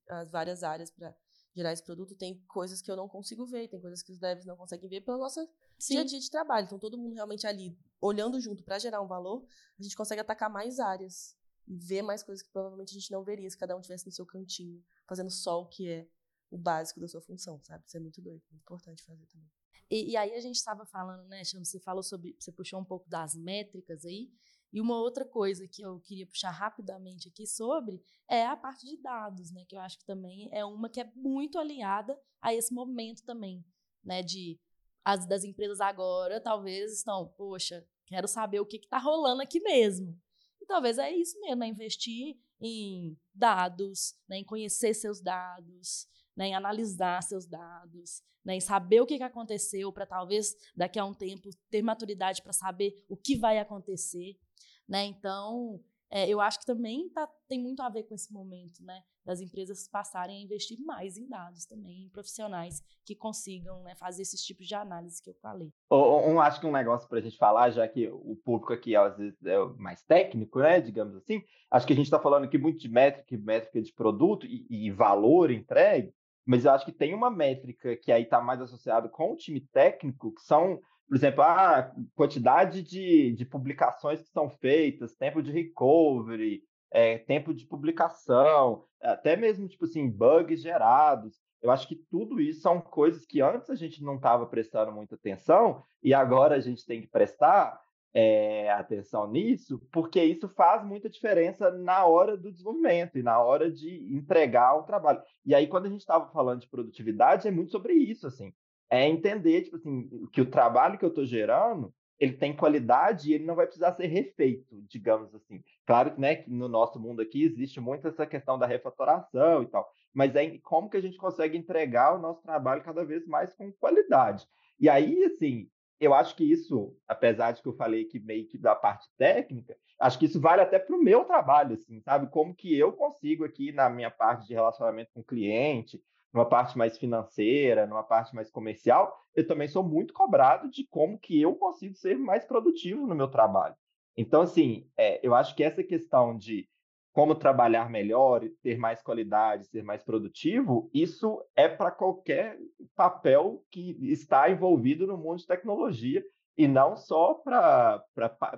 as 0.10 0.32
várias 0.32 0.64
áreas 0.64 0.92
para 0.92 1.16
gerar 1.56 1.72
esse 1.72 1.84
produto, 1.84 2.16
tem 2.16 2.44
coisas 2.48 2.82
que 2.82 2.90
eu 2.90 2.96
não 2.96 3.08
consigo 3.08 3.46
ver, 3.46 3.68
tem 3.68 3.80
coisas 3.80 4.02
que 4.02 4.12
os 4.12 4.20
devs 4.20 4.46
não 4.46 4.58
conseguem 4.58 4.90
ver 4.90 5.02
pela 5.02 5.18
nossa 5.18 5.48
Sim. 5.78 5.94
dia 5.96 6.02
a 6.02 6.06
dia 6.06 6.20
de 6.20 6.30
trabalho. 6.30 6.66
Então, 6.66 6.80
todo 6.80 6.98
mundo 6.98 7.14
realmente 7.14 7.46
ali, 7.46 7.78
olhando 8.02 8.40
junto 8.42 8.64
para 8.64 8.80
gerar 8.80 9.02
um 9.02 9.08
valor, 9.08 9.46
a 9.80 9.84
gente 9.84 9.96
consegue 9.96 10.22
atacar 10.22 10.50
mais 10.50 10.80
áreas 10.80 11.38
e 11.68 11.78
ver 11.78 12.02
mais 12.02 12.24
coisas 12.24 12.44
que 12.44 12.52
provavelmente 12.52 12.90
a 12.90 13.00
gente 13.00 13.12
não 13.12 13.24
veria 13.24 13.50
se 13.50 13.58
cada 13.58 13.76
um 13.76 13.82
tivesse 13.82 14.06
no 14.06 14.12
seu 14.12 14.26
cantinho, 14.26 14.84
fazendo 15.08 15.30
só 15.30 15.62
o 15.62 15.68
que 15.68 15.88
é 15.88 16.08
o 16.50 16.58
básico 16.58 17.00
da 17.00 17.08
sua 17.08 17.22
função, 17.22 17.60
sabe? 17.64 17.84
Isso 17.86 17.98
é 17.98 18.00
muito 18.00 18.22
doido, 18.22 18.42
muito 18.52 18.62
importante 18.62 19.04
fazer 19.04 19.26
também. 19.28 19.50
E, 19.90 20.12
e 20.12 20.18
aí 20.18 20.34
a 20.34 20.40
gente 20.40 20.56
estava 20.56 20.86
falando, 20.86 21.28
né, 21.28 21.44
Chama, 21.44 21.66
você 21.66 21.80
falou 21.80 22.04
sobre, 22.04 22.36
você 22.40 22.52
puxou 22.52 22.80
um 22.80 22.86
pouco 22.86 23.10
das 23.10 23.36
métricas 23.36 24.06
aí, 24.06 24.32
e 24.74 24.82
uma 24.82 25.00
outra 25.00 25.24
coisa 25.24 25.68
que 25.68 25.84
eu 25.84 26.00
queria 26.00 26.26
puxar 26.26 26.50
rapidamente 26.50 27.28
aqui 27.28 27.46
sobre 27.46 28.04
é 28.28 28.46
a 28.46 28.58
parte 28.58 28.88
de 28.88 28.98
dados, 28.98 29.52
né? 29.52 29.64
Que 29.66 29.76
eu 29.76 29.80
acho 29.80 30.00
que 30.00 30.06
também 30.06 30.50
é 30.52 30.66
uma 30.66 30.90
que 30.90 31.00
é 31.00 31.12
muito 31.16 31.60
alinhada 31.60 32.20
a 32.42 32.54
esse 32.54 32.74
momento 32.74 33.24
também, 33.24 33.64
né? 34.04 34.24
De 34.24 34.60
as 35.06 35.28
das 35.28 35.44
empresas 35.44 35.80
agora 35.80 36.42
talvez 36.42 36.92
estão, 36.92 37.28
poxa, 37.38 37.86
quero 38.08 38.28
saber 38.28 38.60
o 38.60 38.66
que 38.66 38.78
está 38.78 38.98
rolando 38.98 39.44
aqui 39.44 39.60
mesmo. 39.60 40.20
E 40.60 40.66
talvez 40.66 40.98
é 40.98 41.12
isso 41.12 41.40
mesmo, 41.42 41.64
é 41.64 41.68
investir 41.68 42.38
em 42.60 43.18
dados, 43.34 44.16
né, 44.28 44.38
em 44.38 44.44
conhecer 44.46 44.94
seus 44.94 45.22
dados, 45.22 46.08
né, 46.36 46.48
em 46.48 46.56
analisar 46.56 47.22
seus 47.22 47.46
dados, 47.46 48.24
né, 48.46 48.56
em 48.56 48.62
saber 48.62 49.02
o 49.02 49.06
que, 49.06 49.18
que 49.18 49.24
aconteceu 49.24 49.92
para 49.92 50.06
talvez 50.06 50.56
daqui 50.74 50.98
a 50.98 51.06
um 51.06 51.14
tempo 51.14 51.50
ter 51.70 51.82
maturidade 51.82 52.42
para 52.42 52.54
saber 52.54 53.04
o 53.10 53.18
que 53.18 53.36
vai 53.36 53.60
acontecer. 53.60 54.38
Né? 54.88 55.06
Então, 55.06 55.80
é, 56.16 56.30
eu 56.30 56.40
acho 56.40 56.60
que 56.60 56.66
também 56.68 57.10
tá, 57.10 57.28
tem 57.48 57.60
muito 57.60 57.82
a 57.82 57.90
ver 57.90 58.04
com 58.04 58.14
esse 58.14 58.32
momento, 58.32 58.84
né? 58.84 59.02
Das 59.26 59.42
empresas 59.42 59.88
passarem 59.88 60.38
a 60.38 60.44
investir 60.44 60.80
mais 60.80 61.18
em 61.18 61.28
dados 61.28 61.66
também, 61.66 62.04
em 62.04 62.10
profissionais 62.10 62.84
que 63.04 63.16
consigam 63.16 63.82
né, 63.82 63.96
fazer 63.96 64.22
esses 64.22 64.40
tipos 64.44 64.68
de 64.68 64.76
análise 64.76 65.20
que 65.24 65.32
eu 65.32 65.34
falei. 65.42 65.74
Um, 65.92 66.40
acho 66.40 66.60
que 66.60 66.68
um 66.68 66.72
negócio 66.72 67.10
para 67.10 67.18
a 67.18 67.22
gente 67.22 67.36
falar, 67.36 67.72
já 67.72 67.88
que 67.88 68.10
o 68.10 68.36
público 68.46 68.74
aqui 68.74 68.96
às 68.96 69.18
vezes 69.18 69.44
é 69.44 69.58
mais 69.78 70.04
técnico, 70.04 70.60
né? 70.60 70.80
Digamos 70.80 71.16
assim, 71.16 71.42
acho 71.72 71.88
que 71.88 71.94
a 71.94 71.96
gente 71.96 72.06
está 72.06 72.20
falando 72.20 72.44
aqui 72.44 72.60
muito 72.60 72.78
de 72.78 72.90
métrica, 72.90 73.36
métrica 73.36 73.82
de 73.82 73.92
produto 73.92 74.46
e, 74.46 74.68
e 74.70 74.92
valor 74.92 75.50
entregue, 75.50 76.14
mas 76.46 76.66
eu 76.66 76.72
acho 76.74 76.86
que 76.86 76.92
tem 76.92 77.16
uma 77.16 77.32
métrica 77.32 77.98
que 77.98 78.12
aí 78.12 78.22
está 78.22 78.40
mais 78.40 78.62
associada 78.62 79.10
com 79.10 79.34
o 79.34 79.36
time 79.36 79.62
técnico, 79.62 80.32
que 80.32 80.42
são 80.42 80.80
por 81.08 81.16
exemplo, 81.16 81.44
a 81.44 81.92
quantidade 82.16 82.82
de, 82.82 83.34
de 83.34 83.46
publicações 83.46 84.22
que 84.22 84.30
são 84.30 84.50
feitas, 84.50 85.16
tempo 85.16 85.42
de 85.42 85.52
recovery, 85.52 86.64
é, 86.92 87.18
tempo 87.18 87.54
de 87.54 87.66
publicação, 87.66 88.86
até 89.02 89.36
mesmo, 89.36 89.68
tipo 89.68 89.86
assim, 89.86 90.10
bugs 90.10 90.62
gerados. 90.62 91.42
Eu 91.62 91.72
acho 91.72 91.88
que 91.88 91.96
tudo 91.96 92.40
isso 92.40 92.62
são 92.62 92.80
coisas 92.82 93.26
que 93.26 93.42
antes 93.42 93.70
a 93.70 93.76
gente 93.76 94.04
não 94.04 94.16
estava 94.16 94.46
prestando 94.46 94.92
muita 94.92 95.16
atenção 95.16 95.84
e 96.02 96.14
agora 96.14 96.56
a 96.56 96.60
gente 96.60 96.86
tem 96.86 97.02
que 97.02 97.08
prestar 97.08 97.82
é, 98.14 98.70
atenção 98.72 99.30
nisso, 99.30 99.80
porque 99.92 100.24
isso 100.24 100.48
faz 100.50 100.86
muita 100.86 101.10
diferença 101.10 101.72
na 101.72 102.06
hora 102.06 102.38
do 102.38 102.52
desenvolvimento 102.52 103.18
e 103.18 103.24
na 103.24 103.42
hora 103.42 103.72
de 103.72 104.14
entregar 104.14 104.76
o 104.76 104.84
trabalho. 104.84 105.22
E 105.46 105.56
aí, 105.56 105.68
quando 105.68 105.86
a 105.86 105.90
gente 105.90 106.02
estava 106.02 106.32
falando 106.32 106.62
de 106.62 106.68
produtividade, 106.68 107.48
é 107.48 107.52
muito 107.52 107.72
sobre 107.72 107.94
isso, 107.94 108.28
assim 108.28 108.54
é 108.94 109.10
entender, 109.10 109.64
tipo 109.64 109.78
assim, 109.78 110.28
que 110.32 110.40
o 110.40 110.46
trabalho 110.46 111.00
que 111.00 111.06
eu 111.06 111.10
estou 111.10 111.26
gerando, 111.26 111.92
ele 112.20 112.34
tem 112.34 112.56
qualidade 112.56 113.30
e 113.30 113.34
ele 113.34 113.44
não 113.44 113.56
vai 113.56 113.66
precisar 113.66 113.92
ser 113.94 114.06
refeito, 114.06 114.82
digamos 114.84 115.34
assim. 115.34 115.64
Claro 115.84 116.14
né, 116.16 116.36
que 116.36 116.50
no 116.50 116.68
nosso 116.68 117.00
mundo 117.00 117.20
aqui 117.20 117.44
existe 117.44 117.80
muito 117.80 118.08
essa 118.08 118.28
questão 118.28 118.58
da 118.58 118.68
refatoração 118.68 119.64
e 119.64 119.66
tal, 119.66 119.90
mas 120.14 120.36
é 120.36 120.60
como 120.60 120.92
que 120.92 120.98
a 120.98 121.02
gente 121.02 121.18
consegue 121.18 121.58
entregar 121.58 122.16
o 122.16 122.20
nosso 122.20 122.44
trabalho 122.44 122.84
cada 122.84 123.04
vez 123.04 123.26
mais 123.26 123.52
com 123.56 123.72
qualidade. 123.74 124.48
E 124.80 124.88
aí, 124.88 125.24
assim, 125.24 125.68
eu 126.00 126.14
acho 126.14 126.36
que 126.36 126.44
isso, 126.44 126.96
apesar 127.08 127.52
de 127.52 127.64
que 127.64 127.68
eu 127.68 127.76
falei 127.76 128.06
que 128.06 128.20
meio 128.20 128.48
que 128.48 128.60
da 128.60 128.76
parte 128.76 129.08
técnica, 129.18 129.76
acho 130.00 130.20
que 130.20 130.26
isso 130.26 130.40
vale 130.40 130.62
até 130.62 130.78
para 130.78 130.96
o 130.96 131.02
meu 131.02 131.24
trabalho, 131.24 131.74
assim, 131.74 132.00
sabe? 132.02 132.28
Como 132.30 132.54
que 132.54 132.78
eu 132.78 132.94
consigo 132.94 133.44
aqui 133.44 133.72
na 133.72 133.90
minha 133.90 134.12
parte 134.12 134.48
de 134.48 134.54
relacionamento 134.54 135.10
com 135.14 135.22
o 135.22 135.26
cliente, 135.26 136.00
numa 136.34 136.46
parte 136.46 136.78
mais 136.78 136.98
financeira, 136.98 137.86
numa 137.86 138.04
parte 138.04 138.34
mais 138.36 138.50
comercial, 138.50 139.16
eu 139.36 139.46
também 139.46 139.68
sou 139.68 139.84
muito 139.84 140.14
cobrado 140.14 140.70
de 140.70 140.86
como 140.88 141.20
que 141.20 141.40
eu 141.40 141.56
consigo 141.56 141.96
ser 141.96 142.18
mais 142.18 142.44
produtivo 142.44 143.06
no 143.06 143.16
meu 143.16 143.28
trabalho. 143.28 143.76
Então, 144.18 144.42
assim, 144.42 144.88
é, 144.98 145.26
eu 145.26 145.36
acho 145.36 145.56
que 145.56 145.64
essa 145.64 145.84
questão 145.84 146.38
de 146.38 146.68
como 147.12 147.36
trabalhar 147.36 147.90
melhor, 147.92 148.42
ter 148.64 148.78
mais 148.78 149.02
qualidade, 149.02 149.68
ser 149.68 149.84
mais 149.84 150.04
produtivo, 150.04 150.90
isso 150.92 151.44
é 151.56 151.70
para 151.70 151.92
qualquer 151.92 152.58
papel 152.96 153.64
que 153.70 153.96
está 154.12 154.50
envolvido 154.50 155.06
no 155.06 155.16
mundo 155.16 155.38
de 155.38 155.46
tecnologia 155.46 156.24
e 156.58 156.68
não 156.68 156.98
só 156.98 157.36
para 157.36 158.04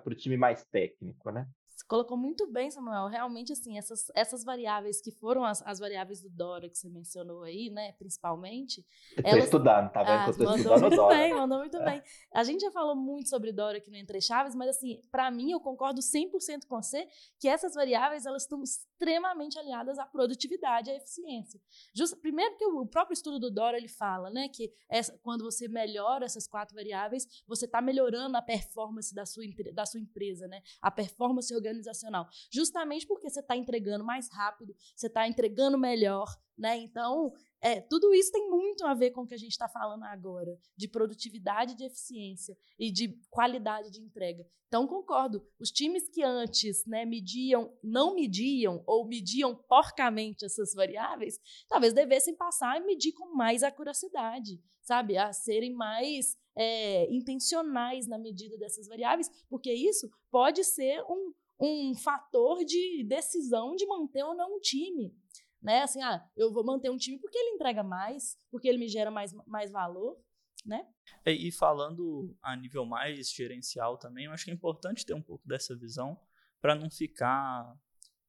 o 0.06 0.16
time 0.16 0.38
mais 0.38 0.66
técnico, 0.66 1.32
né? 1.32 1.46
Colocou 1.88 2.18
muito 2.18 2.48
bem, 2.48 2.72
Samuel. 2.72 3.08
Realmente, 3.08 3.54
assim, 3.54 3.78
essas, 3.78 4.12
essas 4.16 4.44
variáveis 4.44 5.02
que 5.02 5.12
foram 5.12 5.44
as, 5.46 5.62
as 5.66 5.80
variáveis 5.80 6.22
do 6.22 6.30
Dora 6.30 6.70
que 6.70 6.78
você 6.78 6.90
mencionou 6.90 7.44
aí, 7.44 7.70
né, 7.70 7.92
principalmente. 7.94 8.86
Estou 9.12 9.32
elas... 9.32 9.44
estudando, 9.46 9.92
tá 9.92 10.00
vendo? 10.02 10.10
Ah, 10.10 10.28
eu 10.28 10.38
tô 10.38 10.56
estudando 10.56 10.82
muito 10.82 10.96
Dora. 10.96 11.16
bem, 11.16 11.34
mandou 11.34 11.60
muito 11.60 11.78
é. 11.78 11.86
bem. 11.86 12.04
A 12.34 12.44
gente 12.44 12.62
já 12.62 12.72
falou 12.72 12.96
muito 12.96 13.30
sobre 13.30 13.52
Dora 13.52 13.78
aqui 13.78 13.92
no 13.92 13.98
Entre 13.98 14.20
Chaves, 14.20 14.56
mas, 14.56 14.70
assim, 14.70 15.04
para 15.12 15.30
mim, 15.30 15.52
eu 15.52 15.60
concordo 15.60 16.02
100% 16.02 16.66
com 16.68 16.82
você 16.82 17.08
que 17.40 17.48
essas 17.48 17.76
variáveis, 17.76 18.26
elas 18.26 18.44
estão 18.44 18.64
extremamente 18.64 19.60
aliadas 19.60 20.00
à 20.00 20.06
produtividade, 20.06 20.90
à 20.90 20.96
eficiência. 20.96 21.62
Just, 21.94 22.16
primeiro 22.20 22.58
que 22.58 22.66
o 22.66 22.86
próprio 22.88 23.14
estudo 23.14 23.40
do 23.40 23.52
Dora, 23.52 23.78
ele 23.78 23.88
fala, 23.88 24.30
né, 24.30 24.50
que 24.50 24.74
essa, 24.90 25.18
quando 25.22 25.44
você 25.44 25.68
melhora 25.68 26.26
essas 26.26 26.48
quatro 26.48 26.76
variáveis, 26.76 27.28
você 27.48 27.66
está 27.66 27.82
melhorando 27.82 28.36
a 28.38 28.42
performance 28.42 29.14
da 29.14 29.26
sua, 29.26 29.44
da 29.74 29.86
sua 29.86 30.00
empresa, 30.00 30.48
né, 30.48 30.62
a 30.82 30.90
performance 30.90 31.54
organizacional 31.54 31.75
organizacional, 31.76 32.28
justamente 32.52 33.06
porque 33.06 33.30
você 33.30 33.40
está 33.40 33.56
entregando 33.56 34.04
mais 34.04 34.30
rápido, 34.32 34.76
você 34.96 35.08
está 35.08 35.28
entregando 35.28 35.78
melhor, 35.78 36.28
né? 36.58 36.78
Então, 36.78 37.34
é, 37.62 37.82
tudo 37.82 38.14
isso 38.14 38.32
tem 38.32 38.50
muito 38.50 38.86
a 38.86 38.94
ver 38.94 39.12
com 39.12 39.22
o 39.22 39.28
que 39.28 39.34
a 39.34 39.38
gente 39.38 39.52
está 39.52 39.68
falando 39.68 40.04
agora, 40.04 40.58
de 40.76 40.88
produtividade, 40.88 41.76
de 41.76 41.84
eficiência 41.84 42.58
e 42.80 42.92
de 42.92 43.20
qualidade 43.30 43.92
de 43.92 44.02
entrega. 44.02 44.46
Então, 44.68 44.88
concordo. 44.88 45.46
Os 45.60 45.72
times 45.72 46.10
que 46.10 46.24
antes 46.24 46.86
né, 46.86 47.06
mediam, 47.06 47.74
não 47.84 48.16
mediam 48.16 48.84
ou 48.86 49.08
mediam 49.08 49.56
porcamente 49.56 50.46
essas 50.46 50.74
variáveis, 50.74 51.40
talvez 51.68 51.94
devessem 51.94 52.36
passar 52.36 52.76
a 52.76 52.80
medir 52.80 53.14
com 53.14 53.36
mais 53.36 53.64
acuracidade, 53.64 54.60
sabe? 54.82 55.18
A 55.18 55.32
serem 55.32 55.74
mais 55.74 56.36
é, 56.58 57.12
intencionais 57.14 58.08
na 58.08 58.18
medida 58.18 58.58
dessas 58.58 58.88
variáveis, 58.88 59.30
porque 59.50 59.72
isso 59.74 60.10
pode 60.32 60.64
ser 60.64 61.02
um, 61.04 61.34
um 61.60 61.94
fator 61.96 62.64
de 62.66 63.04
decisão 63.04 63.76
de 63.76 63.86
manter 63.86 64.24
ou 64.24 64.36
não 64.36 64.58
um 64.58 64.60
time. 64.60 65.14
Né? 65.62 65.82
Assim, 65.82 66.02
ah, 66.02 66.24
eu 66.36 66.54
vou 66.54 66.64
manter 66.64 66.90
um 66.92 66.98
time 66.98 67.18
porque 67.18 67.38
ele 67.38 67.56
entrega 67.56 67.84
mais, 67.84 68.38
porque 68.52 68.68
ele 68.68 68.78
me 68.78 68.88
gera 68.88 69.10
mais, 69.10 69.34
mais 69.48 69.72
valor, 69.72 70.18
né? 70.66 70.88
E, 71.26 71.48
e 71.48 71.52
falando 71.52 72.36
a 72.42 72.56
nível 72.56 72.86
mais 72.86 73.32
gerencial 73.32 73.98
também, 73.98 74.26
eu 74.26 74.32
acho 74.32 74.46
que 74.46 74.52
é 74.52 74.54
importante 74.54 75.06
ter 75.06 75.14
um 75.14 75.22
pouco 75.22 75.48
dessa 75.48 75.76
visão 75.76 76.20
para 76.62 76.76
não 76.76 76.90
ficar 76.90 77.76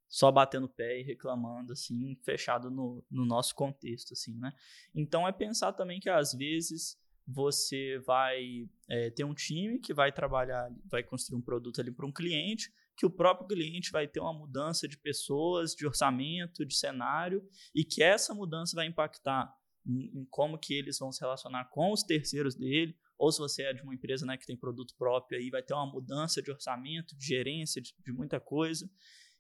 só 0.08 0.30
batendo 0.30 0.68
pé 0.68 1.00
e 1.00 1.02
reclamando, 1.02 1.72
assim, 1.72 2.16
fechado 2.24 2.70
no, 2.70 3.04
no 3.10 3.24
nosso 3.24 3.54
contexto, 3.54 4.12
assim, 4.12 4.38
né? 4.38 4.52
Então 4.94 5.26
é 5.26 5.32
pensar 5.32 5.72
também 5.72 5.98
que 5.98 6.08
às 6.08 6.32
vezes 6.32 6.98
você 7.26 7.98
vai 8.06 8.68
é, 8.88 9.10
ter 9.10 9.24
um 9.24 9.34
time 9.34 9.80
que 9.80 9.92
vai 9.92 10.12
trabalhar, 10.12 10.70
vai 10.84 11.02
construir 11.02 11.38
um 11.38 11.42
produto 11.42 11.80
ali 11.80 11.90
para 11.90 12.06
um 12.06 12.12
cliente, 12.12 12.72
que 12.96 13.04
o 13.04 13.11
próprio 13.11 13.46
cliente 13.46 13.90
vai 13.90 14.09
ter 14.09 14.20
uma 14.20 14.32
mudança 14.32 14.88
de 14.88 14.96
pessoas, 14.96 15.74
de 15.74 15.87
orçamento, 15.87 16.64
de 16.64 16.74
cenário, 16.74 17.46
e 17.74 17.85
que 17.85 18.02
essa 18.02 18.35
mudança 18.35 18.74
vai 18.74 18.87
impactar 18.87 19.52
em, 19.87 20.20
em 20.20 20.24
como 20.30 20.59
que 20.59 20.74
eles 20.74 20.98
vão 20.98 21.12
se 21.12 21.20
relacionar 21.20 21.66
com 21.66 21.92
os 21.92 22.02
terceiros 22.02 22.54
dele, 22.54 22.96
ou 23.18 23.30
se 23.30 23.38
você 23.38 23.62
é 23.62 23.72
de 23.72 23.82
uma 23.82 23.94
empresa 23.94 24.26
né, 24.26 24.37
que 24.37 24.46
tem 24.46 24.56
produto 24.56 24.94
próprio, 24.96 25.38
aí 25.38 25.50
vai 25.50 25.62
ter 25.62 25.74
uma 25.74 25.87
mudança 25.87 26.42
de 26.42 26.50
orçamento, 26.50 27.16
de 27.16 27.26
gerência, 27.26 27.80
de, 27.80 27.94
de 28.04 28.12
muita 28.12 28.40
coisa. 28.40 28.88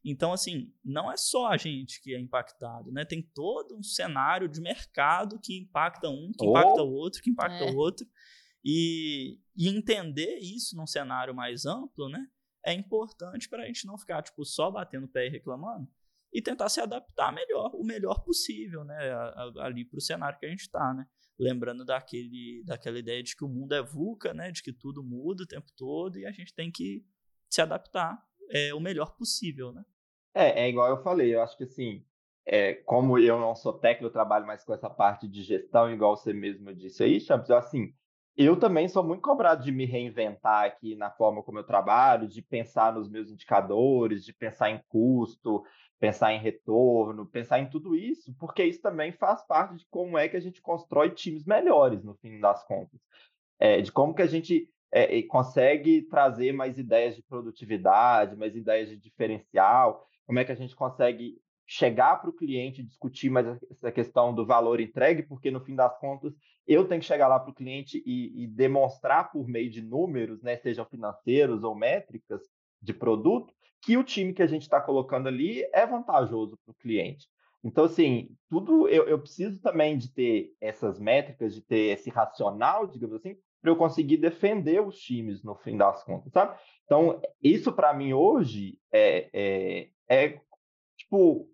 Então, 0.04 0.32
assim, 0.32 0.72
não 0.84 1.10
é 1.10 1.16
só 1.16 1.48
a 1.48 1.56
gente 1.56 2.00
que 2.00 2.14
é 2.14 2.20
impactado, 2.20 2.92
né? 2.92 3.04
Tem 3.04 3.20
todo 3.20 3.76
um 3.76 3.82
cenário 3.82 4.48
de 4.48 4.60
mercado 4.60 5.40
que 5.42 5.58
impacta 5.58 6.08
um, 6.08 6.30
que 6.30 6.46
oh. 6.46 6.50
impacta 6.50 6.82
o 6.82 6.92
outro, 6.92 7.20
que 7.20 7.30
impacta 7.30 7.64
o 7.64 7.68
é. 7.68 7.72
outro. 7.72 8.06
E, 8.64 9.40
e 9.56 9.68
entender 9.68 10.38
isso 10.38 10.76
num 10.76 10.86
cenário 10.86 11.34
mais 11.34 11.66
amplo, 11.66 12.08
né? 12.08 12.24
É 12.66 12.72
importante 12.72 13.48
para 13.48 13.62
a 13.62 13.66
gente 13.66 13.86
não 13.86 13.96
ficar 13.96 14.20
tipo 14.22 14.44
só 14.44 14.70
batendo 14.70 15.04
o 15.04 15.08
pé 15.08 15.26
e 15.26 15.30
reclamando 15.30 15.88
e 16.32 16.42
tentar 16.42 16.68
se 16.68 16.80
adaptar 16.80 17.32
melhor, 17.32 17.70
o 17.74 17.84
melhor 17.84 18.24
possível, 18.24 18.84
né, 18.84 18.98
ali 19.60 19.84
para 19.84 19.96
o 19.96 20.02
cenário 20.02 20.38
que 20.38 20.44
a 20.44 20.50
gente 20.50 20.62
está, 20.62 20.92
né? 20.92 21.06
Lembrando 21.38 21.84
daquele, 21.84 22.62
daquela 22.66 22.98
ideia 22.98 23.22
de 23.22 23.36
que 23.36 23.44
o 23.44 23.48
mundo 23.48 23.72
é 23.72 23.82
VUCA, 23.82 24.34
né, 24.34 24.50
de 24.50 24.62
que 24.62 24.72
tudo 24.72 25.02
muda 25.02 25.44
o 25.44 25.46
tempo 25.46 25.68
todo 25.76 26.18
e 26.18 26.26
a 26.26 26.32
gente 26.32 26.52
tem 26.52 26.70
que 26.70 27.06
se 27.48 27.62
adaptar 27.62 28.20
é, 28.50 28.74
o 28.74 28.80
melhor 28.80 29.16
possível, 29.16 29.72
né? 29.72 29.84
É, 30.34 30.64
é 30.64 30.68
igual 30.68 30.90
eu 30.90 31.02
falei, 31.02 31.34
eu 31.34 31.42
acho 31.42 31.56
que 31.56 31.64
assim, 31.64 32.04
é, 32.44 32.74
como 32.74 33.18
eu 33.18 33.38
não 33.38 33.54
sou 33.54 33.78
técnico, 33.78 34.06
eu 34.06 34.12
trabalho 34.12 34.46
mais 34.46 34.64
com 34.64 34.74
essa 34.74 34.90
parte 34.90 35.28
de 35.28 35.42
gestão, 35.42 35.90
igual 35.90 36.16
você 36.16 36.32
mesmo 36.32 36.74
disse 36.74 37.04
aí, 37.04 37.20
Champs, 37.20 37.48
eu, 37.48 37.56
assim, 37.56 37.94
eu 38.36 38.58
também 38.58 38.88
sou 38.88 39.02
muito 39.02 39.22
cobrado 39.22 39.64
de 39.64 39.72
me 39.72 39.86
reinventar 39.86 40.64
aqui 40.64 40.94
na 40.94 41.10
forma 41.10 41.42
como 41.42 41.58
eu 41.58 41.64
trabalho, 41.64 42.28
de 42.28 42.42
pensar 42.42 42.92
nos 42.92 43.08
meus 43.08 43.30
indicadores, 43.30 44.24
de 44.24 44.32
pensar 44.32 44.70
em 44.70 44.80
custo, 44.88 45.64
pensar 45.98 46.32
em 46.32 46.40
retorno, 46.40 47.26
pensar 47.26 47.60
em 47.60 47.70
tudo 47.70 47.96
isso, 47.96 48.34
porque 48.38 48.62
isso 48.62 48.82
também 48.82 49.12
faz 49.12 49.42
parte 49.46 49.76
de 49.76 49.86
como 49.90 50.18
é 50.18 50.28
que 50.28 50.36
a 50.36 50.40
gente 50.40 50.60
constrói 50.60 51.10
times 51.10 51.44
melhores, 51.46 52.04
no 52.04 52.14
fim 52.16 52.38
das 52.38 52.62
contas. 52.64 53.00
É, 53.58 53.80
de 53.80 53.90
como 53.90 54.14
que 54.14 54.20
a 54.20 54.26
gente 54.26 54.68
é, 54.92 55.22
consegue 55.22 56.02
trazer 56.02 56.52
mais 56.52 56.78
ideias 56.78 57.16
de 57.16 57.22
produtividade, 57.22 58.36
mais 58.36 58.54
ideias 58.54 58.90
de 58.90 58.98
diferencial, 58.98 60.06
como 60.26 60.38
é 60.38 60.44
que 60.44 60.52
a 60.52 60.56
gente 60.56 60.76
consegue 60.76 61.40
chegar 61.66 62.20
para 62.20 62.30
o 62.30 62.32
cliente 62.32 62.82
discutir 62.82 63.28
mais 63.28 63.46
essa 63.70 63.90
questão 63.90 64.32
do 64.32 64.46
valor 64.46 64.80
entregue, 64.80 65.22
porque 65.22 65.50
no 65.50 65.60
fim 65.60 65.74
das 65.74 65.98
contas 65.98 66.32
eu 66.66 66.86
tenho 66.86 67.00
que 67.00 67.06
chegar 67.06 67.28
lá 67.28 67.38
para 67.38 67.50
o 67.50 67.54
cliente 67.54 68.02
e, 68.06 68.44
e, 68.44 68.46
demonstrar 68.46 69.30
por 69.30 69.46
meio 69.46 69.70
de 69.70 69.82
números, 69.82 70.42
né, 70.42 70.56
sejam 70.56 70.84
financeiros 70.84 71.62
ou 71.62 71.74
métricas 71.74 72.42
de 72.80 72.92
produto, 72.92 73.52
que 73.82 73.96
o 73.96 74.04
time 74.04 74.32
que 74.32 74.42
a 74.42 74.46
gente 74.46 74.62
está 74.62 74.80
colocando 74.80 75.28
ali 75.28 75.62
é 75.72 75.86
vantajoso 75.86 76.58
para 76.64 76.72
o 76.72 76.76
cliente. 76.76 77.28
Então, 77.62 77.84
assim, 77.84 78.30
tudo 78.48 78.88
eu, 78.88 79.08
eu, 79.08 79.18
preciso 79.18 79.60
também 79.60 79.98
de 79.98 80.12
ter 80.12 80.52
essas 80.60 81.00
métricas, 81.00 81.54
de 81.54 81.62
ter 81.62 81.92
esse 81.92 82.10
racional, 82.10 82.86
digamos 82.86 83.16
assim, 83.16 83.36
para 83.60 83.70
eu 83.70 83.76
conseguir 83.76 84.18
defender 84.18 84.80
os 84.80 84.98
times 84.98 85.42
no 85.42 85.56
fim 85.56 85.76
das 85.76 86.04
contas, 86.04 86.32
sabe? 86.32 86.56
Então, 86.84 87.20
isso 87.42 87.72
para 87.72 87.92
mim 87.92 88.12
hoje 88.12 88.78
é, 88.92 89.28
é, 89.32 89.88
é 90.08 90.40
tipo 90.96 91.48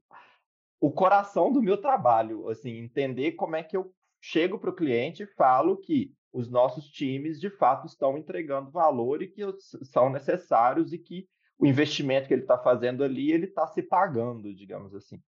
o 0.82 0.90
coração 0.90 1.52
do 1.52 1.62
meu 1.62 1.80
trabalho, 1.80 2.48
assim, 2.48 2.76
entender 2.78 3.32
como 3.32 3.54
é 3.54 3.62
que 3.62 3.76
eu 3.76 3.94
chego 4.20 4.58
para 4.58 4.70
o 4.70 4.74
cliente 4.74 5.22
e 5.22 5.26
falo 5.28 5.76
que 5.76 6.12
os 6.32 6.50
nossos 6.50 6.88
times 6.88 7.38
de 7.38 7.48
fato 7.50 7.86
estão 7.86 8.18
entregando 8.18 8.68
valor 8.68 9.22
e 9.22 9.28
que 9.28 9.42
são 9.84 10.10
necessários 10.10 10.92
e 10.92 10.98
que 10.98 11.28
o 11.56 11.66
investimento 11.66 12.26
que 12.26 12.34
ele 12.34 12.42
está 12.42 12.58
fazendo 12.58 13.04
ali 13.04 13.30
ele 13.30 13.46
está 13.46 13.64
se 13.68 13.80
pagando, 13.80 14.52
digamos 14.52 14.92
assim. 14.92 15.22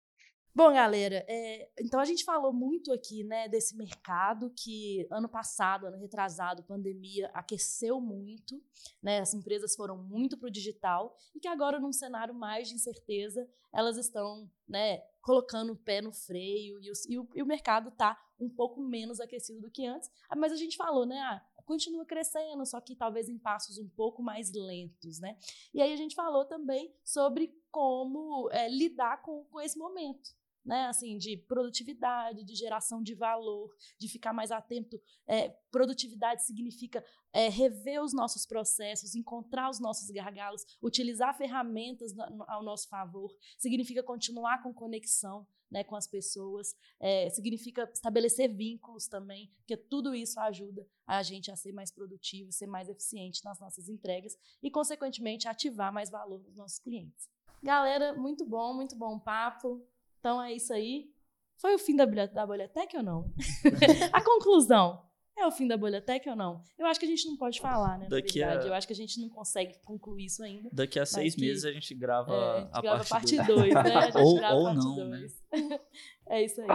Bom, 0.55 0.73
galera, 0.73 1.23
é, 1.27 1.69
então 1.79 1.99
a 1.99 2.05
gente 2.05 2.23
falou 2.23 2.51
muito 2.51 2.91
aqui, 2.91 3.23
né, 3.23 3.47
desse 3.47 3.77
mercado 3.77 4.51
que 4.55 5.07
ano 5.11 5.29
passado, 5.29 5.85
ano 5.85 5.97
retrasado, 5.97 6.63
pandemia 6.63 7.29
aqueceu 7.33 8.01
muito, 8.01 8.59
né, 9.01 9.19
as 9.19 9.35
empresas 9.35 9.75
foram 9.75 9.97
muito 9.97 10.35
para 10.35 10.47
o 10.47 10.51
digital 10.51 11.15
e 11.35 11.39
que 11.39 11.47
agora 11.47 11.79
num 11.79 11.93
cenário 11.93 12.33
mais 12.33 12.69
de 12.69 12.73
incerteza 12.75 13.47
elas 13.71 13.97
estão, 13.97 14.49
né, 14.67 15.01
colocando 15.23 15.71
o 15.71 15.75
pé 15.75 16.01
no 16.01 16.11
freio 16.11 16.79
e 16.81 16.91
o, 16.91 16.93
e 17.07 17.17
o, 17.17 17.29
e 17.35 17.41
o 17.41 17.45
mercado 17.45 17.89
está 17.89 18.19
um 18.39 18.49
pouco 18.49 18.81
menos 18.81 19.19
aquecido 19.19 19.61
do 19.61 19.71
que 19.71 19.85
antes. 19.85 20.11
Ah, 20.29 20.35
mas 20.35 20.51
a 20.51 20.57
gente 20.57 20.75
falou, 20.75 21.05
né, 21.05 21.17
ah, 21.17 21.41
continua 21.65 22.05
crescendo, 22.05 22.65
só 22.65 22.79
que 22.81 22.95
talvez 22.95 23.29
em 23.29 23.39
passos 23.39 23.77
um 23.77 23.87
pouco 23.87 24.21
mais 24.21 24.51
lentos, 24.53 25.19
né? 25.19 25.37
E 25.73 25.81
aí 25.81 25.93
a 25.93 25.95
gente 25.95 26.13
falou 26.13 26.45
também 26.45 26.93
sobre 27.03 27.55
como 27.71 28.49
é, 28.51 28.69
lidar 28.69 29.21
com, 29.21 29.45
com 29.45 29.61
esse 29.61 29.79
momento, 29.79 30.29
né, 30.65 30.87
assim, 30.87 31.17
de 31.17 31.37
produtividade, 31.37 32.43
de 32.43 32.55
geração 32.55 33.01
de 33.01 33.13
valor, 33.13 33.69
de 33.99 34.07
ficar 34.07 34.33
mais 34.33 34.51
atento. 34.51 34.99
É, 35.27 35.49
produtividade 35.71 36.43
significa 36.43 37.03
é, 37.31 37.49
rever 37.49 38.01
os 38.01 38.13
nossos 38.13 38.45
processos, 38.45 39.15
encontrar 39.15 39.69
os 39.69 39.79
nossos 39.79 40.09
gargalos, 40.09 40.65
utilizar 40.81 41.37
ferramentas 41.37 42.13
ao 42.47 42.63
nosso 42.63 42.87
favor, 42.87 43.35
significa 43.57 44.01
continuar 44.03 44.61
com 44.61 44.73
conexão 44.73 45.45
né, 45.73 45.83
com 45.83 45.95
as 45.95 46.05
pessoas, 46.05 46.75
é, 46.99 47.31
significa 47.31 47.89
estabelecer 47.91 48.47
vínculos 48.55 49.07
também, 49.07 49.51
porque 49.57 49.75
tudo 49.75 50.13
isso 50.13 50.39
ajuda 50.39 50.87
a 51.05 51.23
gente 51.23 51.49
a 51.49 51.55
ser 51.55 51.73
mais 51.73 51.91
produtivo, 51.91 52.51
ser 52.51 52.67
mais 52.67 52.87
eficiente 52.87 53.43
nas 53.43 53.59
nossas 53.59 53.89
entregas 53.89 54.37
e, 54.61 54.69
consequentemente, 54.69 55.47
ativar 55.47 55.91
mais 55.91 56.11
valor 56.11 56.43
nos 56.43 56.55
nossos 56.55 56.77
clientes. 56.77 57.27
Galera, 57.63 58.13
muito 58.13 58.45
bom, 58.45 58.75
muito 58.75 58.95
bom 58.95 59.17
papo. 59.17 59.83
Então 60.23 60.41
é 60.41 60.53
isso 60.53 60.71
aí. 60.71 61.09
Foi 61.57 61.75
o 61.75 61.77
fim 61.77 61.97
da, 61.97 62.05
da 62.05 62.47
Bolhatec 62.47 62.95
ou 62.95 63.03
não? 63.03 63.25
a 64.13 64.21
conclusão. 64.21 65.03
É 65.37 65.45
o 65.45 65.51
fim 65.51 65.67
da 65.67 65.75
Bolhatec 65.75 66.29
ou 66.29 66.35
não? 66.35 66.63
Eu 66.79 66.85
acho 66.85 66.97
que 66.97 67.05
a 67.05 67.09
gente 67.09 67.27
não 67.27 67.35
pode 67.35 67.59
falar, 67.59 67.99
né? 67.99 68.07
Daqui 68.09 68.41
a... 68.41 68.53
Eu 68.53 68.73
acho 68.73 68.87
que 68.87 68.93
a 68.93 68.95
gente 68.95 69.19
não 69.19 69.27
consegue 69.27 69.77
concluir 69.83 70.27
isso 70.27 70.41
ainda. 70.41 70.69
Daqui 70.71 70.97
a 70.97 71.05
seis 71.05 71.35
meses 71.35 71.65
a 71.65 71.73
gente 71.73 71.93
grava 71.93 72.31
é, 72.33 72.37
a, 72.37 72.59
gente 72.61 72.69
a 72.71 72.81
grava 72.81 73.05
parte 73.05 73.35
2, 73.35 73.73
né? 73.73 73.81
A 73.81 74.01
gente 74.05 74.17
ou, 74.17 74.35
grava 74.39 74.55
ou 74.55 74.63
parte 74.63 74.85
não, 74.85 74.95
dois. 74.95 75.43
né? 75.51 75.79
É 76.29 76.41
isso 76.41 76.61
aí. 76.61 76.67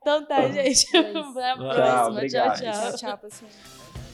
Então 0.00 0.24
tá, 0.24 0.48
gente. 0.48 0.96
Até 0.96 1.50
a 1.50 1.56
próxima. 1.56 2.28
Tchau, 2.28 2.54
tchau, 2.54 2.72
tchau. 2.72 2.96
Tchau, 2.96 3.18
pessoal. 3.18 4.05